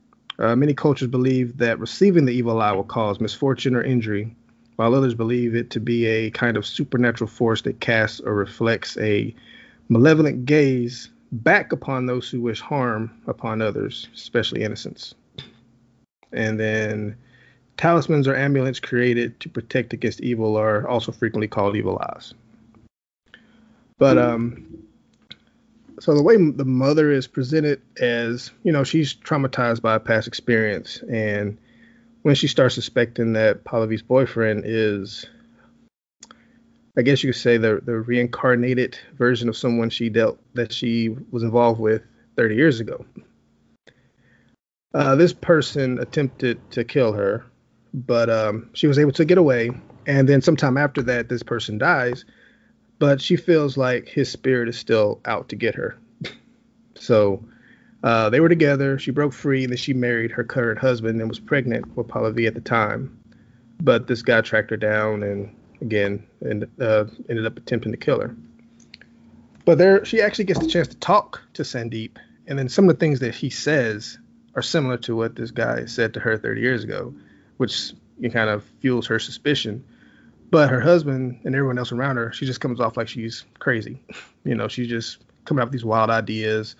uh, 0.42 0.56
many 0.56 0.74
cultures 0.74 1.08
believe 1.08 1.58
that 1.58 1.78
receiving 1.78 2.24
the 2.24 2.32
evil 2.32 2.60
eye 2.60 2.72
will 2.72 2.82
cause 2.82 3.20
misfortune 3.20 3.76
or 3.76 3.82
injury, 3.82 4.34
while 4.74 4.92
others 4.92 5.14
believe 5.14 5.54
it 5.54 5.70
to 5.70 5.78
be 5.78 6.04
a 6.04 6.30
kind 6.30 6.56
of 6.56 6.66
supernatural 6.66 7.30
force 7.30 7.62
that 7.62 7.78
casts 7.78 8.18
or 8.18 8.34
reflects 8.34 8.98
a 8.98 9.32
malevolent 9.88 10.44
gaze 10.44 11.10
back 11.32 11.72
upon 11.72 12.06
those 12.06 12.28
who 12.28 12.40
wish 12.40 12.60
harm 12.60 13.10
upon 13.26 13.62
others, 13.62 14.08
especially 14.14 14.62
innocents. 14.62 15.14
And 16.32 16.60
then 16.60 17.16
talismans 17.76 18.28
or 18.28 18.36
amulets 18.36 18.80
created 18.80 19.40
to 19.40 19.48
protect 19.48 19.92
against 19.92 20.20
evil 20.20 20.56
are 20.56 20.86
also 20.86 21.10
frequently 21.10 21.48
called 21.48 21.74
evil 21.74 21.98
eyes. 21.98 22.34
But 23.98 24.18
um, 24.18 24.84
so 26.00 26.14
the 26.14 26.22
way 26.22 26.36
the 26.36 26.64
mother 26.64 27.12
is 27.12 27.26
presented 27.26 27.80
as 28.00 28.50
you 28.64 28.72
know 28.72 28.82
she's 28.82 29.14
traumatized 29.14 29.80
by 29.80 29.94
a 29.94 30.00
past 30.00 30.26
experience 30.26 31.00
and 31.08 31.58
when 32.22 32.34
she 32.34 32.48
starts 32.48 32.74
suspecting 32.74 33.34
that 33.34 33.64
Pallavi's 33.64 34.02
boyfriend 34.02 34.62
is 34.64 35.26
I 36.96 37.02
guess 37.02 37.22
you 37.22 37.32
could 37.32 37.40
say 37.40 37.56
the 37.56 37.80
the 37.82 37.96
reincarnated 37.96 38.98
version 39.14 39.48
of 39.48 39.56
someone 39.56 39.90
she 39.90 40.08
dealt 40.08 40.38
that 40.54 40.72
she 40.72 41.08
was 41.30 41.42
involved 41.42 41.80
with 41.80 42.02
30 42.36 42.54
years 42.54 42.80
ago. 42.80 43.04
Uh, 44.94 45.16
this 45.16 45.32
person 45.32 45.98
attempted 45.98 46.58
to 46.72 46.84
kill 46.84 47.12
her, 47.14 47.46
but 47.94 48.28
um, 48.28 48.68
she 48.74 48.86
was 48.86 48.98
able 48.98 49.12
to 49.12 49.24
get 49.24 49.38
away. 49.38 49.70
And 50.06 50.28
then 50.28 50.42
sometime 50.42 50.76
after 50.76 51.02
that, 51.02 51.28
this 51.28 51.42
person 51.42 51.78
dies 51.78 52.24
but 53.02 53.20
she 53.20 53.34
feels 53.34 53.76
like 53.76 54.06
his 54.06 54.30
spirit 54.30 54.68
is 54.68 54.78
still 54.78 55.20
out 55.24 55.48
to 55.48 55.56
get 55.56 55.74
her. 55.74 55.98
so 56.94 57.44
uh, 58.04 58.30
they 58.30 58.38
were 58.38 58.48
together. 58.48 58.96
She 58.96 59.10
broke 59.10 59.32
free, 59.32 59.64
and 59.64 59.72
then 59.72 59.76
she 59.76 59.92
married 59.92 60.30
her 60.30 60.44
current 60.44 60.78
husband 60.78 61.20
and 61.20 61.28
was 61.28 61.40
pregnant 61.40 61.96
with 61.96 62.06
Pallavi 62.06 62.46
at 62.46 62.54
the 62.54 62.60
time. 62.60 63.18
But 63.80 64.06
this 64.06 64.22
guy 64.22 64.40
tracked 64.40 64.70
her 64.70 64.76
down 64.76 65.24
and 65.24 65.52
again 65.82 66.26
and 66.40 66.66
uh, 66.80 67.04
ended 67.28 67.44
up 67.44 67.56
attempting 67.58 67.92
to 67.92 67.98
kill 67.98 68.20
her. 68.20 68.34
But 69.64 69.78
there, 69.78 70.04
she 70.04 70.22
actually 70.22 70.46
gets 70.46 70.60
the 70.60 70.66
chance 70.66 70.88
to 70.88 70.96
talk 70.96 71.42
to 71.54 71.62
Sandeep, 71.62 72.16
and 72.46 72.58
then 72.58 72.68
some 72.68 72.88
of 72.88 72.96
the 72.96 72.98
things 72.98 73.20
that 73.20 73.34
he 73.34 73.50
says 73.50 74.18
are 74.54 74.62
similar 74.62 74.96
to 74.98 75.14
what 75.14 75.36
this 75.36 75.50
guy 75.50 75.84
said 75.84 76.14
to 76.14 76.20
her 76.20 76.36
30 76.36 76.60
years 76.60 76.84
ago, 76.84 77.14
which 77.58 77.92
kind 78.32 78.50
of 78.50 78.64
fuels 78.80 79.06
her 79.06 79.18
suspicion. 79.18 79.84
But 80.50 80.68
her 80.68 80.80
husband 80.80 81.40
and 81.44 81.54
everyone 81.54 81.78
else 81.78 81.92
around 81.92 82.16
her, 82.16 82.32
she 82.32 82.44
just 82.44 82.60
comes 82.60 82.80
off 82.80 82.96
like 82.96 83.08
she's 83.08 83.44
crazy. 83.58 84.00
You 84.44 84.56
know, 84.56 84.66
she's 84.66 84.88
just 84.88 85.18
coming 85.44 85.62
up 85.62 85.68
with 85.68 85.72
these 85.72 85.84
wild 85.84 86.10
ideas 86.10 86.74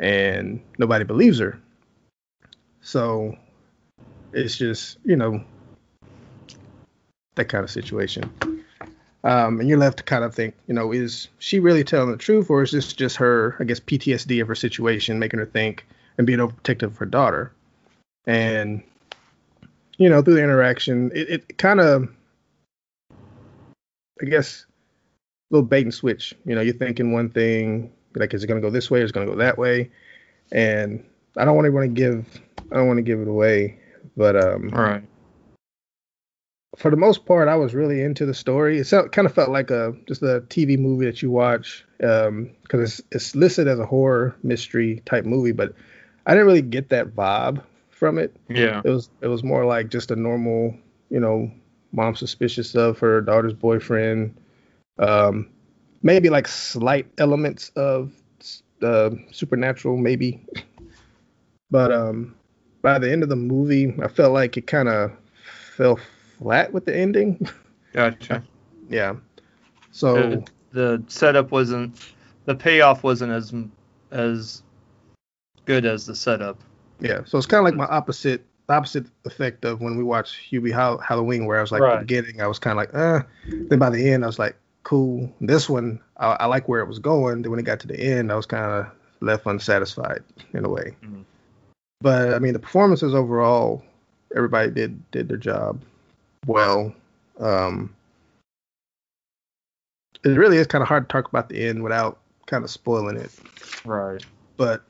and 0.00 0.60
nobody 0.78 1.04
believes 1.04 1.38
her. 1.38 1.60
So 2.80 3.36
it's 4.32 4.56
just, 4.56 4.98
you 5.04 5.14
know, 5.14 5.44
that 7.34 7.46
kind 7.46 7.64
of 7.64 7.70
situation. 7.70 8.30
Um, 9.24 9.58
and 9.58 9.68
you're 9.68 9.78
left 9.78 9.98
to 9.98 10.04
kind 10.04 10.22
of 10.22 10.34
think, 10.34 10.54
you 10.66 10.74
know, 10.74 10.92
is 10.92 11.28
she 11.38 11.58
really 11.58 11.82
telling 11.82 12.10
the 12.10 12.16
truth, 12.16 12.50
or 12.50 12.62
is 12.62 12.72
this 12.72 12.92
just 12.92 13.16
her, 13.16 13.56
I 13.58 13.64
guess, 13.64 13.80
PTSD 13.80 14.42
of 14.42 14.48
her 14.48 14.54
situation, 14.54 15.18
making 15.18 15.40
her 15.40 15.46
think 15.46 15.86
and 16.18 16.26
being 16.26 16.40
overprotective 16.40 16.82
of 16.82 16.98
her 16.98 17.06
daughter? 17.06 17.52
And, 18.26 18.82
you 19.96 20.10
know, 20.10 20.20
through 20.20 20.34
the 20.34 20.42
interaction, 20.42 21.10
it, 21.14 21.30
it 21.30 21.58
kind 21.58 21.80
of 21.80 22.08
I 24.20 24.26
guess, 24.26 24.66
a 25.50 25.54
little 25.54 25.66
bait 25.66 25.84
and 25.84 25.94
switch. 25.94 26.34
You 26.44 26.54
know, 26.54 26.60
you're 26.60 26.74
thinking 26.74 27.12
one 27.12 27.30
thing, 27.30 27.92
like, 28.14 28.34
is 28.34 28.44
it 28.44 28.46
going 28.46 28.60
to 28.60 28.66
go 28.66 28.70
this 28.70 28.90
way 28.90 29.00
or 29.00 29.04
is 29.04 29.10
it 29.10 29.14
going 29.14 29.26
to 29.26 29.32
go 29.32 29.38
that 29.38 29.58
way? 29.58 29.90
And 30.52 31.04
I 31.36 31.44
don't 31.44 31.56
want 31.56 31.66
to 31.66 31.72
want 31.72 31.84
to 31.84 32.00
give, 32.00 32.40
I 32.70 32.76
don't 32.76 32.86
want 32.86 32.98
to 32.98 33.02
give 33.02 33.20
it 33.20 33.28
away, 33.28 33.78
but 34.16 34.36
um, 34.36 34.70
Right. 34.70 35.02
For 36.76 36.90
the 36.90 36.96
most 36.96 37.24
part, 37.26 37.48
I 37.48 37.56
was 37.56 37.74
really 37.74 38.02
into 38.02 38.26
the 38.26 38.34
story. 38.34 38.78
It 38.78 38.90
kind 39.12 39.26
of 39.26 39.34
felt 39.34 39.50
like 39.50 39.70
a 39.70 39.94
just 40.06 40.22
a 40.22 40.42
TV 40.48 40.78
movie 40.78 41.06
that 41.06 41.22
you 41.22 41.30
watch 41.30 41.84
because 41.98 42.50
it's 42.72 43.02
it's 43.10 43.34
listed 43.34 43.68
as 43.68 43.78
a 43.78 43.86
horror 43.86 44.36
mystery 44.42 45.02
type 45.06 45.24
movie, 45.24 45.52
but 45.52 45.74
I 46.26 46.32
didn't 46.32 46.46
really 46.46 46.62
get 46.62 46.88
that 46.90 47.14
vibe 47.14 47.62
from 47.90 48.18
it. 48.18 48.34
Yeah. 48.48 48.82
It 48.84 48.90
was 48.90 49.10
it 49.20 49.28
was 49.28 49.42
more 49.42 49.64
like 49.64 49.88
just 49.88 50.10
a 50.10 50.16
normal, 50.16 50.76
you 51.10 51.20
know, 51.20 51.50
mom 51.92 52.16
suspicious 52.16 52.74
of 52.74 52.98
her 52.98 53.20
daughter's 53.20 53.54
boyfriend. 53.54 54.36
Um, 54.98 55.48
maybe 56.02 56.30
like 56.30 56.48
slight 56.48 57.06
elements 57.18 57.70
of 57.70 58.12
the 58.80 59.18
supernatural, 59.32 59.96
maybe. 59.96 60.44
But 61.70 61.90
um, 61.92 62.36
by 62.82 62.98
the 62.98 63.10
end 63.10 63.22
of 63.22 63.28
the 63.28 63.36
movie, 63.36 63.94
I 64.02 64.08
felt 64.08 64.32
like 64.32 64.56
it 64.56 64.66
kind 64.66 64.88
of 64.88 65.12
fell 65.76 65.98
flat 66.38 66.72
with 66.72 66.84
the 66.84 66.96
ending. 66.96 67.46
Gotcha. 67.92 68.42
yeah. 68.88 69.14
So 69.92 70.14
The, 70.30 70.44
the 70.72 71.04
setup 71.08 71.50
wasn't, 71.50 71.96
the 72.46 72.54
payoff 72.54 73.02
wasn't 73.02 73.32
as 73.32 73.52
as 74.10 74.62
good 75.64 75.84
as 75.86 76.06
the 76.06 76.14
setup. 76.14 76.58
yeah, 77.00 77.20
so 77.24 77.38
it's 77.38 77.46
kind 77.46 77.58
of 77.60 77.64
like 77.64 77.74
my 77.74 77.86
opposite 77.86 78.44
opposite 78.68 79.06
effect 79.24 79.64
of 79.64 79.80
when 79.80 79.96
we 79.96 80.02
watched 80.04 80.36
Hubie 80.50 80.72
Hall- 80.72 80.98
Halloween, 80.98 81.46
where 81.46 81.58
I 81.58 81.60
was 81.60 81.72
like 81.72 81.80
at 81.80 81.84
Right. 81.84 81.94
the 82.00 82.04
beginning, 82.06 82.40
I 82.40 82.46
was 82.46 82.58
kind 82.58 82.72
of 82.72 82.76
like, 82.78 82.94
uh. 82.94 83.22
Then 83.68 83.78
by 83.78 83.90
the 83.90 84.10
end, 84.10 84.24
I 84.24 84.26
was 84.26 84.38
like, 84.38 84.56
cool. 84.84 85.30
This 85.40 85.68
one, 85.68 86.00
I, 86.18 86.28
I 86.40 86.46
like 86.46 86.68
where 86.68 86.80
it 86.80 86.86
was 86.88 86.98
going. 86.98 87.42
Then 87.42 87.50
when 87.50 87.58
it 87.60 87.64
got 87.64 87.80
to 87.80 87.86
the 87.86 87.98
end, 87.98 88.30
I 88.32 88.36
was 88.36 88.46
kind 88.46 88.64
of 88.64 88.86
left 89.20 89.46
unsatisfied 89.46 90.22
in 90.52 90.64
a 90.64 90.68
way. 90.68 90.94
Mhm. 91.04 91.24
But 92.00 92.34
I 92.34 92.38
mean, 92.38 92.52
the 92.52 92.58
performances 92.58 93.14
overall, 93.14 93.82
everybody 94.36 94.70
did 94.70 95.10
did 95.10 95.28
their 95.28 95.36
job 95.38 95.80
well. 96.46 96.94
Um, 97.40 97.94
it 100.24 100.30
really 100.30 100.56
is 100.56 100.66
kind 100.66 100.82
of 100.82 100.88
hard 100.88 101.08
to 101.08 101.12
talk 101.12 101.28
about 101.28 101.48
the 101.48 101.66
end 101.66 101.82
without 101.82 102.18
kind 102.46 102.64
of 102.64 102.70
spoiling 102.70 103.16
it 103.16 103.30
Right. 103.84 104.24
but 104.56 104.82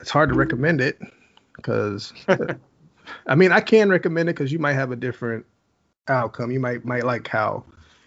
it's 0.00 0.10
hard 0.10 0.28
to 0.28 0.34
recommend 0.34 0.80
it 0.80 1.00
because 1.56 2.12
I 3.26 3.34
mean 3.34 3.52
I 3.52 3.60
can 3.60 3.88
recommend 3.88 4.28
it 4.28 4.36
because 4.36 4.52
you 4.52 4.58
might 4.58 4.74
have 4.74 4.92
a 4.92 4.96
different 4.96 5.44
outcome. 6.08 6.50
You 6.50 6.60
might 6.60 6.84
might 6.84 7.04
like 7.04 7.26
how 7.26 7.64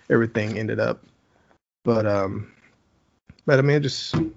everything 0.09 0.57
ended 0.57 0.79
up, 0.79 1.03
but 1.83 2.05
um, 2.05 2.51
but 3.45 3.59
I 3.59 3.61
mean 3.61 3.77
it 3.77 3.81
just 3.81 4.13
it 4.15 4.31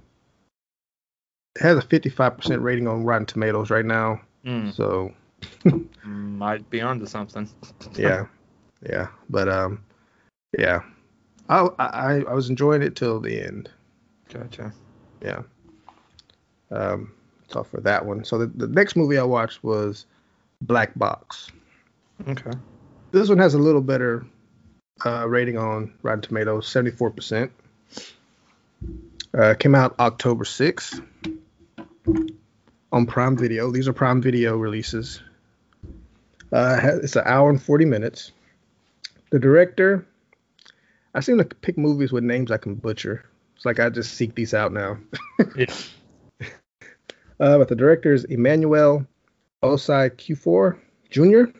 has 1.60 1.76
a 1.78 1.82
55% 1.82 2.62
rating 2.62 2.88
on 2.88 3.04
Rotten 3.04 3.26
Tomatoes 3.26 3.70
right 3.70 3.84
now. 3.84 4.20
Mm. 4.44 4.74
So 4.74 5.12
Might 6.04 6.68
be 6.70 6.80
onto 6.80 7.06
something. 7.06 7.48
yeah, 7.96 8.26
yeah, 8.88 9.08
but 9.30 9.48
um, 9.48 9.84
yeah, 10.58 10.82
I 11.48 11.68
I 11.78 12.22
I 12.28 12.34
was 12.34 12.50
enjoying 12.50 12.82
it 12.82 12.96
till 12.96 13.20
the 13.20 13.40
end. 13.40 13.70
Gotcha. 14.32 14.72
Yeah. 15.22 15.42
Um, 16.70 17.12
that's 17.42 17.56
all 17.56 17.64
for 17.64 17.80
that 17.82 18.06
one. 18.06 18.24
So 18.24 18.38
the, 18.38 18.46
the 18.46 18.66
next 18.66 18.96
movie 18.96 19.18
I 19.18 19.24
watched 19.24 19.62
was 19.62 20.06
Black 20.62 20.94
Box. 20.96 21.50
Okay. 22.26 22.52
This 23.10 23.28
one 23.28 23.38
has 23.38 23.54
a 23.54 23.58
little 23.58 23.82
better 23.82 24.26
uh, 25.04 25.28
rating 25.28 25.58
on 25.58 25.92
Rotten 26.02 26.22
Tomatoes, 26.22 26.66
74%. 26.66 27.50
Uh, 29.34 29.54
came 29.54 29.74
out 29.74 29.94
October 29.98 30.44
6th 30.44 31.04
on 32.92 33.06
Prime 33.06 33.36
Video. 33.36 33.70
These 33.70 33.88
are 33.88 33.92
Prime 33.92 34.22
Video 34.22 34.56
releases. 34.56 35.20
Uh, 36.52 36.78
it's 37.02 37.16
an 37.16 37.22
hour 37.24 37.48
and 37.48 37.62
40 37.62 37.84
minutes. 37.84 38.32
The 39.30 39.38
director, 39.38 40.06
I 41.14 41.20
seem 41.20 41.38
to 41.38 41.44
pick 41.44 41.78
movies 41.78 42.12
with 42.12 42.24
names 42.24 42.50
I 42.50 42.58
can 42.58 42.74
butcher. 42.74 43.24
It's 43.56 43.64
like 43.64 43.80
I 43.80 43.88
just 43.88 44.14
seek 44.14 44.34
these 44.34 44.54
out 44.54 44.72
now. 44.72 44.98
Yeah. 45.56 45.66
Uh, 47.40 47.58
but 47.58 47.66
the 47.66 47.74
director 47.74 48.12
is 48.12 48.22
Emmanuel 48.24 49.04
Osei-Kuffour 49.64 50.78
Jr. 51.10 51.50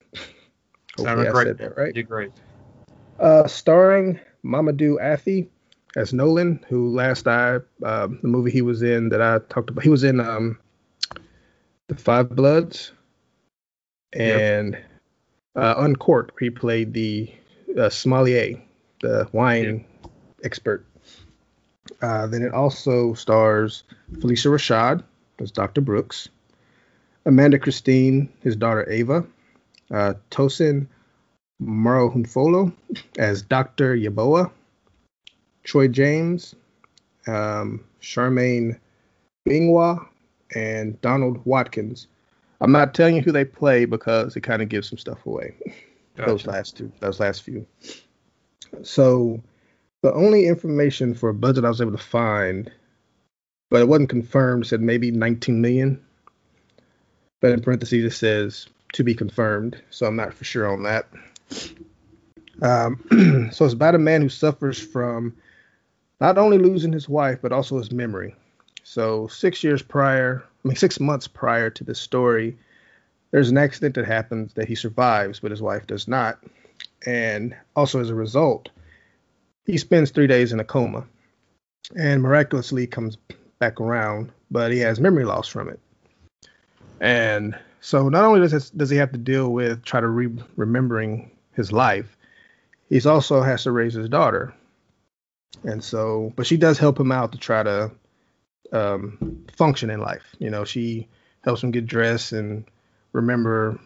Hopefully 0.97 1.27
I 1.27 1.31
great. 1.31 1.47
said 1.47 1.59
that 1.59 1.77
right. 1.77 1.95
You're 1.97 2.05
great. 2.05 2.31
Uh, 3.19 3.49
starring 3.49 4.21
Mamadou 4.45 5.01
Athie 5.01 5.49
as 5.97 6.13
Nolan, 6.13 6.65
who 6.69 6.95
last 6.95 7.27
I 7.27 7.57
uh, 7.85 8.07
the 8.07 8.29
movie 8.29 8.53
he 8.53 8.63
was 8.63 8.83
in 8.83 9.09
that 9.09 9.21
I 9.21 9.41
talked 9.53 9.71
about. 9.71 9.83
He 9.83 9.91
was 9.91 10.05
in 10.05 10.21
um, 10.21 10.59
the 11.89 11.97
Five 11.97 12.31
Bloods 12.31 12.93
and 14.15 14.79
uh, 15.57 15.75
Uncorked, 15.79 16.33
where 16.33 16.47
he 16.47 16.51
played 16.51 16.93
the 16.93 17.33
uh, 17.79 17.89
sommelier, 17.89 18.61
the 19.01 19.29
wine 19.33 19.85
expert. 20.45 20.85
Uh, 22.01 22.27
then 22.27 22.43
it 22.43 22.53
also 22.53 23.15
stars 23.15 23.85
Phylicia 24.13 24.51
Rashad 24.51 25.03
as 25.41 25.51
Dr. 25.51 25.81
Brooks, 25.81 26.29
Amanda 27.27 27.59
Christine, 27.59 28.29
his 28.41 28.57
daughter 28.57 28.89
Ava, 28.91 29.25
uh, 29.91 30.15
Tosin 30.31 30.87
Morohunfola 31.63 32.73
as 33.19 33.43
Dr. 33.43 33.97
Yaboa, 33.97 34.51
Troy 35.65 35.89
James, 35.89 36.55
um, 37.27 37.85
Charmaine 38.01 38.79
Bingwa, 39.49 40.07
and 40.55 41.01
Donald 41.01 41.41
Watkins. 41.45 42.09
I'm 42.63 42.71
not 42.71 42.95
telling 42.95 43.17
you 43.17 43.23
who 43.23 43.33
they 43.33 43.45
play 43.45 43.87
because 43.87 44.37
it 44.37 44.43
kind 44.43 44.63
of 44.63 44.69
gives 44.69 44.89
some 44.89 44.97
stuff 44.97 45.27
away. 45.27 45.57
Those 46.15 46.47
last 46.47 46.77
two, 46.77 46.93
those 47.01 47.19
last 47.19 47.43
few. 47.43 47.67
So 48.83 49.43
the 50.03 50.15
only 50.15 50.47
information 50.47 51.15
for 51.15 51.31
a 51.31 51.35
budget 51.35 51.65
I 51.65 51.69
was 51.71 51.81
able 51.81 51.91
to 51.91 51.99
find, 51.99 52.71
but 53.69 53.81
it 53.81 53.89
wasn't 53.89 54.11
confirmed, 54.11 54.69
said 54.69 54.81
maybe 54.81 55.11
19 55.11 55.61
million. 55.61 56.01
But 57.41 57.51
in 57.51 57.63
parentheses 57.63 58.05
it 58.05 58.17
says 58.17 58.69
to 58.93 59.03
be 59.03 59.15
confirmed, 59.17 59.83
so 59.91 60.07
I'm 60.07 60.15
not 60.15 60.33
for 60.33 60.45
sure 60.45 60.73
on 60.73 60.85
that. 60.85 61.09
Um, 62.63 63.51
so 63.53 63.65
it's 63.65 63.75
about 63.75 63.97
a 63.97 63.99
man 63.99 64.23
who 64.23 64.29
suffers 64.29 64.81
from 64.81 65.35
not 66.21 66.39
only 66.39 66.59
losing 66.59 66.93
his 66.93 67.09
wife 67.09 67.41
but 67.43 67.51
also 67.51 67.79
his 67.79 67.91
memory. 67.91 68.37
So 68.85 69.27
six 69.27 69.65
years 69.65 69.83
prior, 69.83 70.45
I 70.65 70.69
mean 70.69 70.77
six 70.77 71.01
months 71.01 71.27
prior 71.27 71.71
to 71.71 71.85
this 71.85 72.01
story, 72.01 72.57
there's 73.31 73.51
an 73.51 73.59
accident 73.59 73.95
that 73.97 74.07
happens 74.07 74.55
that 74.55 74.69
he 74.69 74.75
survives, 74.75 75.41
but 75.41 75.51
his 75.51 75.63
wife 75.63 75.87
does 75.87 76.07
not. 76.07 76.39
And 77.07 77.57
also 77.75 78.01
as 78.01 78.11
a 78.11 78.15
result, 78.15 78.69
he 79.65 79.79
spends 79.79 80.11
three 80.11 80.27
days 80.27 80.53
in 80.53 80.61
a 80.61 80.65
coma 80.65 81.05
and 81.97 82.23
miraculously 82.23 82.87
comes 82.87 83.17
back 83.59 83.81
around, 83.81 84.31
but 84.51 84.73
he 84.73 84.79
has 84.79 85.01
memory 85.01 85.25
loss 85.25 85.49
from 85.49 85.69
it. 85.69 85.81
And 87.01 87.59
so 87.81 88.09
not 88.09 88.25
only 88.25 88.41
does, 88.41 88.71
does 88.71 88.91
he 88.91 88.97
have 88.97 89.13
to 89.13 89.19
deal 89.19 89.53
with 89.53 89.85
try 89.85 90.01
to 90.01 90.09
re- 90.09 90.45
remembering 90.57 91.31
his 91.55 91.73
life, 91.73 92.17
he's 92.89 93.07
also 93.07 93.43
has 93.43 93.65
to 93.65 93.73
raise 93.73 93.95
his 93.95 94.09
daughter. 94.09 94.55
And 95.65 95.83
so, 95.83 96.33
but 96.37 96.47
she 96.47 96.57
does 96.57 96.79
help 96.79 96.99
him 96.99 97.13
out 97.13 97.33
to 97.33 97.39
try 97.39 97.63
to 97.63 97.91
um, 98.73 99.45
function 99.57 99.91
in 99.91 100.01
life. 100.01 100.35
You 100.39 100.51
know, 100.51 100.65
she 100.65 101.09
helps 101.45 101.63
him 101.63 101.71
get 101.71 101.87
dressed 101.87 102.33
and 102.33 102.65
remember 103.13 103.79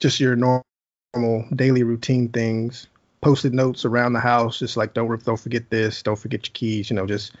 just 0.00 0.20
your 0.20 0.36
normal 0.36 1.46
daily 1.54 1.82
routine 1.82 2.28
things. 2.28 2.88
Posted 3.20 3.54
notes 3.54 3.84
around 3.84 4.14
the 4.14 4.20
house, 4.20 4.58
just 4.58 4.76
like 4.76 4.94
don't 4.94 5.24
don't 5.24 5.38
forget 5.40 5.70
this, 5.70 6.02
don't 6.02 6.18
forget 6.18 6.46
your 6.46 6.52
keys. 6.52 6.90
You 6.90 6.96
know, 6.96 7.06
just 7.06 7.32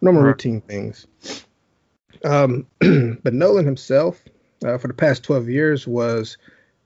normal 0.00 0.22
Right. 0.22 0.30
routine 0.32 0.60
things. 0.62 1.06
Um, 2.24 2.66
but 3.22 3.34
Nolan 3.34 3.64
himself, 3.64 4.22
uh, 4.64 4.78
for 4.78 4.88
the 4.88 4.94
past 4.94 5.22
12 5.24 5.48
years, 5.48 5.86
was 5.86 6.36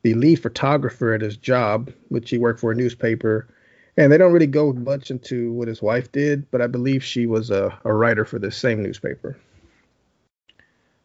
the 0.03 0.15
lead 0.15 0.37
photographer 0.37 1.15
at 1.15 1.23
his 1.23 1.37
job, 1.37 1.91
which 2.09 2.29
he 2.31 2.39
worked 2.39 2.61
for 2.61 2.73
a 2.73 2.75
newspaper. 2.75 3.49
And 3.97 4.11
they 4.11 4.17
don't 4.17 4.33
really 4.33 4.47
go 4.47 4.73
much 4.73 5.11
into 5.11 5.53
what 5.53 5.69
his 5.69 5.83
wife 5.83 6.11
did, 6.13 6.51
but 6.51 6.63
I 6.63 6.67
believe 6.67 7.05
she 7.05 7.27
was 7.27 7.51
a, 7.51 7.79
a 7.85 7.93
writer 7.93 8.25
for 8.25 8.39
this 8.39 8.57
same 8.57 8.83
newspaper. 8.83 9.37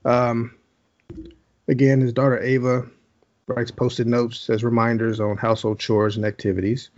Um, 0.06 0.56
again, 1.68 2.00
his 2.00 2.14
daughter 2.14 2.42
Ava 2.42 2.88
writes 3.48 3.72
posted 3.72 4.08
notes 4.08 4.50
as 4.50 4.64
reminders 4.64 5.20
on 5.20 5.38
household 5.38 5.80
chores 5.80 6.16
and 6.16 6.26
activities. 6.26 6.90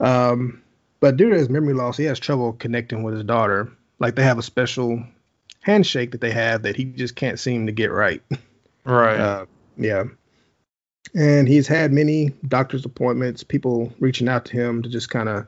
Um, 0.00 0.62
but 1.00 1.16
due 1.16 1.30
to 1.30 1.36
his 1.36 1.48
memory 1.48 1.74
loss, 1.74 1.96
he 1.96 2.04
has 2.04 2.18
trouble 2.18 2.52
connecting 2.52 3.02
with 3.02 3.14
his 3.14 3.24
daughter. 3.24 3.70
Like 4.00 4.16
they 4.16 4.24
have 4.24 4.38
a 4.38 4.42
special 4.42 5.04
handshake 5.60 6.12
that 6.12 6.20
they 6.20 6.30
have 6.30 6.62
that 6.62 6.76
he 6.76 6.84
just 6.84 7.14
can't 7.14 7.38
seem 7.38 7.66
to 7.66 7.72
get 7.72 7.90
right. 7.92 8.22
Right. 8.84 9.20
Uh, 9.20 9.46
yeah. 9.76 10.04
And 11.14 11.48
he's 11.48 11.66
had 11.66 11.92
many 11.92 12.30
doctor's 12.46 12.84
appointments, 12.84 13.42
people 13.42 13.92
reaching 13.98 14.28
out 14.28 14.44
to 14.46 14.52
him 14.52 14.82
to 14.82 14.88
just 14.88 15.10
kind 15.10 15.28
of, 15.28 15.46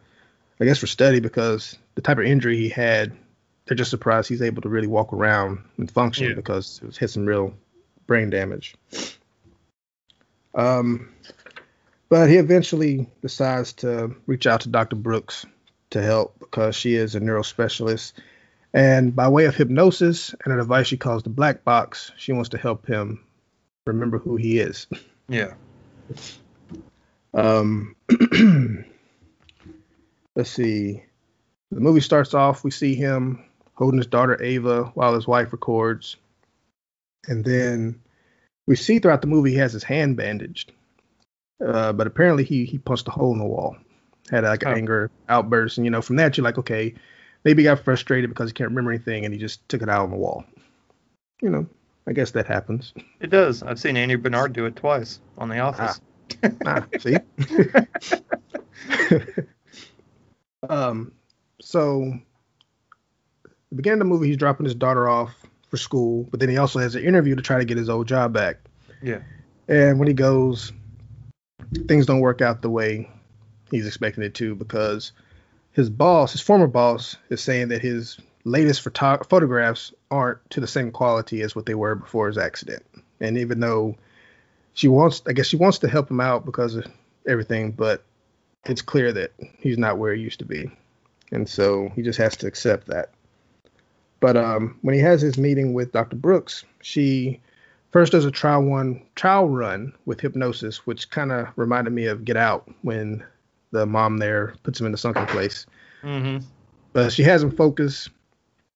I 0.60 0.64
guess, 0.64 0.78
for 0.78 0.86
study 0.86 1.20
because 1.20 1.76
the 1.94 2.02
type 2.02 2.18
of 2.18 2.24
injury 2.24 2.56
he 2.56 2.68
had, 2.68 3.12
they're 3.66 3.76
just 3.76 3.90
surprised 3.90 4.28
he's 4.28 4.42
able 4.42 4.62
to 4.62 4.68
really 4.68 4.86
walk 4.86 5.12
around 5.12 5.58
and 5.76 5.90
function 5.90 6.28
Yeah. 6.28 6.34
because 6.34 6.80
it 6.86 6.96
hit 6.96 7.10
some 7.10 7.26
real 7.26 7.54
brain 8.06 8.30
damage. 8.30 8.74
Um, 10.54 11.12
but 12.08 12.28
he 12.28 12.36
eventually 12.36 13.06
decides 13.22 13.72
to 13.74 14.16
reach 14.26 14.46
out 14.46 14.62
to 14.62 14.68
Dr. 14.68 14.96
Brooks 14.96 15.46
to 15.90 16.02
help 16.02 16.38
because 16.40 16.74
she 16.74 16.94
is 16.94 17.14
a 17.14 17.20
neurospecialist. 17.20 18.12
And 18.72 19.14
by 19.14 19.28
way 19.28 19.44
of 19.46 19.54
hypnosis 19.54 20.34
and 20.44 20.52
a 20.54 20.56
device 20.56 20.86
she 20.86 20.96
calls 20.96 21.22
the 21.22 21.28
black 21.30 21.64
box, 21.64 22.12
she 22.16 22.32
wants 22.32 22.50
to 22.50 22.58
help 22.58 22.86
him 22.86 23.20
remember 23.86 24.18
who 24.18 24.36
he 24.36 24.58
is. 24.58 24.86
Yeah. 25.30 25.54
Um, 27.32 27.94
let's 30.34 30.50
see. 30.50 31.04
The 31.70 31.80
movie 31.80 32.00
starts 32.00 32.34
off, 32.34 32.64
we 32.64 32.72
see 32.72 32.96
him 32.96 33.44
holding 33.74 33.98
his 33.98 34.08
daughter 34.08 34.42
Ava 34.42 34.84
while 34.94 35.14
his 35.14 35.28
wife 35.28 35.52
records. 35.52 36.16
And 37.28 37.44
then 37.44 38.00
we 38.66 38.74
see 38.74 38.98
throughout 38.98 39.20
the 39.20 39.28
movie 39.28 39.52
he 39.52 39.56
has 39.58 39.72
his 39.72 39.84
hand 39.84 40.16
bandaged. 40.16 40.72
Uh, 41.64 41.92
but 41.92 42.06
apparently 42.06 42.42
he 42.42 42.64
he 42.64 42.78
punched 42.78 43.06
a 43.06 43.12
hole 43.12 43.32
in 43.32 43.38
the 43.38 43.44
wall. 43.44 43.76
Had 44.30 44.44
like 44.44 44.62
an 44.62 44.68
Oh. 44.68 44.74
anger 44.74 45.10
outburst. 45.28 45.78
And 45.78 45.84
you 45.84 45.90
know, 45.90 46.02
from 46.02 46.16
that 46.16 46.36
you're 46.36 46.44
like, 46.44 46.58
okay, 46.58 46.94
maybe 47.44 47.62
he 47.62 47.64
got 47.64 47.84
frustrated 47.84 48.30
because 48.30 48.48
he 48.50 48.54
can't 48.54 48.70
remember 48.70 48.90
anything 48.90 49.24
and 49.24 49.32
he 49.32 49.38
just 49.38 49.66
took 49.68 49.82
it 49.82 49.88
out 49.88 50.02
on 50.02 50.10
the 50.10 50.16
wall. 50.16 50.44
You 51.40 51.50
know, 51.50 51.66
I 52.06 52.12
guess 52.12 52.30
that 52.32 52.46
happens. 52.46 52.94
It 53.20 53.30
does. 53.30 53.62
I've 53.62 53.78
seen 53.78 53.96
Andy 53.96 54.16
Bernard 54.16 54.52
do 54.52 54.66
it 54.66 54.76
twice 54.76 55.20
on 55.38 55.48
The 55.48 55.58
Office. 55.58 56.00
ah, 56.66 56.86
see. 56.98 57.16
um, 60.68 61.12
so 61.60 62.12
the 63.42 63.76
beginning 63.76 64.00
of 64.00 64.06
the 64.06 64.12
movie, 64.12 64.28
he's 64.28 64.36
dropping 64.36 64.64
his 64.64 64.74
daughter 64.74 65.08
off 65.08 65.34
for 65.68 65.76
school, 65.76 66.26
but 66.30 66.40
then 66.40 66.48
he 66.48 66.56
also 66.56 66.78
has 66.78 66.94
an 66.94 67.04
interview 67.04 67.36
to 67.36 67.42
try 67.42 67.58
to 67.58 67.64
get 67.64 67.76
his 67.76 67.88
old 67.88 68.08
job 68.08 68.32
back. 68.32 68.56
Yeah. 69.02 69.20
And 69.68 69.98
when 69.98 70.08
he 70.08 70.14
goes, 70.14 70.72
things 71.86 72.06
don't 72.06 72.20
work 72.20 72.40
out 72.40 72.62
the 72.62 72.70
way 72.70 73.08
he's 73.70 73.86
expecting 73.86 74.24
it 74.24 74.34
to 74.34 74.54
because 74.54 75.12
his 75.72 75.88
boss, 75.88 76.32
his 76.32 76.40
former 76.40 76.66
boss, 76.66 77.16
is 77.28 77.40
saying 77.40 77.68
that 77.68 77.80
his 77.80 78.18
latest 78.44 78.82
photo- 78.82 79.22
photographs 79.24 79.92
aren't 80.10 80.38
to 80.50 80.60
the 80.60 80.66
same 80.66 80.90
quality 80.90 81.42
as 81.42 81.54
what 81.54 81.66
they 81.66 81.74
were 81.74 81.94
before 81.94 82.26
his 82.26 82.38
accident. 82.38 82.84
And 83.20 83.36
even 83.38 83.60
though 83.60 83.96
she 84.74 84.88
wants, 84.88 85.22
I 85.26 85.32
guess 85.32 85.46
she 85.46 85.56
wants 85.56 85.78
to 85.80 85.88
help 85.88 86.10
him 86.10 86.20
out 86.20 86.46
because 86.46 86.76
of 86.76 86.86
everything, 87.26 87.72
but 87.72 88.02
it's 88.64 88.82
clear 88.82 89.12
that 89.12 89.32
he's 89.58 89.78
not 89.78 89.98
where 89.98 90.14
he 90.14 90.22
used 90.22 90.38
to 90.40 90.44
be. 90.44 90.70
And 91.32 91.48
so 91.48 91.90
he 91.94 92.02
just 92.02 92.18
has 92.18 92.36
to 92.38 92.46
accept 92.46 92.86
that. 92.88 93.10
But 94.20 94.36
um, 94.36 94.78
when 94.82 94.94
he 94.94 95.00
has 95.00 95.22
his 95.22 95.38
meeting 95.38 95.72
with 95.72 95.92
Dr. 95.92 96.16
Brooks, 96.16 96.64
she 96.82 97.40
first 97.90 98.12
does 98.12 98.24
a 98.24 98.30
trial 98.30 98.62
one 98.62 99.02
trial 99.14 99.48
run 99.48 99.92
with 100.04 100.20
hypnosis, 100.20 100.86
which 100.86 101.10
kind 101.10 101.32
of 101.32 101.48
reminded 101.56 101.92
me 101.92 102.06
of 102.06 102.24
Get 102.24 102.36
Out 102.36 102.68
when 102.82 103.24
the 103.70 103.86
mom 103.86 104.18
there 104.18 104.54
puts 104.62 104.78
him 104.78 104.86
in 104.86 104.92
the 104.92 104.98
sunken 104.98 105.26
place. 105.26 105.66
Mm-hmm. 106.02 106.44
But 106.92 107.12
she 107.12 107.22
has 107.22 107.42
him 107.42 107.56
focus 107.56 108.08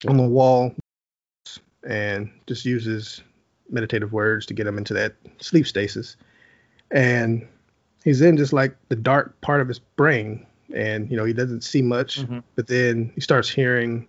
on 0.07 0.17
the 0.17 0.23
wall 0.27 0.75
and 1.87 2.31
just 2.47 2.65
uses 2.65 3.23
meditative 3.71 4.13
words 4.13 4.47
to 4.47 4.55
get 4.55 4.67
him 4.67 4.79
into 4.79 4.95
that 4.95 5.15
sleep 5.41 5.67
stasis. 5.67 6.17
And 6.91 7.47
he's 8.05 8.21
in 8.21 8.37
just 8.37 8.53
like 8.53 8.77
the 8.89 8.97
dark 8.97 9.41
part 9.41 9.61
of 9.61 9.69
his 9.69 9.79
brain, 9.79 10.47
and 10.75 11.11
you 11.11 11.17
know 11.17 11.25
he 11.25 11.33
doesn't 11.33 11.63
see 11.63 11.83
much, 11.83 12.23
Mhm. 12.23 12.43
but 12.57 12.67
then 12.67 13.11
he 13.15 13.21
starts 13.21 13.49
hearing 13.49 14.07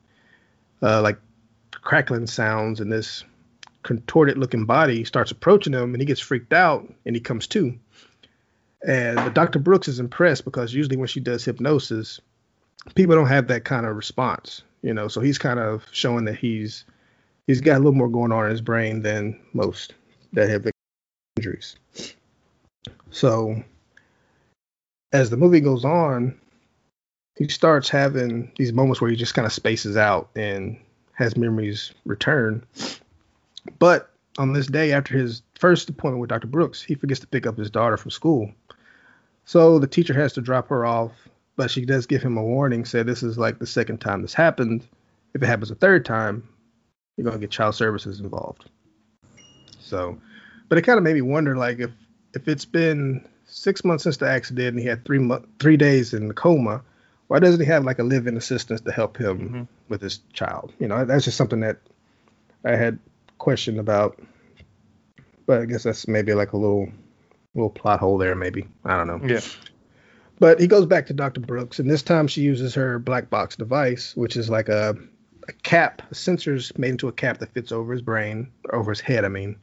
uh, 0.81 1.01
like 1.01 1.17
crackling 1.71 2.27
sounds, 2.27 2.79
and 2.81 2.91
this 2.91 3.23
contorted 3.83 4.37
looking 4.37 4.65
body 4.65 5.03
starts 5.05 5.31
approaching 5.31 5.73
him, 5.73 5.93
and 5.93 6.01
he 6.01 6.05
gets 6.05 6.19
freaked 6.19 6.53
out, 6.53 6.91
and 7.05 7.15
he 7.15 7.19
comes 7.21 7.47
to. 7.47 7.73
And 8.85 9.15
but 9.15 9.33
Dr. 9.33 9.59
Brooks 9.59 9.87
is 9.87 9.99
impressed 9.99 10.43
because 10.45 10.73
usually 10.73 10.97
when 10.97 11.07
she 11.07 11.19
does 11.21 11.45
hypnosis, 11.45 12.19
people 12.95 13.15
don't 13.15 13.27
have 13.27 13.47
that 13.47 13.65
kind 13.65 13.85
of 13.85 13.95
response, 13.95 14.61
you 14.81 14.93
know. 14.93 15.07
So 15.07 15.21
he's 15.21 15.37
kind 15.37 15.59
of 15.59 15.83
showing 15.91 16.25
that 16.25 16.35
he's 16.35 16.85
he's 17.47 17.61
got 17.61 17.77
a 17.77 17.79
little 17.79 17.93
more 17.93 18.09
going 18.09 18.31
on 18.31 18.45
in 18.45 18.51
his 18.51 18.61
brain 18.61 19.01
than 19.01 19.39
most 19.53 19.93
that 20.33 20.49
have 20.49 20.67
injuries. 21.37 21.75
So 23.11 23.63
as 25.13 25.29
the 25.29 25.37
movie 25.37 25.61
goes 25.61 25.85
on, 25.85 26.37
he 27.37 27.47
starts 27.47 27.89
having 27.89 28.51
these 28.57 28.73
moments 28.73 29.01
where 29.01 29.09
he 29.09 29.15
just 29.15 29.33
kind 29.33 29.45
of 29.45 29.53
spaces 29.53 29.97
out 29.97 30.29
and 30.35 30.77
has 31.13 31.37
memories 31.37 31.93
return. 32.05 32.65
But 33.79 34.09
on 34.37 34.53
this 34.53 34.67
day 34.67 34.91
after 34.91 35.17
his 35.17 35.41
first 35.57 35.89
appointment 35.89 36.21
with 36.21 36.29
Dr. 36.29 36.47
Brooks, 36.47 36.81
he 36.81 36.95
forgets 36.95 37.21
to 37.21 37.27
pick 37.27 37.45
up 37.45 37.57
his 37.57 37.69
daughter 37.69 37.97
from 37.97 38.11
school. 38.11 38.51
So 39.45 39.79
the 39.79 39.87
teacher 39.87 40.13
has 40.13 40.33
to 40.33 40.41
drop 40.41 40.69
her 40.69 40.85
off, 40.85 41.11
but 41.55 41.71
she 41.71 41.85
does 41.85 42.05
give 42.05 42.21
him 42.21 42.37
a 42.37 42.43
warning, 42.43 42.85
say 42.85 43.03
this 43.03 43.23
is 43.23 43.37
like 43.37 43.59
the 43.59 43.67
second 43.67 43.99
time 43.99 44.21
this 44.21 44.33
happened. 44.33 44.85
If 45.33 45.41
it 45.43 45.45
happens 45.47 45.71
a 45.71 45.75
third 45.75 46.05
time, 46.05 46.47
you're 47.17 47.25
gonna 47.25 47.37
get 47.39 47.51
child 47.51 47.75
services 47.75 48.19
involved. 48.19 48.69
So, 49.79 50.19
but 50.69 50.77
it 50.77 50.81
kind 50.83 50.97
of 50.97 51.03
made 51.03 51.13
me 51.15 51.21
wonder, 51.21 51.55
like 51.55 51.79
if 51.79 51.91
if 52.33 52.47
it's 52.47 52.65
been 52.65 53.25
six 53.47 53.83
months 53.85 54.03
since 54.03 54.17
the 54.17 54.27
accident 54.29 54.69
and 54.69 54.79
he 54.79 54.85
had 54.85 55.05
three 55.05 55.19
mo- 55.19 55.45
three 55.59 55.77
days 55.77 56.13
in 56.13 56.27
the 56.27 56.33
coma, 56.33 56.81
why 57.27 57.39
doesn't 57.39 57.59
he 57.59 57.65
have 57.67 57.85
like 57.85 57.99
a 57.99 58.03
live-in 58.03 58.35
assistance 58.37 58.81
to 58.81 58.91
help 58.91 59.17
him 59.17 59.49
Mhm. 59.49 59.67
with 59.89 60.01
his 60.01 60.19
child? 60.33 60.73
You 60.79 60.87
know, 60.87 61.05
that's 61.05 61.25
just 61.25 61.37
something 61.37 61.59
that 61.61 61.77
I 62.65 62.75
had 62.75 62.99
questioned 63.37 63.79
about. 63.79 64.19
But 65.45 65.61
I 65.61 65.65
guess 65.65 65.83
that's 65.83 66.07
maybe 66.07 66.33
like 66.33 66.53
a 66.53 66.57
little 66.57 66.89
little 67.53 67.69
plot 67.69 67.99
hole 67.99 68.17
there, 68.17 68.35
maybe. 68.35 68.67
I 68.83 68.97
don't 68.97 69.07
know. 69.07 69.21
Yeah. 69.27 69.39
But 70.39 70.59
he 70.59 70.67
goes 70.67 70.85
back 70.85 71.05
to 71.07 71.13
Dr. 71.13 71.39
Brooks, 71.39 71.79
and 71.79 71.89
this 71.89 72.03
time 72.03 72.27
she 72.27 72.41
uses 72.41 72.73
her 72.75 72.99
black 72.99 73.29
box 73.29 73.55
device, 73.55 74.15
which 74.15 74.35
is 74.35 74.49
like 74.49 74.67
a, 74.67 74.95
a 75.47 75.53
cap, 75.63 76.01
a 76.11 76.15
sensor's 76.15 76.77
made 76.77 76.91
into 76.91 77.07
a 77.07 77.13
cap 77.13 77.37
that 77.39 77.53
fits 77.53 77.71
over 77.71 77.93
his 77.93 78.01
brain, 78.01 78.51
over 78.73 78.91
his 78.91 78.99
head, 78.99 79.23
I 79.23 79.29
mean. 79.29 79.55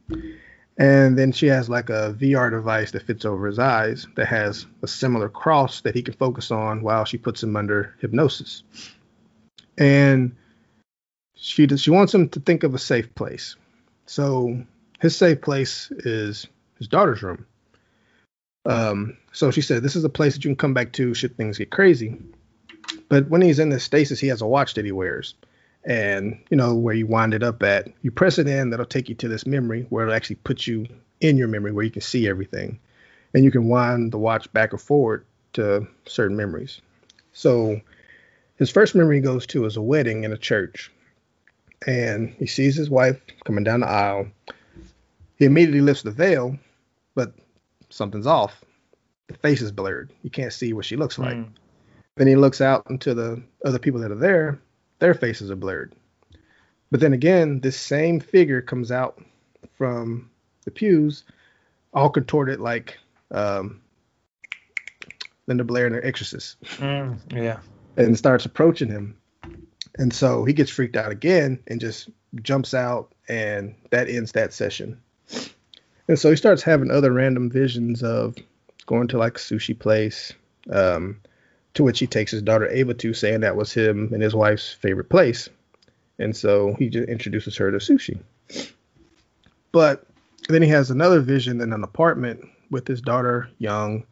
And 0.78 1.18
then 1.18 1.32
she 1.32 1.46
has 1.46 1.68
like 1.68 1.90
a 1.90 2.16
VR 2.18 2.50
device 2.50 2.92
that 2.92 3.02
fits 3.02 3.24
over 3.24 3.46
his 3.46 3.58
eyes 3.58 4.06
that 4.16 4.26
has 4.28 4.66
a 4.82 4.88
similar 4.88 5.28
cross 5.28 5.82
that 5.82 5.94
he 5.94 6.02
can 6.02 6.14
focus 6.14 6.50
on 6.50 6.82
while 6.82 7.04
she 7.04 7.18
puts 7.18 7.42
him 7.42 7.56
under 7.56 7.94
hypnosis. 8.00 8.62
And 9.76 10.34
she 11.34 11.66
does, 11.66 11.82
she 11.82 11.90
wants 11.90 12.14
him 12.14 12.28
to 12.30 12.40
think 12.40 12.62
of 12.62 12.74
a 12.74 12.78
safe 12.78 13.14
place. 13.14 13.56
So 14.06 14.64
his 15.00 15.16
safe 15.16 15.42
place 15.42 15.90
is 15.90 16.46
his 16.78 16.88
daughter's 16.88 17.22
room. 17.22 17.46
Um, 18.64 19.16
so 19.32 19.50
she 19.50 19.60
said, 19.60 19.82
This 19.82 19.96
is 19.96 20.04
a 20.04 20.08
place 20.08 20.34
that 20.34 20.44
you 20.44 20.50
can 20.50 20.56
come 20.56 20.74
back 20.74 20.92
to 20.94 21.14
should 21.14 21.36
things 21.36 21.58
get 21.58 21.70
crazy. 21.70 22.18
But 23.08 23.28
when 23.28 23.42
he's 23.42 23.58
in 23.58 23.68
this 23.68 23.84
stasis, 23.84 24.20
he 24.20 24.28
has 24.28 24.42
a 24.42 24.46
watch 24.46 24.74
that 24.74 24.84
he 24.84 24.92
wears. 24.92 25.34
And, 25.84 26.38
you 26.50 26.56
know, 26.56 26.74
where 26.74 26.94
you 26.94 27.06
wind 27.06 27.34
it 27.34 27.42
up 27.42 27.62
at, 27.62 27.88
you 28.02 28.10
press 28.10 28.38
it 28.38 28.46
in, 28.46 28.70
that'll 28.70 28.86
take 28.86 29.08
you 29.08 29.14
to 29.16 29.28
this 29.28 29.46
memory 29.46 29.86
where 29.88 30.04
it'll 30.04 30.14
actually 30.14 30.36
put 30.36 30.66
you 30.66 30.86
in 31.20 31.36
your 31.36 31.48
memory 31.48 31.72
where 31.72 31.84
you 31.84 31.90
can 31.90 32.02
see 32.02 32.28
everything. 32.28 32.78
And 33.34 33.44
you 33.44 33.50
can 33.50 33.68
wind 33.68 34.12
the 34.12 34.18
watch 34.18 34.52
back 34.52 34.72
or 34.72 34.78
forward 34.78 35.24
to 35.54 35.86
certain 36.06 36.36
memories. 36.36 36.80
So 37.32 37.80
his 38.56 38.70
first 38.70 38.94
memory 38.94 39.16
he 39.16 39.22
goes 39.22 39.46
to 39.48 39.64
is 39.64 39.76
a 39.76 39.82
wedding 39.82 40.24
in 40.24 40.32
a 40.32 40.38
church. 40.38 40.92
And 41.86 42.34
he 42.38 42.46
sees 42.46 42.76
his 42.76 42.88
wife 42.88 43.20
coming 43.44 43.64
down 43.64 43.80
the 43.80 43.88
aisle. 43.88 44.28
He 45.36 45.46
immediately 45.46 45.80
lifts 45.80 46.02
the 46.02 46.12
veil, 46.12 46.56
but 47.16 47.34
something's 47.92 48.26
off. 48.26 48.64
The 49.28 49.34
face 49.38 49.62
is 49.62 49.72
blurred. 49.72 50.12
You 50.22 50.30
can't 50.30 50.52
see 50.52 50.72
what 50.72 50.84
she 50.84 50.96
looks 50.96 51.18
like. 51.18 51.36
Mm. 51.36 51.50
Then 52.16 52.26
he 52.26 52.36
looks 52.36 52.60
out 52.60 52.86
into 52.90 53.14
the 53.14 53.42
other 53.64 53.78
people 53.78 54.00
that 54.00 54.10
are 54.10 54.16
there. 54.16 54.60
Their 54.98 55.14
faces 55.14 55.50
are 55.50 55.56
blurred. 55.56 55.94
But 56.90 57.00
then 57.00 57.12
again, 57.14 57.60
this 57.60 57.80
same 57.80 58.20
figure 58.20 58.60
comes 58.60 58.92
out 58.92 59.20
from 59.78 60.30
the 60.64 60.70
pews, 60.70 61.24
all 61.94 62.10
contorted 62.10 62.60
like 62.60 62.98
um, 63.30 63.80
Linda 65.46 65.64
Blair 65.64 65.86
in 65.86 65.94
The 65.94 66.04
Exorcist, 66.06 66.60
Mm. 66.78 67.18
Yeah. 67.32 67.60
and 67.96 68.16
starts 68.16 68.44
approaching 68.44 68.88
him. 68.88 69.16
And 69.98 70.12
so 70.12 70.44
he 70.44 70.52
gets 70.52 70.70
freaked 70.70 70.96
out 70.96 71.10
again 71.12 71.58
and 71.66 71.80
just 71.80 72.08
jumps 72.42 72.74
out, 72.74 73.12
and 73.28 73.74
that 73.90 74.08
ends 74.08 74.32
that 74.32 74.52
session. 74.52 75.00
And 76.08 76.18
so 76.18 76.30
he 76.30 76.36
starts 76.36 76.62
having 76.62 76.90
other 76.90 77.12
random 77.12 77.50
visions 77.50 78.02
of 78.02 78.36
going 78.86 79.08
to 79.08 79.18
like 79.18 79.36
a 79.36 79.40
sushi 79.40 79.78
place, 79.78 80.32
um, 80.70 81.20
to 81.74 81.84
which 81.84 81.98
he 81.98 82.06
takes 82.06 82.32
his 82.32 82.42
daughter 82.42 82.68
Ava 82.68 82.94
to, 82.94 83.14
saying 83.14 83.40
that 83.40 83.56
was 83.56 83.72
him 83.72 84.10
and 84.12 84.22
his 84.22 84.34
wife's 84.34 84.72
favorite 84.72 85.08
place. 85.08 85.48
And 86.18 86.36
so 86.36 86.74
he 86.78 86.88
just 86.88 87.08
introduces 87.08 87.56
her 87.56 87.70
to 87.70 87.78
sushi. 87.78 88.20
But 89.70 90.04
then 90.48 90.62
he 90.62 90.68
has 90.68 90.90
another 90.90 91.20
vision 91.20 91.60
in 91.60 91.72
an 91.72 91.82
apartment 91.82 92.46
with 92.70 92.86
his 92.86 93.00
daughter 93.00 93.48
young, 93.58 94.04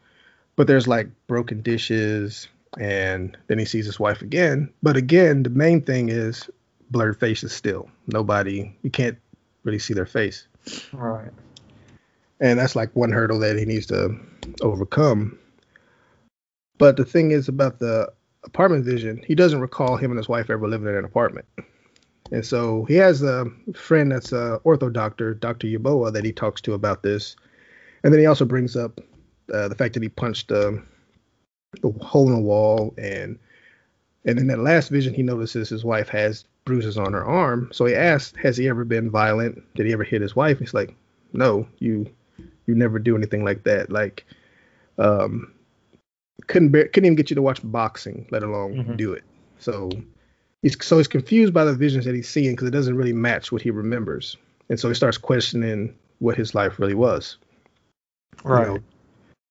but 0.57 0.67
there's 0.67 0.89
like 0.89 1.09
broken 1.27 1.61
dishes, 1.61 2.49
and 2.79 3.37
then 3.49 3.59
he 3.59 3.65
sees 3.65 3.87
his 3.87 3.99
wife 3.99 4.23
again. 4.23 4.71
But 4.83 4.97
again, 4.97 5.43
the 5.43 5.51
main 5.51 5.83
thing 5.83 6.09
is 6.09 6.49
blurred 6.91 7.19
faces 7.19 7.53
still. 7.53 7.91
Nobody, 8.07 8.75
you 8.83 8.91
can't 8.91 9.19
really 9.65 9.79
see 9.79 9.95
their 9.95 10.07
face. 10.07 10.47
Right. 10.93 11.31
And 12.41 12.59
that's 12.59 12.77
like 12.77 12.95
one 12.97 13.13
hurdle 13.13 13.39
that 13.41 13.59
he 13.59 13.65
needs 13.65 13.87
to 13.87 14.19
overcome. 14.63 15.39
But 16.79 16.97
the 16.97 17.05
thing 17.05 17.31
is 17.31 17.49
about 17.49 17.79
the 17.79 18.11
apartment 18.45 18.85
vision, 18.85 19.23
he 19.27 19.35
doesn't 19.35 19.61
recall 19.61 19.97
him 19.97 20.11
and 20.11 20.19
his 20.19 20.29
wife 20.29 20.49
ever 20.49 20.67
living 20.67 20.89
in 20.89 20.95
an 20.95 21.05
apartment. 21.05 21.47
And 22.33 22.47
so 22.47 22.85
he 22.85 22.95
has 22.95 23.23
a 23.23 23.47
friend 23.75 24.13
that's 24.13 24.33
a 24.33 24.61
ortho 24.65 24.93
doctor, 24.93 25.35
Dr. 25.35 25.67
Yaboa, 25.67 26.13
that 26.13 26.25
he 26.25 26.33
talks 26.33 26.61
to 26.63 26.75
about 26.75 27.03
this. 27.03 27.37
And 28.03 28.13
then 28.13 28.21
he 28.21 28.27
also 28.27 28.45
brings 28.45 28.77
up 28.77 29.01
uh, 29.53 29.69
the 29.69 29.75
fact 29.75 29.95
that 29.95 30.03
he 30.03 30.09
punched 30.09 30.51
uh, 30.51 30.73
the 31.83 31.91
hole 32.01 32.29
in 32.29 32.35
the 32.35 32.41
wall 32.41 32.95
and 32.99 33.39
and 34.25 34.39
in 34.39 34.49
that 34.49 34.59
last 34.59 34.91
vision 34.91 35.15
he 35.15 35.23
notices 35.23 35.71
his 35.71 35.85
wife 35.85 36.09
has 36.09 36.45
bruises 36.65 36.99
on 36.99 37.15
her 37.15 37.25
arm. 37.25 37.71
So 37.73 37.87
he 37.87 37.95
asks, 37.95 38.37
"Has 38.37 38.57
he 38.57 38.69
ever 38.69 38.85
been 38.85 39.11
violent? 39.11 39.63
Did 39.75 39.87
he 39.87 39.93
ever 39.93 40.05
hit 40.05 40.21
his 40.21 40.37
wife?" 40.37 40.59
He's 40.59 40.75
like, 40.75 40.95
"No, 41.33 41.67
you 41.79 42.07
you 42.67 42.75
never 42.75 42.99
do 42.99 43.17
anything 43.17 43.45
like 43.45 43.65
that. 43.65 43.91
Like, 43.91 44.25
um, 44.99 45.53
couldn't 46.47 46.71
bear, 46.71 46.87
couldn't 46.89 47.07
even 47.07 47.17
get 47.17 47.31
you 47.31 47.37
to 47.37 47.43
watch 47.43 47.61
boxing, 47.65 48.27
let 48.31 48.43
alone 48.43 48.77
Mhm. 48.77 48.97
do 48.97 49.13
it. 49.13 49.25
So 49.59 49.91
he's 50.63 50.77
so 50.85 50.99
he's 50.99 51.09
confused 51.09 51.53
by 51.53 51.65
the 51.65 51.75
visions 51.75 52.05
that 52.05 52.15
he's 52.15 52.29
seeing 52.29 52.53
because 52.55 52.69
it 52.69 52.73
doesn't 52.73 52.97
really 52.97 53.13
match 53.13 53.53
what 53.53 53.63
he 53.63 53.71
remembers, 53.71 54.37
and 54.69 54.79
so 54.79 54.89
he 54.89 54.95
starts 54.95 55.19
questioning 55.19 55.95
what 56.19 56.37
his 56.37 56.55
life 56.55 56.79
really 56.79 56.95
was. 56.95 57.37
you 58.45 58.51
Right. 58.51 58.67
know. 58.67 58.83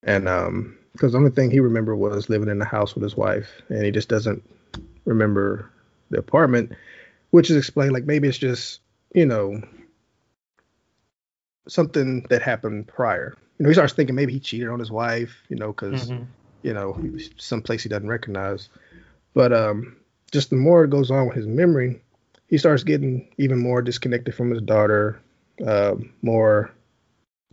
And 0.03 0.27
um, 0.27 0.77
because 0.93 1.11
the 1.13 1.17
only 1.17 1.31
thing 1.31 1.51
he 1.51 1.59
remembered 1.59 1.95
was 1.97 2.29
living 2.29 2.49
in 2.49 2.59
the 2.59 2.65
house 2.65 2.95
with 2.95 3.03
his 3.03 3.17
wife, 3.17 3.61
and 3.69 3.83
he 3.83 3.91
just 3.91 4.09
doesn't 4.09 4.43
remember 5.05 5.69
the 6.09 6.19
apartment, 6.19 6.71
which 7.31 7.49
is 7.49 7.57
explained 7.57 7.93
like 7.93 8.05
maybe 8.05 8.27
it's 8.27 8.37
just 8.37 8.79
you 9.13 9.25
know 9.25 9.61
something 11.69 12.25
that 12.29 12.41
happened 12.41 12.87
prior. 12.87 13.35
You 13.57 13.63
know, 13.63 13.69
he 13.69 13.73
starts 13.75 13.93
thinking 13.93 14.15
maybe 14.15 14.33
he 14.33 14.39
cheated 14.39 14.69
on 14.69 14.79
his 14.79 14.91
wife, 14.91 15.43
you 15.49 15.57
know, 15.57 15.73
because 15.73 16.11
Mhm. 16.11 16.27
you 16.63 16.73
know 16.73 16.99
someplace 17.37 17.83
he 17.83 17.89
doesn't 17.89 18.09
recognize. 18.09 18.69
But 19.33 19.53
um, 19.53 19.97
just 20.31 20.49
the 20.49 20.55
more 20.57 20.83
it 20.83 20.91
goes 20.91 21.11
on 21.11 21.27
with 21.27 21.35
his 21.37 21.47
memory, 21.47 22.01
he 22.47 22.57
starts 22.57 22.83
getting 22.83 23.27
even 23.37 23.59
more 23.59 23.81
disconnected 23.81 24.35
from 24.35 24.51
his 24.51 24.61
daughter, 24.61 25.21
uh, 25.65 25.95
more 26.21 26.71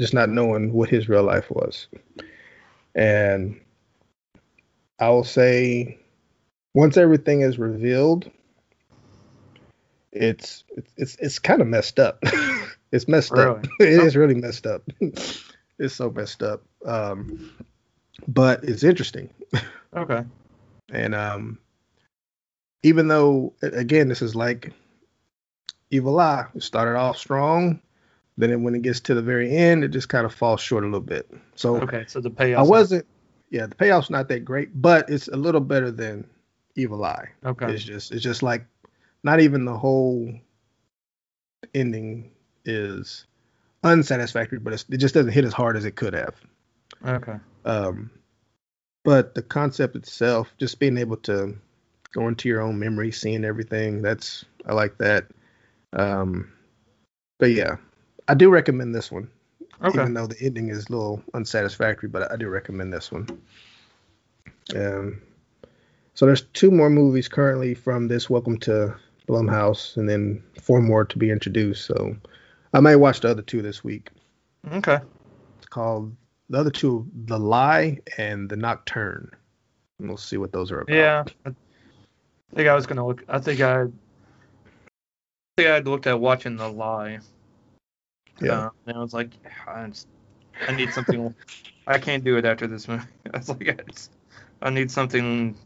just 0.00 0.14
not 0.14 0.30
knowing 0.30 0.72
what 0.72 0.90
his 0.90 1.08
real 1.08 1.22
life 1.24 1.50
was. 1.50 1.88
And 2.94 3.60
I 4.98 5.08
will 5.10 5.24
say, 5.24 5.98
once 6.74 6.96
everything 6.96 7.42
is 7.42 7.58
revealed, 7.58 8.30
it's 10.12 10.64
it's 10.76 10.92
it's, 10.96 11.16
it's 11.16 11.38
kind 11.38 11.60
of 11.60 11.68
messed 11.68 11.98
up. 11.98 12.22
it's 12.96 13.06
messed 13.06 13.34
up. 13.34 13.64
it 13.80 13.88
is 13.88 14.16
really 14.16 14.34
messed 14.34 14.66
up. 14.66 14.82
it's 15.00 15.94
so 15.94 16.10
messed 16.10 16.42
up. 16.42 16.62
Um, 16.84 17.52
but 18.26 18.64
it's 18.64 18.82
interesting. 18.82 19.30
Okay. 19.96 20.24
And 20.90 21.14
um, 21.14 21.58
even 22.82 23.08
though, 23.08 23.54
again, 23.62 24.08
this 24.08 24.20
is 24.20 24.34
like 24.34 24.74
Evil 25.90 26.20
Eye, 26.20 26.44
it 26.54 26.62
started 26.62 26.98
off 26.98 27.16
strong, 27.16 27.80
then 28.36 28.50
it, 28.50 28.56
when 28.60 28.74
it 28.74 28.82
gets 28.82 29.00
to 29.02 29.14
the 29.14 29.22
very 29.22 29.56
end, 29.56 29.84
it 29.84 29.88
just 29.88 30.10
kind 30.10 30.26
of 30.26 30.34
falls 30.34 30.60
short 30.60 30.84
a 30.84 30.86
little 30.86 31.00
bit. 31.00 31.30
So 31.54 31.76
Okay. 31.76 32.04
So 32.08 32.20
the 32.20 32.28
payoff. 32.28 32.66
I 32.66 32.68
wasn't, 32.68 33.06
yeah, 33.48 33.64
the 33.64 33.74
payoff's 33.74 34.10
not 34.10 34.28
that 34.28 34.44
great, 34.44 34.82
but 34.82 35.08
it's 35.08 35.28
a 35.28 35.36
little 35.36 35.62
better 35.62 35.90
than 35.90 36.28
Evil 36.74 37.02
Eye. 37.02 37.30
Okay. 37.46 37.72
It's 37.72 37.84
just, 37.84 38.12
it's 38.12 38.24
just 38.24 38.42
like 38.42 38.66
not 39.22 39.40
even 39.40 39.64
the 39.64 39.78
whole 39.78 40.30
ending 41.72 42.32
is 42.66 43.26
unsatisfactory, 43.84 44.58
but 44.58 44.72
it's, 44.72 44.84
it 44.90 44.98
just 44.98 45.14
doesn't 45.14 45.32
hit 45.32 45.44
as 45.44 45.52
hard 45.52 45.76
as 45.76 45.84
it 45.84 45.96
could 45.96 46.14
have. 46.14 46.34
Okay. 47.06 47.36
Um, 47.64 48.10
but 49.04 49.34
the 49.34 49.42
concept 49.42 49.96
itself, 49.96 50.52
just 50.58 50.78
being 50.78 50.98
able 50.98 51.16
to 51.18 51.56
go 52.12 52.28
into 52.28 52.48
your 52.48 52.60
own 52.60 52.78
memory, 52.78 53.12
seeing 53.12 53.44
everything, 53.44 54.02
that's 54.02 54.44
I 54.66 54.72
like 54.72 54.98
that. 54.98 55.26
Um, 55.92 56.52
but 57.38 57.52
yeah, 57.52 57.76
I 58.28 58.34
do 58.34 58.50
recommend 58.50 58.94
this 58.94 59.12
one, 59.12 59.30
Okay. 59.82 60.00
even 60.00 60.14
though 60.14 60.26
the 60.26 60.40
ending 60.40 60.70
is 60.70 60.86
a 60.86 60.92
little 60.92 61.22
unsatisfactory. 61.34 62.08
But 62.08 62.32
I 62.32 62.36
do 62.36 62.48
recommend 62.48 62.92
this 62.92 63.12
one. 63.12 63.28
Um, 64.74 65.22
so 66.14 66.26
there's 66.26 66.42
two 66.54 66.70
more 66.70 66.90
movies 66.90 67.28
currently 67.28 67.74
from 67.74 68.08
this 68.08 68.28
Welcome 68.28 68.58
to 68.60 68.96
Blumhouse, 69.28 69.96
and 69.96 70.08
then 70.08 70.42
four 70.60 70.80
more 70.80 71.04
to 71.04 71.18
be 71.18 71.30
introduced. 71.30 71.84
So 71.86 72.16
I 72.76 72.80
may 72.80 72.94
watch 72.94 73.20
the 73.20 73.30
other 73.30 73.40
two 73.40 73.62
this 73.62 73.82
week. 73.82 74.10
Okay. 74.70 74.98
It's 75.56 75.66
called 75.66 76.14
the 76.50 76.58
other 76.58 76.70
two, 76.70 77.10
The 77.24 77.38
Lie 77.38 78.00
and 78.18 78.50
The 78.50 78.56
Nocturne. 78.56 79.30
And 79.98 80.08
we'll 80.08 80.18
see 80.18 80.36
what 80.36 80.52
those 80.52 80.70
are 80.70 80.82
about. 80.82 80.94
Yeah. 80.94 81.24
I 81.46 81.54
think 82.54 82.68
I 82.68 82.74
was 82.74 82.86
gonna 82.86 83.06
look. 83.06 83.24
I 83.30 83.38
think 83.38 83.62
I. 83.62 83.84
I 83.84 83.88
think 85.56 85.68
I'd 85.70 85.88
looked 85.88 86.06
at 86.06 86.20
watching 86.20 86.56
The 86.56 86.68
Lie. 86.68 87.20
Yeah. 88.42 88.66
Uh, 88.66 88.70
and 88.86 88.98
I 88.98 89.00
was 89.00 89.14
like, 89.14 89.30
I, 89.66 89.86
just, 89.86 90.06
I 90.68 90.72
need 90.72 90.92
something. 90.92 91.34
I 91.86 91.96
can't 91.96 92.24
do 92.24 92.36
it 92.36 92.44
after 92.44 92.66
this 92.66 92.88
movie. 92.88 93.06
I 93.32 93.38
was 93.38 93.48
like, 93.48 93.68
I, 93.70 93.90
just, 93.90 94.12
I 94.60 94.68
need 94.68 94.90
something 94.90 95.56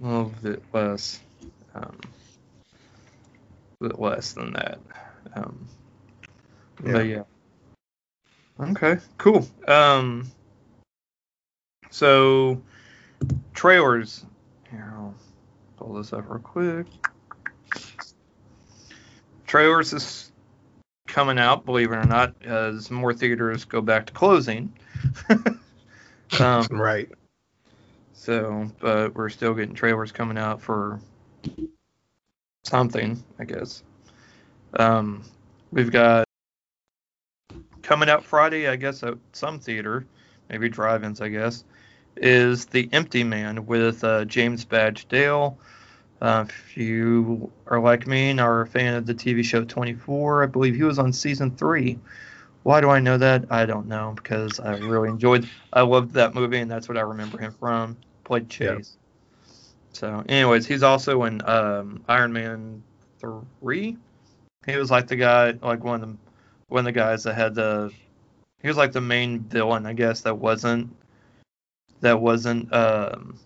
a 0.00 0.06
little 0.06 0.32
bit 0.40 0.62
less, 0.72 1.18
um, 1.74 1.98
a 3.80 3.88
bit 3.88 3.98
less 3.98 4.34
than 4.34 4.52
that. 4.52 4.78
Um, 5.34 5.66
But 6.80 7.06
yeah. 7.06 7.22
Okay, 8.58 8.98
cool. 9.18 9.46
Um, 9.68 10.30
so 11.90 12.62
trailers. 13.54 14.24
Here, 14.70 14.92
I'll 14.96 15.14
pull 15.76 15.94
this 15.94 16.12
up 16.12 16.28
real 16.28 16.38
quick. 16.38 16.86
Trailers 19.46 19.92
is 19.92 20.32
coming 21.06 21.38
out, 21.38 21.64
believe 21.64 21.92
it 21.92 21.96
or 21.96 22.04
not, 22.04 22.34
as 22.44 22.90
more 22.90 23.14
theaters 23.14 23.64
go 23.64 23.80
back 23.80 24.06
to 24.06 24.12
closing. 24.12 24.72
um, 26.40 26.66
Right. 26.70 27.08
so, 28.12 28.70
but 28.80 29.14
we're 29.14 29.28
still 29.28 29.54
getting 29.54 29.74
trailers 29.74 30.12
coming 30.12 30.36
out 30.36 30.60
for 30.60 31.00
something, 32.64 33.22
I 33.38 33.44
guess. 33.44 33.82
Um, 34.78 35.22
we've 35.70 35.90
got 35.90 36.25
coming 37.86 38.10
out 38.10 38.24
Friday, 38.24 38.66
I 38.66 38.74
guess, 38.74 39.04
at 39.04 39.14
some 39.32 39.60
theater, 39.60 40.04
maybe 40.50 40.68
drive-ins, 40.68 41.20
I 41.20 41.28
guess, 41.28 41.62
is 42.16 42.66
The 42.66 42.88
Empty 42.92 43.22
Man 43.22 43.64
with 43.64 44.02
uh, 44.02 44.24
James 44.24 44.64
Badge 44.64 45.06
Dale. 45.06 45.56
Uh, 46.20 46.44
if 46.48 46.76
you 46.76 47.52
are 47.68 47.78
like 47.78 48.08
me 48.08 48.30
and 48.30 48.40
are 48.40 48.62
a 48.62 48.66
fan 48.66 48.94
of 48.94 49.06
the 49.06 49.14
TV 49.14 49.44
show 49.44 49.62
24, 49.62 50.42
I 50.42 50.46
believe 50.46 50.74
he 50.74 50.82
was 50.82 50.98
on 50.98 51.12
season 51.12 51.52
three. 51.52 51.96
Why 52.64 52.80
do 52.80 52.90
I 52.90 52.98
know 52.98 53.18
that? 53.18 53.44
I 53.50 53.66
don't 53.66 53.86
know 53.86 54.14
because 54.16 54.58
I 54.58 54.72
really 54.72 55.08
enjoyed. 55.08 55.48
I 55.72 55.82
loved 55.82 56.12
that 56.14 56.34
movie, 56.34 56.58
and 56.58 56.68
that's 56.68 56.88
what 56.88 56.98
I 56.98 57.02
remember 57.02 57.38
him 57.38 57.52
from. 57.52 57.96
Played 58.24 58.50
Yeah. 58.58 58.74
Chase. 58.74 58.96
So, 59.92 60.24
anyways, 60.28 60.66
he's 60.66 60.82
also 60.82 61.22
in 61.22 61.40
um, 61.48 62.02
Iron 62.08 62.32
Man 62.32 62.82
three. 63.20 63.96
He 64.66 64.76
was 64.76 64.90
like 64.90 65.06
the 65.06 65.14
guy, 65.14 65.52
like 65.62 65.84
one 65.84 66.02
of 66.02 66.08
the 66.08 66.25
one 66.68 66.80
of 66.80 66.84
the 66.84 66.92
guys 66.92 67.24
that 67.24 67.34
had 67.34 67.54
the. 67.54 67.92
He 68.62 68.68
was 68.68 68.76
like 68.76 68.92
the 68.92 69.00
main 69.00 69.40
villain, 69.40 69.86
I 69.86 69.92
guess. 69.92 70.22
That 70.22 70.38
wasn't. 70.38 70.94
That 72.00 72.20
wasn't. 72.20 72.72
Um, 72.74 73.38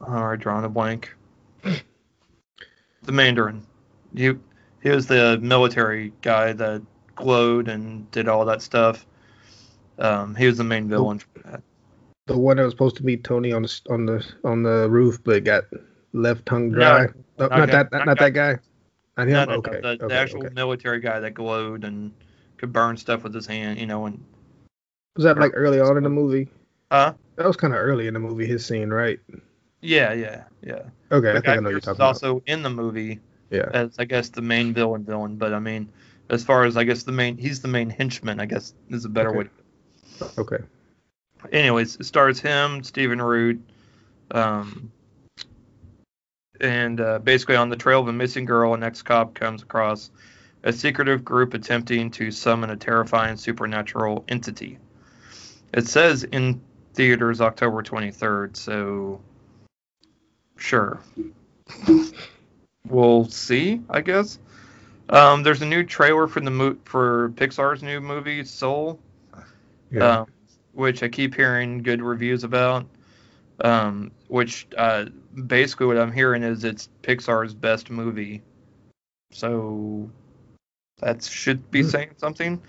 oh, 0.00 0.22
I 0.22 0.36
drawn 0.36 0.64
a 0.64 0.68
blank. 0.68 1.14
the 1.62 3.12
Mandarin. 3.12 3.64
He 4.14 4.32
he 4.82 4.90
was 4.90 5.06
the 5.06 5.38
military 5.42 6.12
guy 6.22 6.52
that 6.52 6.82
glowed 7.14 7.68
and 7.68 8.10
did 8.10 8.28
all 8.28 8.44
that 8.44 8.62
stuff. 8.62 9.06
Um, 9.98 10.34
he 10.34 10.46
was 10.46 10.58
the 10.58 10.64
main 10.64 10.88
villain 10.88 11.18
for 11.18 11.38
that. 11.44 11.62
The 12.26 12.36
one 12.36 12.56
that 12.56 12.64
was 12.64 12.72
supposed 12.72 12.96
to 12.96 13.04
meet 13.04 13.24
Tony 13.24 13.52
on 13.52 13.62
the 13.62 13.80
on 13.88 14.06
the 14.06 14.26
on 14.44 14.62
the 14.62 14.88
roof, 14.90 15.22
but 15.22 15.44
got 15.44 15.64
left 16.12 16.48
hung 16.48 16.70
dry. 16.70 17.06
No, 17.38 17.46
not 17.46 17.50
not, 17.50 17.50
that- 17.50 17.90
that. 17.90 17.92
Not, 17.92 18.06
not 18.06 18.18
that 18.18 18.32
guy. 18.34 18.58
Not 19.16 19.28
him. 19.28 19.32
No, 19.32 19.44
no, 19.44 19.54
no, 19.56 19.60
the, 19.60 19.70
okay. 19.70 19.96
the 20.08 20.14
actual 20.14 20.44
okay. 20.44 20.54
military 20.54 21.00
guy 21.00 21.20
that 21.20 21.32
glowed 21.32 21.84
and 21.84 22.12
could 22.58 22.72
burn 22.72 22.96
stuff 22.96 23.22
with 23.22 23.34
his 23.34 23.46
hand, 23.46 23.78
you 23.78 23.86
know, 23.86 24.06
and 24.06 24.22
Was 25.16 25.24
that 25.24 25.38
like 25.38 25.52
early 25.54 25.80
on 25.80 25.96
in 25.96 26.02
the 26.02 26.10
movie? 26.10 26.48
huh? 26.90 27.14
That 27.36 27.46
was 27.46 27.56
kind 27.56 27.74
of 27.74 27.80
early 27.80 28.06
in 28.06 28.14
the 28.14 28.20
movie. 28.20 28.46
His 28.46 28.64
scene, 28.64 28.90
right? 28.90 29.18
Yeah, 29.80 30.12
yeah, 30.12 30.44
yeah. 30.62 30.82
Okay, 31.12 31.30
I 31.30 31.34
think 31.34 31.48
I 31.48 31.56
know 31.56 31.68
you're 31.68 31.80
talking 31.80 31.98
about. 31.98 32.08
also 32.08 32.42
in 32.46 32.62
the 32.62 32.70
movie 32.70 33.20
Yeah. 33.50 33.68
as 33.72 33.98
I 33.98 34.04
guess 34.04 34.30
the 34.30 34.42
main 34.42 34.72
villain 34.72 35.04
villain, 35.04 35.36
but 35.36 35.52
I 35.52 35.58
mean, 35.58 35.88
as 36.30 36.42
far 36.44 36.64
as 36.64 36.76
I 36.76 36.84
guess 36.84 37.02
the 37.02 37.12
main 37.12 37.36
he's 37.36 37.60
the 37.60 37.68
main 37.68 37.90
henchman. 37.90 38.40
I 38.40 38.46
guess 38.46 38.74
is 38.90 39.04
a 39.04 39.08
better 39.08 39.30
Okay. 39.30 39.48
way. 40.20 40.28
Okay. 40.38 40.58
Anyways, 41.52 41.96
it 41.96 42.04
stars 42.04 42.40
him, 42.40 42.82
Stephen 42.82 43.20
Root, 43.20 43.60
um, 44.30 44.90
and 46.60 47.00
uh, 47.00 47.18
basically 47.20 47.56
on 47.56 47.68
the 47.68 47.76
trail 47.76 48.00
of 48.00 48.08
a 48.08 48.12
missing 48.12 48.44
girl, 48.44 48.74
an 48.74 48.82
ex-cop 48.82 49.34
comes 49.34 49.62
across 49.62 50.10
a 50.64 50.72
secretive 50.72 51.24
group 51.24 51.54
attempting 51.54 52.10
to 52.10 52.30
summon 52.30 52.70
a 52.70 52.76
terrifying 52.76 53.36
supernatural 53.36 54.24
entity. 54.28 54.78
It 55.72 55.86
says 55.86 56.24
in 56.24 56.60
theaters 56.94 57.40
October 57.40 57.82
23rd, 57.82 58.56
so 58.56 59.20
sure. 60.56 61.00
we'll 62.88 63.28
see, 63.28 63.80
I 63.90 64.00
guess. 64.00 64.38
Um, 65.08 65.42
there's 65.42 65.62
a 65.62 65.66
new 65.66 65.84
trailer 65.84 66.26
for 66.26 66.40
the 66.40 66.50
mo- 66.50 66.76
for 66.84 67.30
Pixar's 67.36 67.82
new 67.82 68.00
movie 68.00 68.44
Soul, 68.44 68.98
Yeah. 69.90 70.20
um, 70.20 70.26
which 70.72 71.02
I 71.02 71.08
keep 71.08 71.34
hearing 71.34 71.82
good 71.82 72.02
reviews 72.02 72.42
about. 72.42 72.86
Um, 73.60 74.10
which 74.28 74.66
uh, 74.76 75.06
basically 75.46 75.86
what 75.86 75.96
I'm 75.98 76.12
hearing 76.12 76.42
is 76.42 76.64
it's 76.64 76.90
Pixar's 77.02 77.54
best 77.54 77.88
movie, 77.90 78.42
so 79.32 80.10
that 81.00 81.24
should 81.24 81.70
be 81.70 81.82
Hmm. 81.82 81.88
saying 81.88 82.10
something. 82.18 82.62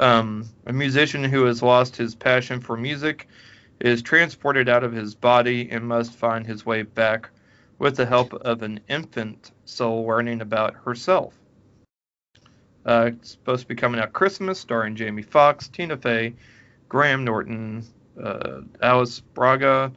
Um, 0.00 0.44
a 0.66 0.72
musician 0.72 1.22
who 1.22 1.44
has 1.44 1.62
lost 1.62 1.96
his 1.96 2.16
passion 2.16 2.60
for 2.60 2.76
music 2.76 3.28
is 3.80 4.02
transported 4.02 4.68
out 4.68 4.82
of 4.82 4.92
his 4.92 5.14
body 5.14 5.70
and 5.70 5.86
must 5.86 6.12
find 6.12 6.46
his 6.46 6.66
way 6.66 6.82
back 6.82 7.30
with 7.78 7.96
the 7.96 8.06
help 8.06 8.32
of 8.34 8.62
an 8.62 8.80
infant 8.88 9.52
soul 9.66 10.04
learning 10.04 10.40
about 10.40 10.74
herself. 10.74 11.34
Uh, 12.86 13.10
it's 13.12 13.30
supposed 13.30 13.62
to 13.62 13.68
be 13.68 13.74
coming 13.74 14.00
out 14.00 14.12
Christmas, 14.12 14.58
starring 14.58 14.94
Jamie 14.96 15.22
Foxx, 15.22 15.68
Tina 15.68 15.96
Fey, 15.96 16.34
Graham 16.88 17.24
Norton, 17.24 17.84
uh, 18.22 18.60
Alice 18.82 19.20
Braga, 19.20 19.90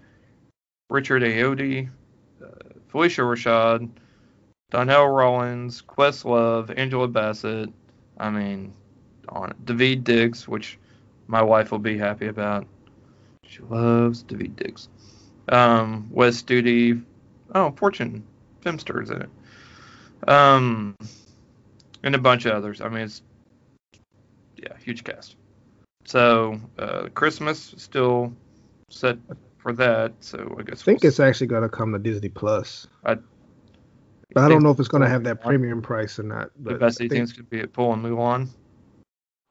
Richard 0.90 1.22
Ayoade, 1.22 1.90
uh, 2.42 2.48
Phylicia 2.92 3.24
Rashad, 3.24 3.90
Donnell 4.70 5.08
Rawlings, 5.08 5.82
Questlove, 5.82 6.74
Angela 6.78 7.08
Bassett. 7.08 7.70
I 8.18 8.30
mean, 8.30 8.74
on 9.30 9.52
it. 9.52 9.66
Daveed 9.66 10.04
Diggs, 10.04 10.48
which 10.48 10.80
my 11.28 11.42
wife 11.42 11.72
will 11.72 11.80
be 11.80 11.98
happy 11.98 12.28
about. 12.28 12.66
She 13.46 13.62
loves 13.64 14.24
Daveed 14.24 14.56
Diggs. 14.56 14.90
Um, 15.50 16.10
Wes 16.12 16.42
Studi. 16.42 17.04
Oh, 17.54 17.72
Fortune 17.72 18.24
Feimster's 18.62 19.10
in 19.10 19.22
it. 19.22 19.30
Um, 20.28 20.96
and 22.04 22.16
a 22.16 22.18
bunch 22.18 22.46
of 22.46 22.54
others. 22.54 22.82
I 22.82 22.90
mean, 22.90 23.04
it's 23.04 23.22
yeah, 24.58 24.76
huge 24.84 25.04
cast. 25.04 25.36
So 26.06 26.60
uh, 26.78 27.10
Christmas 27.14 27.74
still 27.78 28.34
set 28.90 29.18
for 29.58 29.74
that. 29.74 30.14
So 30.22 30.56
I 30.60 30.64
guess 30.64 30.82
I 30.82 30.86
think 30.86 31.04
we'll 31.04 31.10
it's 31.10 31.20
actually 31.20 31.48
gonna 31.48 31.70
come 31.70 31.92
to 31.94 32.00
Disney 32.00 32.30
Plus. 32.30 32.88
I- 33.06 33.18
but 34.34 34.44
I 34.44 34.50
don't 34.50 34.62
know 34.62 34.72
if 34.72 34.80
it's 34.80 34.90
gonna 34.90 35.10
have 35.10 35.24
that 35.24 35.42
premium 35.42 35.82
price 35.82 36.20
or 36.20 36.24
not. 36.24 36.52
the 36.58 36.72
But 36.72 36.80
best 36.80 37.02
I 37.02 37.06
he 37.06 37.10
think- 37.10 37.20
thinks 37.28 37.34
could 37.34 37.50
be 37.50 37.60
at 37.62 37.74
Pull 37.74 37.94
and 37.94 38.04
Mulan. 38.04 38.48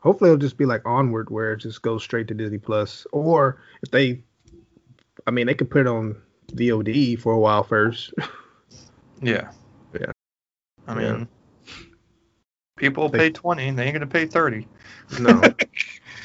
hopefully 0.01 0.31
it'll 0.31 0.39
just 0.39 0.59
be 0.59 0.67
like 0.67 0.83
Onward, 0.87 1.31
where 1.31 1.55
it 1.55 1.59
just 1.59 1.83
goes 1.83 2.03
straight 2.05 2.29
to 2.29 2.35
Disney 2.35 2.59
Plus. 2.59 3.07
Or 3.13 3.59
if 3.83 3.91
they, 3.91 4.23
I 5.27 5.31
mean, 5.33 5.47
they 5.47 5.55
could 5.55 5.71
put 5.71 5.81
it 5.81 5.87
on 5.89 6.15
VOD 6.53 7.17
for 7.17 7.33
a 7.33 7.39
while 7.39 7.63
first. 7.65 8.13
Yeah. 9.23 9.51
Yeah. 9.99 10.11
I 10.87 11.01
Yeah. 11.01 11.13
mean, 11.17 11.29
people 12.77 13.09
They- 13.09 13.19
pay 13.19 13.31
twenty, 13.31 13.71
they 13.71 13.85
ain't 13.85 13.95
gonna 13.95 14.07
pay 14.07 14.27
thirty. 14.27 14.69
No, 15.19 15.31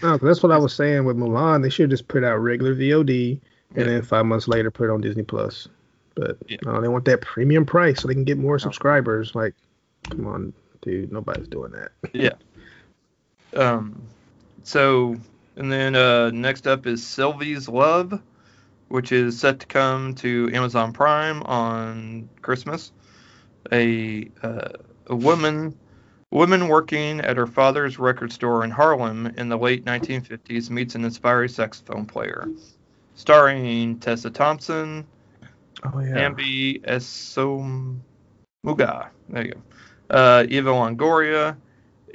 no, 0.03 0.17
'cause 0.17 0.21
that's 0.21 0.43
what 0.43 0.51
I 0.51 0.57
was 0.57 0.73
saying 0.73 1.05
with 1.05 1.15
Mulan. 1.15 1.61
They 1.63 1.69
should 1.69 1.89
just 1.89 2.09
put 2.09 2.25
out 2.25 2.35
regular 2.39 2.75
VOD 2.75 3.39
and 3.75 3.85
Yeah. 3.85 3.91
then 3.93 4.01
five 4.01 4.25
months 4.25 4.47
later 4.47 4.71
put 4.71 4.85
it 4.85 4.91
on 4.91 5.01
Disney 5.01 5.23
Plus. 5.23 5.67
But 6.15 6.37
Yeah. 6.47 6.57
no, 6.65 6.81
they 6.81 6.87
want 6.87 7.05
that 7.05 7.21
premium 7.21 7.65
price 7.65 8.01
so 8.01 8.07
they 8.07 8.13
can 8.13 8.23
get 8.25 8.37
more 8.37 8.59
subscribers. 8.59 9.33
Like, 9.33 9.53
come 10.09 10.27
on, 10.27 10.53
dude, 10.81 11.11
nobody's 11.11 11.47
doing 11.47 11.71
that. 11.71 11.91
Yeah. 12.13 12.33
Um, 13.55 14.01
so 14.63 15.15
and 15.57 15.71
then 15.71 15.95
uh, 15.95 16.31
next 16.31 16.67
up 16.67 16.87
is 16.87 17.05
Sylvie's 17.05 17.67
Love, 17.67 18.21
which 18.87 19.11
is 19.11 19.39
set 19.39 19.59
to 19.59 19.67
come 19.67 20.15
to 20.15 20.49
Amazon 20.53 20.93
Prime 20.93 21.43
on 21.43 22.29
Christmas. 22.41 22.91
A 23.71 24.29
uh, 24.41 24.69
a 25.07 25.15
woman 25.15 25.77
woman 26.31 26.67
working 26.69 27.19
at 27.19 27.35
her 27.35 27.45
father's 27.47 27.99
record 27.99 28.31
store 28.31 28.63
in 28.63 28.71
Harlem 28.71 29.27
in 29.37 29.49
the 29.49 29.57
late 29.57 29.83
1950s 29.85 30.69
meets 30.69 30.95
an 30.95 31.03
inspiring 31.03 31.49
saxophone 31.49 32.05
player, 32.05 32.47
starring 33.15 33.99
Tessa 33.99 34.29
Thompson, 34.29 35.05
Oh 35.83 35.89
Nnamdi 35.89 36.81
Asomugha. 36.85 37.99
There 39.29 39.45
you 39.45 39.53
go. 39.53 39.61
Uh, 40.09 40.45
Eva 40.49 40.69
Longoria, 40.69 41.57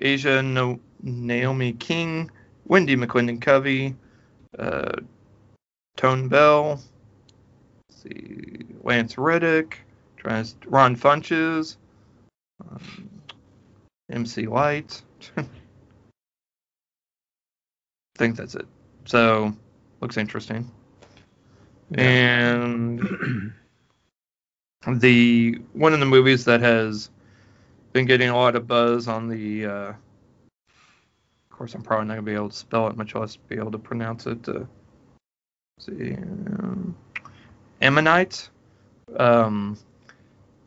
Aja 0.02 0.42
no- 0.42 0.80
Naomi 1.02 1.72
King, 1.72 2.30
Wendi 2.68 2.96
McLendon 2.96 3.40
Covey, 3.40 3.94
uh, 4.58 4.96
Tone 5.96 6.28
Bell, 6.28 6.80
see, 7.90 8.58
Lance 8.82 9.16
Reddick, 9.18 9.80
tries 10.16 10.56
Ron 10.66 10.94
Funches, 10.96 11.76
um, 12.70 13.10
MC 14.10 14.46
Lyte. 14.46 15.02
I 15.36 15.44
think 18.16 18.36
that's 18.36 18.54
it. 18.54 18.66
So, 19.04 19.54
looks 20.00 20.16
interesting. 20.16 20.70
And 21.94 23.52
the 24.86 25.58
one 25.72 25.92
of 25.92 26.00
the 26.00 26.06
movies 26.06 26.44
that 26.44 26.60
has 26.60 27.10
been 27.92 28.06
getting 28.06 28.28
a 28.28 28.36
lot 28.36 28.54
of 28.54 28.66
buzz 28.68 29.08
on 29.08 29.28
the 29.28 29.66
uh, 29.66 29.70
of 29.70 29.96
course 31.50 31.74
i'm 31.74 31.82
probably 31.82 32.06
not 32.06 32.16
to 32.16 32.22
be 32.22 32.34
able 32.34 32.48
to 32.48 32.56
spell 32.56 32.86
it 32.86 32.96
much 32.96 33.14
less 33.14 33.36
be 33.36 33.56
able 33.56 33.72
to 33.72 33.78
pronounce 33.78 34.26
it 34.26 34.48
uh, 34.48 34.60
see 35.80 36.14
um, 36.14 36.96
ammonite 37.80 38.48
um, 39.16 39.76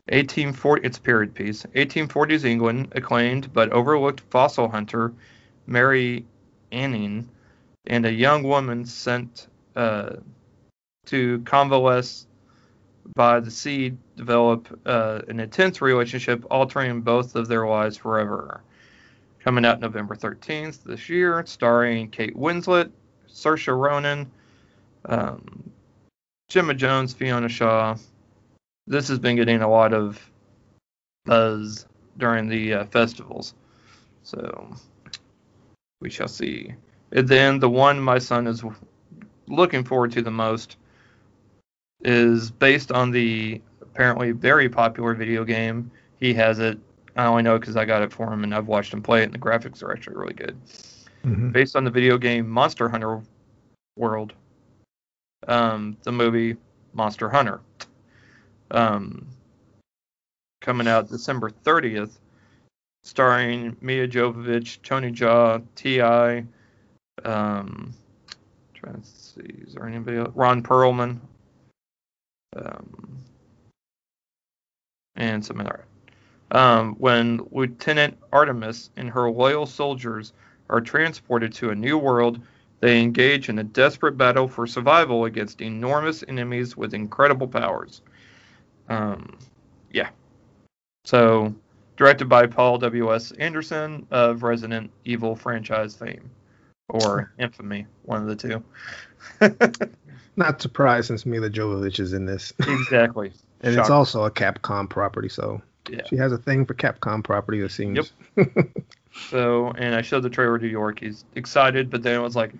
1840 0.08 0.86
it's 0.86 0.98
period 0.98 1.34
piece. 1.34 1.62
1840s 1.74 2.44
england 2.44 2.88
acclaimed 2.92 3.50
but 3.52 3.70
overlooked 3.72 4.20
fossil 4.28 4.68
hunter 4.68 5.14
mary 5.66 6.26
anning 6.72 7.26
and 7.86 8.04
a 8.04 8.12
young 8.12 8.42
woman 8.42 8.84
sent 8.84 9.46
uh, 9.76 10.10
to 11.06 11.40
convalesce 11.40 12.26
by 13.14 13.40
the 13.40 13.50
sea 13.50 13.96
develop 14.16 14.80
uh, 14.86 15.20
an 15.28 15.40
intense 15.40 15.80
relationship, 15.80 16.44
altering 16.50 17.00
both 17.00 17.34
of 17.34 17.48
their 17.48 17.66
lives 17.66 17.96
forever. 17.96 18.62
Coming 19.40 19.64
out 19.64 19.80
November 19.80 20.14
13th 20.14 20.84
this 20.84 21.08
year, 21.08 21.42
starring 21.46 22.10
Kate 22.10 22.36
Winslet, 22.36 22.90
Saoirse 23.28 23.76
Ronan, 23.76 24.30
um, 25.06 25.70
Gemma 26.48 26.74
Jones, 26.74 27.14
Fiona 27.14 27.48
Shaw. 27.48 27.96
This 28.86 29.08
has 29.08 29.18
been 29.18 29.36
getting 29.36 29.62
a 29.62 29.70
lot 29.70 29.94
of 29.94 30.30
buzz 31.24 31.86
during 32.18 32.48
the 32.48 32.74
uh, 32.74 32.84
festivals, 32.86 33.54
so 34.22 34.74
we 36.00 36.10
shall 36.10 36.28
see. 36.28 36.74
And 37.12 37.26
then 37.26 37.58
the 37.58 37.70
one 37.70 37.98
my 37.98 38.18
son 38.18 38.46
is 38.46 38.62
looking 39.46 39.84
forward 39.84 40.12
to 40.12 40.22
the 40.22 40.30
most 40.30 40.76
is 42.02 42.50
based 42.50 42.92
on 42.92 43.10
the 43.10 43.60
apparently 43.80 44.32
very 44.32 44.68
popular 44.68 45.14
video 45.14 45.44
game. 45.44 45.90
He 46.18 46.34
has 46.34 46.58
it. 46.58 46.78
I 47.16 47.26
only 47.26 47.42
know 47.42 47.58
because 47.58 47.76
I 47.76 47.84
got 47.84 48.02
it 48.02 48.12
for 48.12 48.32
him 48.32 48.44
and 48.44 48.54
I've 48.54 48.68
watched 48.68 48.92
him 48.94 49.02
play 49.02 49.22
it, 49.22 49.24
and 49.24 49.34
the 49.34 49.38
graphics 49.38 49.82
are 49.82 49.92
actually 49.92 50.16
really 50.16 50.34
good. 50.34 50.56
Mhm. 51.24 51.52
Based 51.52 51.76
on 51.76 51.84
the 51.84 51.90
video 51.90 52.16
game 52.16 52.48
Monster 52.48 52.88
Hunter 52.88 53.20
World, 53.96 54.32
um, 55.48 55.96
the 56.04 56.12
movie 56.12 56.56
Monster 56.94 57.28
Hunter, 57.28 57.60
um, 58.70 59.26
coming 60.60 60.88
out 60.88 61.08
December 61.08 61.50
30th, 61.50 62.18
starring 63.02 63.76
Mia 63.80 64.06
Jovovich, 64.06 64.80
Tony 64.82 65.10
Jaa, 65.10 65.62
T.I. 65.74 66.44
Um, 67.24 67.92
trying 68.74 69.00
to 69.00 69.06
see, 69.06 69.62
is 69.66 69.74
there 69.74 69.86
anybody 69.86 70.18
else? 70.18 70.32
Ron 70.34 70.62
Perlman, 70.62 71.20
um, 72.56 73.18
and 75.16 75.44
some 75.44 75.60
other. 75.60 75.84
Um, 76.52 76.94
when 76.96 77.46
Lieutenant 77.52 78.18
Artemis 78.32 78.90
and 78.96 79.08
her 79.10 79.30
loyal 79.30 79.66
soldiers 79.66 80.32
are 80.68 80.80
transported 80.80 81.52
to 81.54 81.70
a 81.70 81.74
new 81.74 81.96
world, 81.96 82.40
they 82.80 83.00
engage 83.00 83.48
in 83.48 83.58
a 83.58 83.64
desperate 83.64 84.16
battle 84.16 84.48
for 84.48 84.66
survival 84.66 85.26
against 85.26 85.60
enormous 85.60 86.24
enemies 86.26 86.76
with 86.76 86.94
incredible 86.94 87.46
powers. 87.46 88.02
Um, 88.88 89.38
yeah. 89.92 90.08
So, 91.04 91.54
directed 91.96 92.28
by 92.28 92.46
Paul 92.46 92.78
W. 92.78 93.14
S. 93.14 93.32
Anderson 93.32 94.06
of 94.10 94.42
Resident 94.42 94.90
Evil 95.04 95.36
franchise 95.36 95.94
fame, 95.94 96.30
or 96.88 97.32
infamy, 97.38 97.86
one 98.02 98.22
of 98.22 98.28
the 98.28 98.36
two. 98.36 98.64
Not 100.36 100.62
surprised 100.62 101.08
since 101.08 101.26
Milla 101.26 101.50
Jovovich 101.50 102.00
is 102.00 102.12
in 102.12 102.24
this. 102.26 102.52
exactly. 102.60 103.32
And 103.62 103.78
it's 103.78 103.90
also 103.90 104.24
a 104.24 104.30
Capcom 104.30 104.88
property, 104.88 105.28
so 105.28 105.60
Yeah. 105.90 106.00
she 106.08 106.16
has 106.16 106.32
a 106.32 106.38
thing 106.38 106.64
for 106.64 106.72
Capcom 106.72 107.22
property. 107.22 107.60
It 107.60 107.70
seems. 107.70 108.10
Yep. 108.36 108.46
so, 109.30 109.70
and 109.72 109.94
I 109.94 110.00
showed 110.00 110.22
the 110.22 110.30
trailer 110.30 110.58
to 110.58 110.66
York. 110.66 111.00
He's 111.00 111.26
excited, 111.34 111.90
but 111.90 112.02
then 112.02 112.18
it 112.18 112.22
was 112.22 112.34
like, 112.34 112.52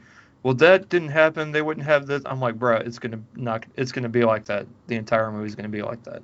well, 0.43 0.53
that 0.55 0.91
didn't 0.91 1.09
happen. 1.09 1.53
They 1.53 1.63
wouldn't 1.63 1.87
have 1.87 2.07
this. 2.07 2.23
I'm 2.27 2.39
like, 2.39 2.57
bro, 2.59 2.77
it's 2.77 2.99
gonna 2.99 3.21
not. 3.35 3.65
It's 3.77 3.93
gonna 3.93 4.11
be 4.11 4.25
like 4.25 4.45
that. 4.47 4.67
The 4.89 4.97
entire 4.97 5.31
movie's 5.33 5.55
gonna 5.55 5.69
be 5.71 5.81
like 5.81 6.03
that. 6.05 6.23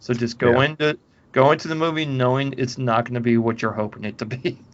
So 0.00 0.14
just 0.14 0.38
go 0.38 0.52
Yeah. 0.60 0.68
into 0.68 0.98
go 1.32 1.50
into 1.52 1.68
the 1.68 1.74
movie 1.74 2.06
knowing 2.06 2.54
it's 2.56 2.78
not 2.78 3.04
gonna 3.04 3.20
be 3.20 3.36
what 3.36 3.60
you're 3.60 3.72
hoping 3.72 4.04
it 4.04 4.16
to 4.18 4.24
be. 4.24 4.58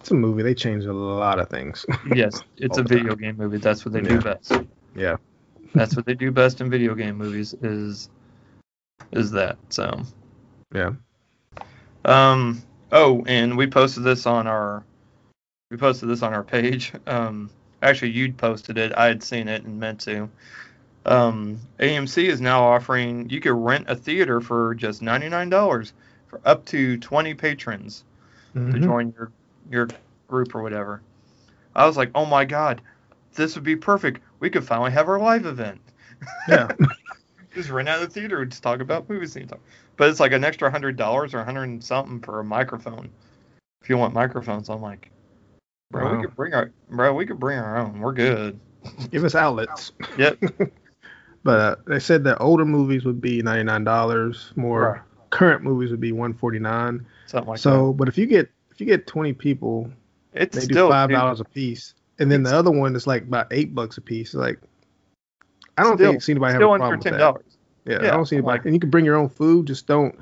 It's 0.00 0.12
a 0.12 0.14
movie. 0.14 0.42
They 0.44 0.54
changed 0.54 0.86
a 0.86 0.92
lot 0.94 1.40
of 1.40 1.50
things. 1.50 1.84
yes, 2.14 2.40
it's 2.56 2.78
a 2.78 2.82
video 2.84 3.16
game 3.16 3.36
movie. 3.36 3.58
That's 3.58 3.84
what 3.84 3.92
they 3.92 4.00
do 4.00 4.14
Yeah. 4.14 4.20
best. 4.20 4.52
yeah. 4.94 5.16
That's 5.74 5.96
what 5.96 6.06
they 6.06 6.14
do 6.14 6.30
best 6.30 6.60
in 6.60 6.70
video 6.70 6.94
game 6.94 7.16
movies. 7.16 7.54
Is 7.62 8.08
is 9.12 9.30
that 9.32 9.56
so? 9.68 10.02
Yeah. 10.74 10.92
Um. 12.04 12.62
Oh, 12.92 13.24
and 13.26 13.56
we 13.56 13.66
posted 13.66 14.04
this 14.04 14.26
on 14.26 14.46
our 14.46 14.82
we 15.70 15.76
posted 15.76 16.08
this 16.08 16.22
on 16.22 16.32
our 16.34 16.42
page. 16.42 16.92
Um. 17.06 17.50
Actually, 17.82 18.10
you'd 18.10 18.36
posted 18.36 18.76
it. 18.76 18.92
I 18.96 19.06
had 19.06 19.22
seen 19.22 19.46
it 19.48 19.64
and 19.64 19.78
meant 19.78 20.00
to. 20.00 20.28
Um. 21.06 21.60
AMC 21.78 22.24
is 22.28 22.40
now 22.40 22.62
offering 22.64 23.28
you 23.30 23.40
could 23.40 23.52
rent 23.52 23.86
a 23.88 23.94
theater 23.96 24.40
for 24.40 24.74
just 24.74 25.02
ninety 25.02 25.28
nine 25.28 25.48
dollars 25.50 25.92
for 26.28 26.40
up 26.44 26.64
to 26.66 26.96
twenty 26.98 27.34
patrons 27.34 28.04
to 28.54 28.60
Mhm. 28.60 28.82
join 28.82 29.14
your 29.16 29.30
your 29.70 29.88
group 30.26 30.54
or 30.54 30.62
whatever. 30.62 31.02
I 31.74 31.86
was 31.86 31.96
like, 31.96 32.10
oh 32.14 32.26
my 32.26 32.44
god, 32.44 32.80
this 33.34 33.54
would 33.54 33.64
be 33.64 33.76
perfect. 33.76 34.20
We 34.40 34.50
could 34.50 34.64
finally 34.64 34.90
have 34.92 35.08
our 35.08 35.18
live 35.18 35.46
event. 35.46 35.80
Yeah. 36.48 36.68
just 37.54 37.70
rent 37.70 37.88
out 37.88 38.00
the 38.00 38.08
theater 38.08 38.42
and 38.42 38.50
just 38.50 38.62
talk 38.62 38.80
about 38.80 39.08
movies 39.08 39.34
and 39.36 39.48
talk. 39.48 39.60
But 39.96 40.10
it's 40.10 40.20
like 40.20 40.32
an 40.32 40.44
extra 40.44 40.70
hundred 40.70 40.96
dollars 40.96 41.34
or 41.34 41.40
a 41.40 41.44
hundred 41.44 41.64
and 41.64 41.82
something 41.82 42.20
for 42.20 42.40
a 42.40 42.44
microphone. 42.44 43.10
If 43.82 43.88
you 43.88 43.96
want 43.96 44.14
microphones, 44.14 44.68
I'm 44.68 44.80
like, 44.82 45.10
bro, 45.90 46.04
Wow. 46.04 46.16
we 46.16 46.22
could 46.26 46.36
bring 46.36 46.54
our 46.54 46.70
bro, 46.90 47.14
we 47.14 47.26
could 47.26 47.40
bring 47.40 47.58
our 47.58 47.76
own. 47.78 48.00
We're 48.00 48.12
good. 48.12 48.58
Give 49.10 49.24
us 49.24 49.34
outlets. 49.34 49.92
Yep. 50.16 50.38
But 51.44 51.60
uh, 51.60 51.76
they 51.86 52.00
said 52.00 52.24
that 52.24 52.38
older 52.40 52.64
movies 52.64 53.04
would 53.04 53.20
be 53.20 53.40
ninety 53.42 53.62
nine 53.62 53.84
dollars. 53.84 54.52
More 54.56 54.82
Right. 54.82 55.00
current 55.30 55.62
movies 55.62 55.90
would 55.92 56.00
be 56.00 56.10
one 56.12 56.34
forty 56.34 56.58
nine. 56.58 57.06
Something 57.26 57.48
like 57.48 57.58
that. 57.58 57.62
so, 57.62 57.92
but 57.92 58.08
if 58.08 58.18
you 58.18 58.26
get 58.26 58.50
if 58.70 58.80
you 58.80 58.86
get 58.86 59.06
twenty 59.06 59.32
people. 59.32 59.90
It's 60.34 60.56
they 60.56 60.62
still 60.62 60.88
do 60.88 60.92
five 60.92 61.10
dollars 61.10 61.40
a 61.40 61.44
piece, 61.44 61.94
and 62.18 62.30
then 62.30 62.42
the 62.42 62.54
other 62.54 62.70
one 62.70 62.94
is 62.96 63.06
like 63.06 63.22
about 63.22 63.48
eight 63.52 63.74
bucks 63.74 63.96
a 63.98 64.00
piece. 64.00 64.34
Like, 64.34 64.58
I 65.76 65.82
don't 65.84 65.96
Still- 65.96 66.10
think 66.12 66.22
see 66.22 66.32
anybody 66.32 66.52
have 66.54 66.62
a 66.62 66.64
problem 66.64 66.90
with 66.98 67.04
that. 67.04 67.18
dollars. 67.18 67.44
Yeah, 67.84 68.02
Yeah, 68.02 68.08
I 68.08 68.16
don't 68.16 68.26
see 68.26 68.36
anybody. 68.36 68.58
like- 68.58 68.64
and 68.66 68.74
you 68.74 68.80
can 68.80 68.90
bring 68.90 69.04
your 69.04 69.16
own 69.16 69.28
food. 69.28 69.66
Just 69.66 69.86
don't 69.86 70.18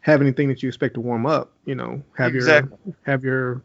have 0.00 0.20
anything 0.20 0.48
that 0.48 0.62
you 0.62 0.68
expect 0.68 0.94
to 0.94 1.00
warm 1.00 1.26
up. 1.26 1.52
You 1.64 1.74
know, 1.74 2.02
have 2.16 2.34
Exactly. 2.34 2.76
your 2.86 2.94
have 3.02 3.24
your 3.24 3.62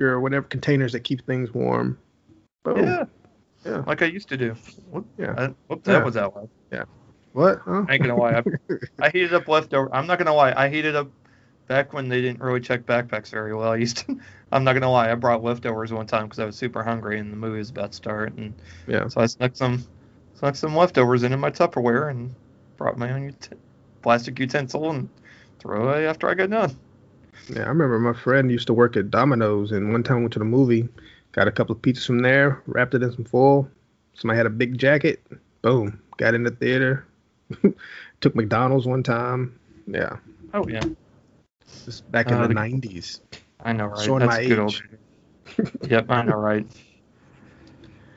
your 0.00 0.20
whatever 0.20 0.46
containers 0.48 0.92
that 0.92 1.00
keep 1.00 1.24
things 1.26 1.52
warm. 1.54 1.98
Boom. 2.64 2.78
Yeah. 2.78 3.04
Yeah. 3.64 3.82
Like 3.86 4.02
I 4.02 4.06
used 4.06 4.28
to 4.30 4.36
do. 4.36 4.54
Whoop, 4.90 5.06
Yeah. 5.18 5.34
I, 5.36 5.54
whoop, 5.68 5.84
that 5.84 5.92
Yeah. 5.92 6.04
was 6.04 6.16
out 6.16 6.34
loud. 6.36 6.48
Yeah. 6.72 6.84
What? 7.32 7.58
Huh? 7.64 7.84
I 7.88 7.94
ain't 7.94 8.02
gonna 8.02 8.16
lie. 8.16 8.42
I, 9.00 9.06
I 9.06 9.10
heated 9.10 9.34
up 9.34 9.46
leftover. 9.46 9.88
I'm 9.94 10.06
not 10.06 10.18
gonna 10.18 10.34
lie. 10.34 10.52
I 10.56 10.68
heated 10.68 10.96
up 10.96 11.08
back 11.66 11.92
when 11.92 12.08
they 12.08 12.20
didn't 12.20 12.40
really 12.40 12.60
check 12.60 12.86
backpacks 12.86 13.30
very 13.30 13.54
well. 13.54 13.72
I 13.72 13.76
used 13.76 13.98
to. 13.98 14.18
I'm 14.52 14.62
not 14.64 14.74
gonna 14.74 14.90
lie. 14.90 15.10
I 15.10 15.14
brought 15.14 15.42
leftovers 15.42 15.92
one 15.92 16.06
time 16.06 16.24
because 16.24 16.38
I 16.38 16.44
was 16.44 16.56
super 16.56 16.82
hungry 16.82 17.18
and 17.18 17.32
the 17.32 17.36
movie 17.36 17.58
was 17.58 17.70
about 17.70 17.92
to 17.92 17.96
start, 17.96 18.32
and 18.34 18.54
Yeah. 18.86 19.08
so 19.08 19.20
I 19.20 19.26
snuck 19.26 19.56
some 19.56 19.84
snuck 20.34 20.54
some 20.56 20.76
leftovers 20.76 21.22
into 21.24 21.36
my 21.36 21.50
Tupperware 21.50 22.10
and 22.10 22.34
brought 22.76 22.96
my 22.98 23.10
own 23.12 23.28
ut- 23.28 23.48
plastic 24.02 24.38
utensil 24.38 24.90
and 24.90 25.08
throw 25.58 25.90
it 25.92 26.04
after 26.04 26.28
I 26.28 26.34
got 26.34 26.50
done. 26.50 26.76
Yeah, 27.48 27.64
I 27.64 27.68
remember 27.68 27.98
my 27.98 28.12
friend 28.12 28.50
used 28.50 28.66
to 28.68 28.74
work 28.74 28.96
at 28.96 29.10
Domino's, 29.10 29.72
and 29.72 29.92
one 29.92 30.02
time 30.02 30.16
we 30.18 30.22
went 30.22 30.32
to 30.34 30.38
the 30.38 30.44
movie, 30.44 30.88
got 31.32 31.48
a 31.48 31.52
couple 31.52 31.74
of 31.74 31.82
pizzas 31.82 32.06
from 32.06 32.20
there, 32.20 32.62
wrapped 32.66 32.94
it 32.94 33.02
in 33.02 33.12
some 33.12 33.24
foil. 33.24 33.68
Somebody 34.14 34.36
had 34.38 34.46
a 34.46 34.50
big 34.50 34.78
jacket. 34.78 35.20
Boom. 35.62 36.00
Got 36.16 36.34
in 36.34 36.44
the 36.44 36.50
theater. 36.50 37.04
Took 38.20 38.34
McDonald's 38.34 38.86
one 38.86 39.02
time. 39.02 39.58
Yeah. 39.86 40.16
Oh 40.54 40.66
yeah, 40.68 40.82
Just 41.84 42.10
back 42.10 42.28
in 42.28 42.34
Uh, 42.34 42.42
the 42.42 42.48
the- 42.48 42.54
nineties. 42.54 43.20
I 43.64 43.72
know 43.72 43.86
right. 43.86 44.04
Showing 44.04 44.20
That's 44.20 44.38
my 44.38 44.46
good 44.46 44.58
old. 44.58 44.82
yep, 45.88 46.10
I 46.10 46.22
know 46.22 46.36
right. 46.36 46.66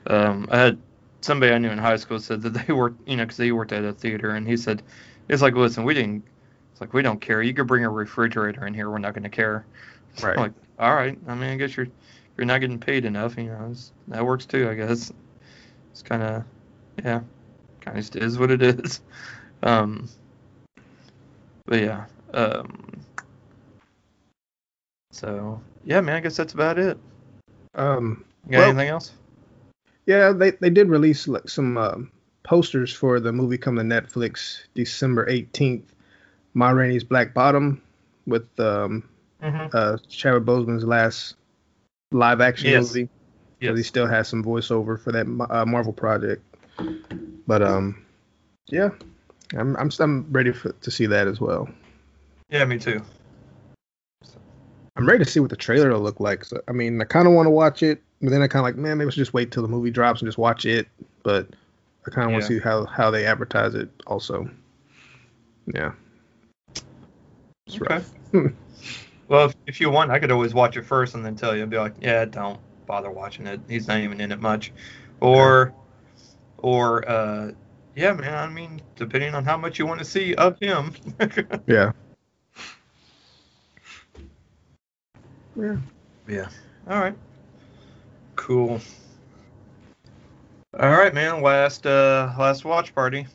Um, 0.06 0.48
I 0.50 0.58
had 0.58 0.78
somebody 1.20 1.52
I 1.52 1.58
knew 1.58 1.70
in 1.70 1.78
high 1.78 1.96
school 1.96 2.18
said 2.18 2.42
that 2.42 2.50
they 2.50 2.72
worked, 2.72 3.08
you 3.08 3.16
know, 3.16 3.24
because 3.24 3.36
they 3.36 3.52
worked 3.52 3.72
at 3.72 3.84
a 3.84 3.92
theater, 3.92 4.30
and 4.30 4.46
he 4.46 4.56
said, 4.56 4.82
"It's 5.28 5.42
like, 5.42 5.54
listen, 5.54 5.84
we 5.84 5.94
didn't. 5.94 6.24
It's 6.72 6.80
like 6.80 6.92
we 6.92 7.02
don't 7.02 7.20
care. 7.20 7.42
You 7.42 7.54
could 7.54 7.66
bring 7.66 7.84
a 7.84 7.90
refrigerator 7.90 8.66
in 8.66 8.74
here. 8.74 8.90
We're 8.90 8.98
not 8.98 9.14
going 9.14 9.24
to 9.24 9.28
care." 9.30 9.64
Right. 10.24 10.36
I'm 10.36 10.42
like, 10.42 10.52
all 10.80 10.94
right. 10.94 11.16
I 11.28 11.34
mean, 11.36 11.50
I 11.50 11.56
guess 11.56 11.76
you're 11.76 11.86
you're 12.36 12.44
not 12.44 12.60
getting 12.60 12.80
paid 12.80 13.04
enough. 13.04 13.38
You 13.38 13.44
know, 13.44 13.68
it's, 13.70 13.92
that 14.08 14.26
works 14.26 14.44
too. 14.44 14.68
I 14.68 14.74
guess 14.74 15.12
it's 15.92 16.02
kind 16.02 16.20
of, 16.20 16.44
yeah, 17.04 17.20
kind 17.80 17.96
of 17.96 18.16
is 18.16 18.36
what 18.38 18.50
it 18.50 18.60
is. 18.60 19.00
Um, 19.62 20.08
but 21.66 21.80
yeah. 21.80 22.06
Um, 22.32 22.89
so 25.10 25.60
yeah, 25.84 26.00
man. 26.00 26.16
I 26.16 26.20
guess 26.20 26.36
that's 26.36 26.52
about 26.54 26.78
it. 26.78 26.98
Um, 27.74 28.24
You 28.46 28.52
got 28.52 28.58
Well- 28.58 28.68
anything 28.70 28.88
else? 28.88 29.12
yeah, 30.06 30.32
they, 30.32 30.52
they 30.52 30.70
did 30.70 30.88
release 30.88 31.28
like 31.28 31.48
some 31.48 31.76
um, 31.76 32.10
posters 32.42 32.92
for 32.92 33.20
the 33.20 33.32
movie 33.32 33.58
coming 33.58 33.88
to 33.88 33.94
Netflix 34.02 34.60
December 34.74 35.28
eighteenth. 35.28 35.94
Ma 36.54 36.70
Rainey's 36.70 37.04
Black 37.04 37.32
Bottom 37.34 37.80
with 38.26 38.46
um, 38.58 39.04
Mm-hmm. 39.42 39.68
uh, 39.72 39.96
Chadwick 40.08 40.44
Boseman's 40.44 40.84
last 40.84 41.36
live 42.12 42.40
action 42.42 42.68
Yes. 42.70 42.88
movie. 42.88 43.08
because 43.58 43.78
he 43.78 43.82
still 43.82 44.06
has 44.06 44.28
some 44.28 44.44
voiceover 44.44 45.00
for 45.00 45.12
that 45.12 45.26
uh, 45.48 45.64
Marvel 45.64 45.92
project. 45.94 46.42
But 47.46 47.62
um, 47.62 48.04
yeah, 48.68 48.90
I'm 49.56 49.76
I'm 49.76 49.90
I'm 49.98 50.26
ready 50.30 50.52
for, 50.52 50.72
to 50.72 50.90
see 50.90 51.06
that 51.06 51.26
as 51.26 51.40
well. 51.40 51.68
Yeah, 52.50 52.64
me 52.66 52.78
too. 52.78 53.00
I'm 55.00 55.06
ready 55.06 55.24
to 55.24 55.30
see 55.30 55.40
what 55.40 55.48
the 55.48 55.56
trailer 55.56 55.90
will 55.90 56.00
look 56.00 56.20
like. 56.20 56.44
So 56.44 56.60
I 56.68 56.72
mean, 56.72 57.00
I 57.00 57.04
kind 57.04 57.26
of 57.26 57.32
want 57.32 57.46
to 57.46 57.50
watch 57.50 57.82
it, 57.82 58.02
but 58.20 58.30
then 58.30 58.42
I 58.42 58.48
kind 58.48 58.60
of 58.60 58.64
like, 58.64 58.76
man, 58.76 58.98
maybe 58.98 59.06
we 59.06 59.12
should 59.12 59.20
just 59.20 59.32
wait 59.32 59.50
till 59.50 59.62
the 59.62 59.68
movie 59.68 59.90
drops 59.90 60.20
and 60.20 60.28
just 60.28 60.36
watch 60.36 60.66
it. 60.66 60.88
But 61.22 61.48
I 62.06 62.10
kind 62.10 62.26
of 62.26 62.32
want 62.32 62.42
Yeah. 62.42 62.48
to 62.48 62.54
see 62.54 62.58
how 62.62 62.84
how 62.84 63.10
they 63.10 63.24
advertise 63.24 63.74
it 63.74 63.88
also. 64.06 64.48
Yeah. 65.72 65.92
It's 67.66 67.80
Okay. 67.80 67.94
rough. 67.94 68.12
Well, 69.28 69.46
if, 69.46 69.54
if 69.68 69.80
you 69.80 69.90
want, 69.90 70.10
I 70.10 70.18
could 70.18 70.32
always 70.32 70.54
watch 70.54 70.76
it 70.76 70.84
first 70.84 71.14
and 71.14 71.24
then 71.24 71.36
tell 71.36 71.56
you. 71.56 71.64
Be 71.64 71.78
like, 71.78 71.94
yeah, 72.00 72.24
don't 72.24 72.58
bother 72.84 73.12
watching 73.12 73.46
it. 73.46 73.60
He's 73.68 73.86
not 73.86 74.00
even 74.00 74.20
in 74.20 74.32
it 74.32 74.40
much. 74.40 74.72
Or, 75.20 75.72
or, 76.58 77.08
uh, 77.08 77.52
yeah, 77.94 78.12
man. 78.12 78.34
I 78.34 78.48
mean, 78.48 78.82
depending 78.96 79.36
on 79.36 79.44
how 79.44 79.56
much 79.56 79.78
you 79.78 79.86
want 79.86 80.00
to 80.00 80.04
see 80.04 80.34
of 80.34 80.58
him. 80.58 80.94
Yeah. 81.68 81.92
Yeah. 85.60 85.76
yeah. 86.28 86.48
All 86.88 87.00
right. 87.00 87.14
Cool. 88.36 88.80
All 90.78 90.90
right, 90.90 91.12
man. 91.12 91.42
Last, 91.42 91.86
uh, 91.86 92.32
last 92.38 92.64
watch 92.64 92.94
party. 92.94 93.26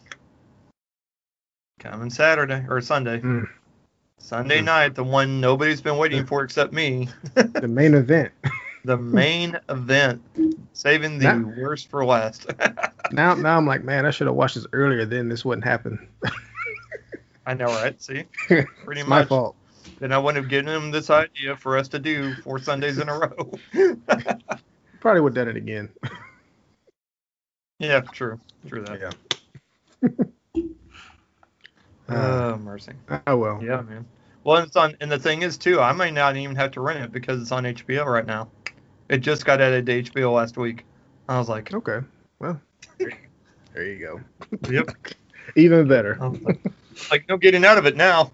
Coming 1.80 2.10
Saturday 2.10 2.66
or 2.70 2.82
Sunday. 2.82 3.20
Mm. 3.20 3.48
Sunday 4.18 4.62
Mm. 4.62 4.66
night, 4.66 4.96
the 4.96 5.04
one 5.04 5.40
nobody's 5.40 5.82
been 5.82 5.98
waiting 5.98 6.26
for 6.26 6.44
except 6.44 6.74
me. 6.74 7.10
The 7.36 7.68
main 7.68 7.94
event. 7.94 8.32
the 8.86 8.98
main 8.98 9.60
event, 9.70 10.22
saving 10.74 11.20
the 11.20 11.26
That- 11.26 11.58
worst 11.58 11.90
for 11.90 12.04
last. 12.06 12.48
Now 13.12 13.36
now 13.36 13.56
I'm 13.56 13.68
like, 13.68 13.84
man, 13.84 14.08
I 14.08 14.10
should 14.10 14.26
have 14.26 14.36
watched 14.36 14.56
this 14.56 14.66
earlier. 14.74 15.06
Then 15.06 15.30
this 15.30 15.46
wouldn't 15.46 15.64
happen. 15.64 16.08
I 17.46 17.54
know, 17.54 17.68
right? 17.68 18.02
See, 18.02 18.24
pretty 18.48 19.02
it's 19.02 19.08
my 19.08 19.20
much. 19.20 19.28
fault. 19.28 19.56
Then 20.00 20.12
I 20.12 20.18
wouldn't 20.18 20.44
have 20.44 20.50
given 20.50 20.68
him 20.68 20.92
this 20.92 21.10
idea 21.10 21.56
for 21.56 21.78
us 21.78 21.88
to 21.90 22.00
do 22.00 22.34
four 22.36 22.60
Sundays 22.60 22.98
in 22.98 23.08
a 23.10 23.18
row. 23.18 23.52
Probably 25.00 25.22
would 25.22 25.36
have 25.36 25.46
done 25.46 25.56
it 25.56 25.58
again. 25.58 25.90
yeah, 27.80 28.02
true, 28.02 28.40
true 28.68 28.84
that. 28.84 29.14
Yeah. 30.04 30.10
Oh 32.08 32.54
uh, 32.54 32.58
mercy. 32.58 32.92
Oh 33.26 33.38
well. 33.38 33.60
Yeah, 33.64 33.82
man. 33.82 34.06
Well, 34.44 34.58
it's 34.58 34.76
on, 34.76 34.96
and 35.02 35.12
the 35.12 35.18
thing 35.18 35.42
is 35.42 35.58
too, 35.58 35.80
I 35.80 35.92
might 35.92 36.14
not 36.14 36.38
even 36.38 36.56
have 36.56 36.70
to 36.74 36.82
rent 36.82 37.04
it 37.04 37.12
because 37.12 37.42
it's 37.42 37.52
on 37.52 37.64
HBO 37.64 38.06
right 38.06 38.28
now. 38.28 38.48
It 39.10 39.20
just 39.20 39.44
got 39.44 39.60
added 39.60 39.88
to 39.88 40.04
HBO 40.04 40.32
last 40.34 40.56
week. 40.56 40.86
I 41.28 41.40
was 41.40 41.50
like, 41.50 41.74
Okay. 41.74 42.00
Well. 42.40 42.62
There 43.74 43.84
you 43.84 44.00
go. 44.00 44.22
yep. 44.72 44.90
Even 45.58 45.86
better. 45.86 46.18
Like, 46.42 46.62
like 47.12 47.28
no 47.28 47.36
getting 47.36 47.66
out 47.66 47.78
of 47.78 47.86
it 47.86 47.98
now. 47.98 48.32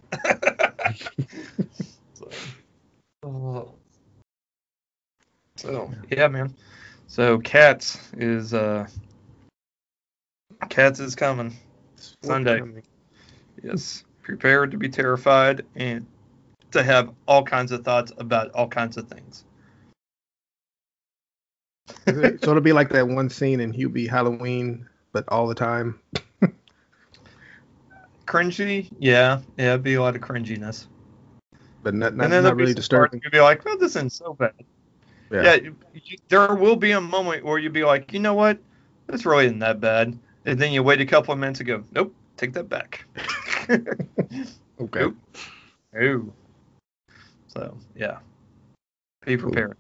So. 2.14 3.76
So 5.58 5.92
yeah, 6.10 6.28
man. 6.28 6.56
So 7.08 7.38
cats 7.40 8.00
is 8.18 8.54
uh 8.54 8.88
cats 10.70 11.00
is 11.00 11.16
coming. 11.16 11.56
Sunday. 12.24 12.60
Forthcoming. 12.60 12.84
Yes. 13.64 14.04
Prepare 14.24 14.68
to 14.68 14.78
be 14.78 14.90
terrified 14.90 15.66
and 15.76 16.06
to 16.72 16.84
have 16.84 17.12
all 17.28 17.44
kinds 17.44 17.72
of 17.72 17.84
thoughts 17.84 18.12
about 18.18 18.52
all 18.52 18.68
kinds 18.68 18.98
of 18.98 19.08
things. 19.08 19.44
So 22.08 22.52
it'll 22.52 22.62
be 22.62 22.74
like 22.74 22.90
that 22.90 23.08
one 23.08 23.30
scene 23.30 23.60
in 23.60 23.74
Hubie 23.74 24.10
Halloween, 24.10 24.88
but 25.12 25.26
all 25.28 25.48
the 25.48 25.56
time. 25.56 26.00
Cringy, 28.32 28.90
yeah, 28.98 29.42
yeah, 29.58 29.74
it'd 29.74 29.84
be 29.84 29.96
a 29.96 30.02
lot 30.02 30.16
of 30.16 30.22
cringiness. 30.22 30.88
But 31.84 31.94
not, 31.94 32.16
not, 32.16 32.24
and 32.26 32.34
then 32.34 32.44
not 32.44 32.56
really 32.56 32.74
disturbing. 32.74 33.20
You'd 33.24 33.32
be 33.34 33.42
like, 33.42 33.66
"Well, 33.66 33.78
this 33.78 33.92
isn't 33.98 34.14
so 34.14 34.34
bad." 34.34 34.54
Yeah. 35.30 35.44
Yeah, 35.44 35.56
you, 35.56 35.76
you- 35.94 36.18
there 36.30 36.56
will 36.56 36.78
be 36.78 36.92
a 36.92 37.02
moment 37.02 37.44
where 37.44 37.58
you'd 37.58 37.74
be 37.74 37.84
like, 37.84 38.14
"You 38.14 38.20
know 38.20 38.34
what? 38.34 38.58
This 39.08 39.26
really 39.26 39.48
isn't 39.48 39.60
that 39.60 39.82
bad," 39.82 40.18
and 40.46 40.58
then 40.58 40.72
you 40.72 40.82
wait 40.82 41.02
a 41.02 41.06
couple 41.06 41.34
of 41.34 41.40
minutes 41.40 41.60
and 41.60 41.68
go, 41.68 41.84
"Nope, 41.92 42.16
take 42.38 42.54
that 42.54 42.70
back." 42.70 43.06
Okay. 44.80 45.00
Nope. 45.02 45.16
Oh. 46.02 46.34
So 47.48 47.78
yeah, 47.96 48.18
be 49.26 49.38
prepared. 49.38 49.78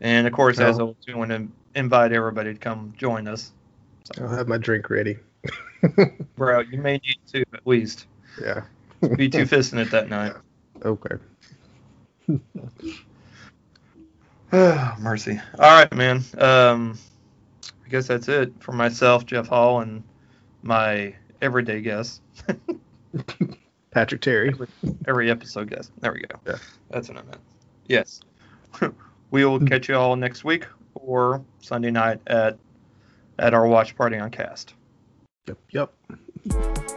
And 0.00 0.26
of 0.26 0.32
course, 0.32 0.58
as 0.58 0.76
Well- 0.76 0.88
always, 0.88 0.96
we 1.06 1.14
want 1.14 1.30
to 1.30 1.48
invite 1.74 2.12
everybody 2.12 2.52
to 2.52 2.58
come 2.58 2.92
join 2.98 3.26
us. 3.28 3.52
I'll 4.20 4.28
have 4.28 4.48
my 4.48 4.58
drink 4.58 4.90
ready. 4.90 5.18
Bro, 6.36 6.60
you 6.60 6.78
may 6.78 6.94
need 6.98 7.18
to 7.32 7.44
at 7.52 7.66
least 7.66 8.06
yeah. 8.40 8.62
be 9.16 9.28
two 9.28 9.44
fisting 9.44 9.78
it 9.78 9.90
that 9.90 10.08
night. 10.08 10.34
Okay. 10.84 11.16
Mercy. 15.00 15.40
All 15.58 15.70
right, 15.70 15.90
man. 15.94 16.22
Um, 16.36 16.98
I 17.84 17.88
guess 17.88 18.08
that's 18.08 18.28
it 18.28 18.52
for 18.60 18.72
myself, 18.72 19.24
Jeff 19.24 19.46
Hall, 19.46 19.80
and 19.80 20.02
my 20.62 21.14
everyday 21.40 21.80
guest, 21.80 22.22
Patrick 23.90 24.20
Terry. 24.20 24.54
every 25.06 25.30
episode 25.30 25.70
guest. 25.70 25.92
There 26.00 26.12
we 26.12 26.20
go. 26.20 26.38
Yeah. 26.46 26.58
That's 26.90 27.08
what 27.08 27.18
I 27.18 27.22
meant. 27.22 27.40
Yes. 27.86 28.20
we 29.30 29.44
will 29.44 29.60
catch 29.60 29.88
you 29.88 29.94
all 29.94 30.16
next 30.16 30.44
week 30.44 30.66
or 30.94 31.42
Sunday 31.60 31.90
night 31.90 32.20
at 32.26 32.58
at 33.38 33.54
our 33.54 33.66
watch 33.66 33.96
party 33.96 34.18
on 34.18 34.30
Kast. 34.30 34.74
Yep. 35.46 35.58
Yep. 35.72 36.93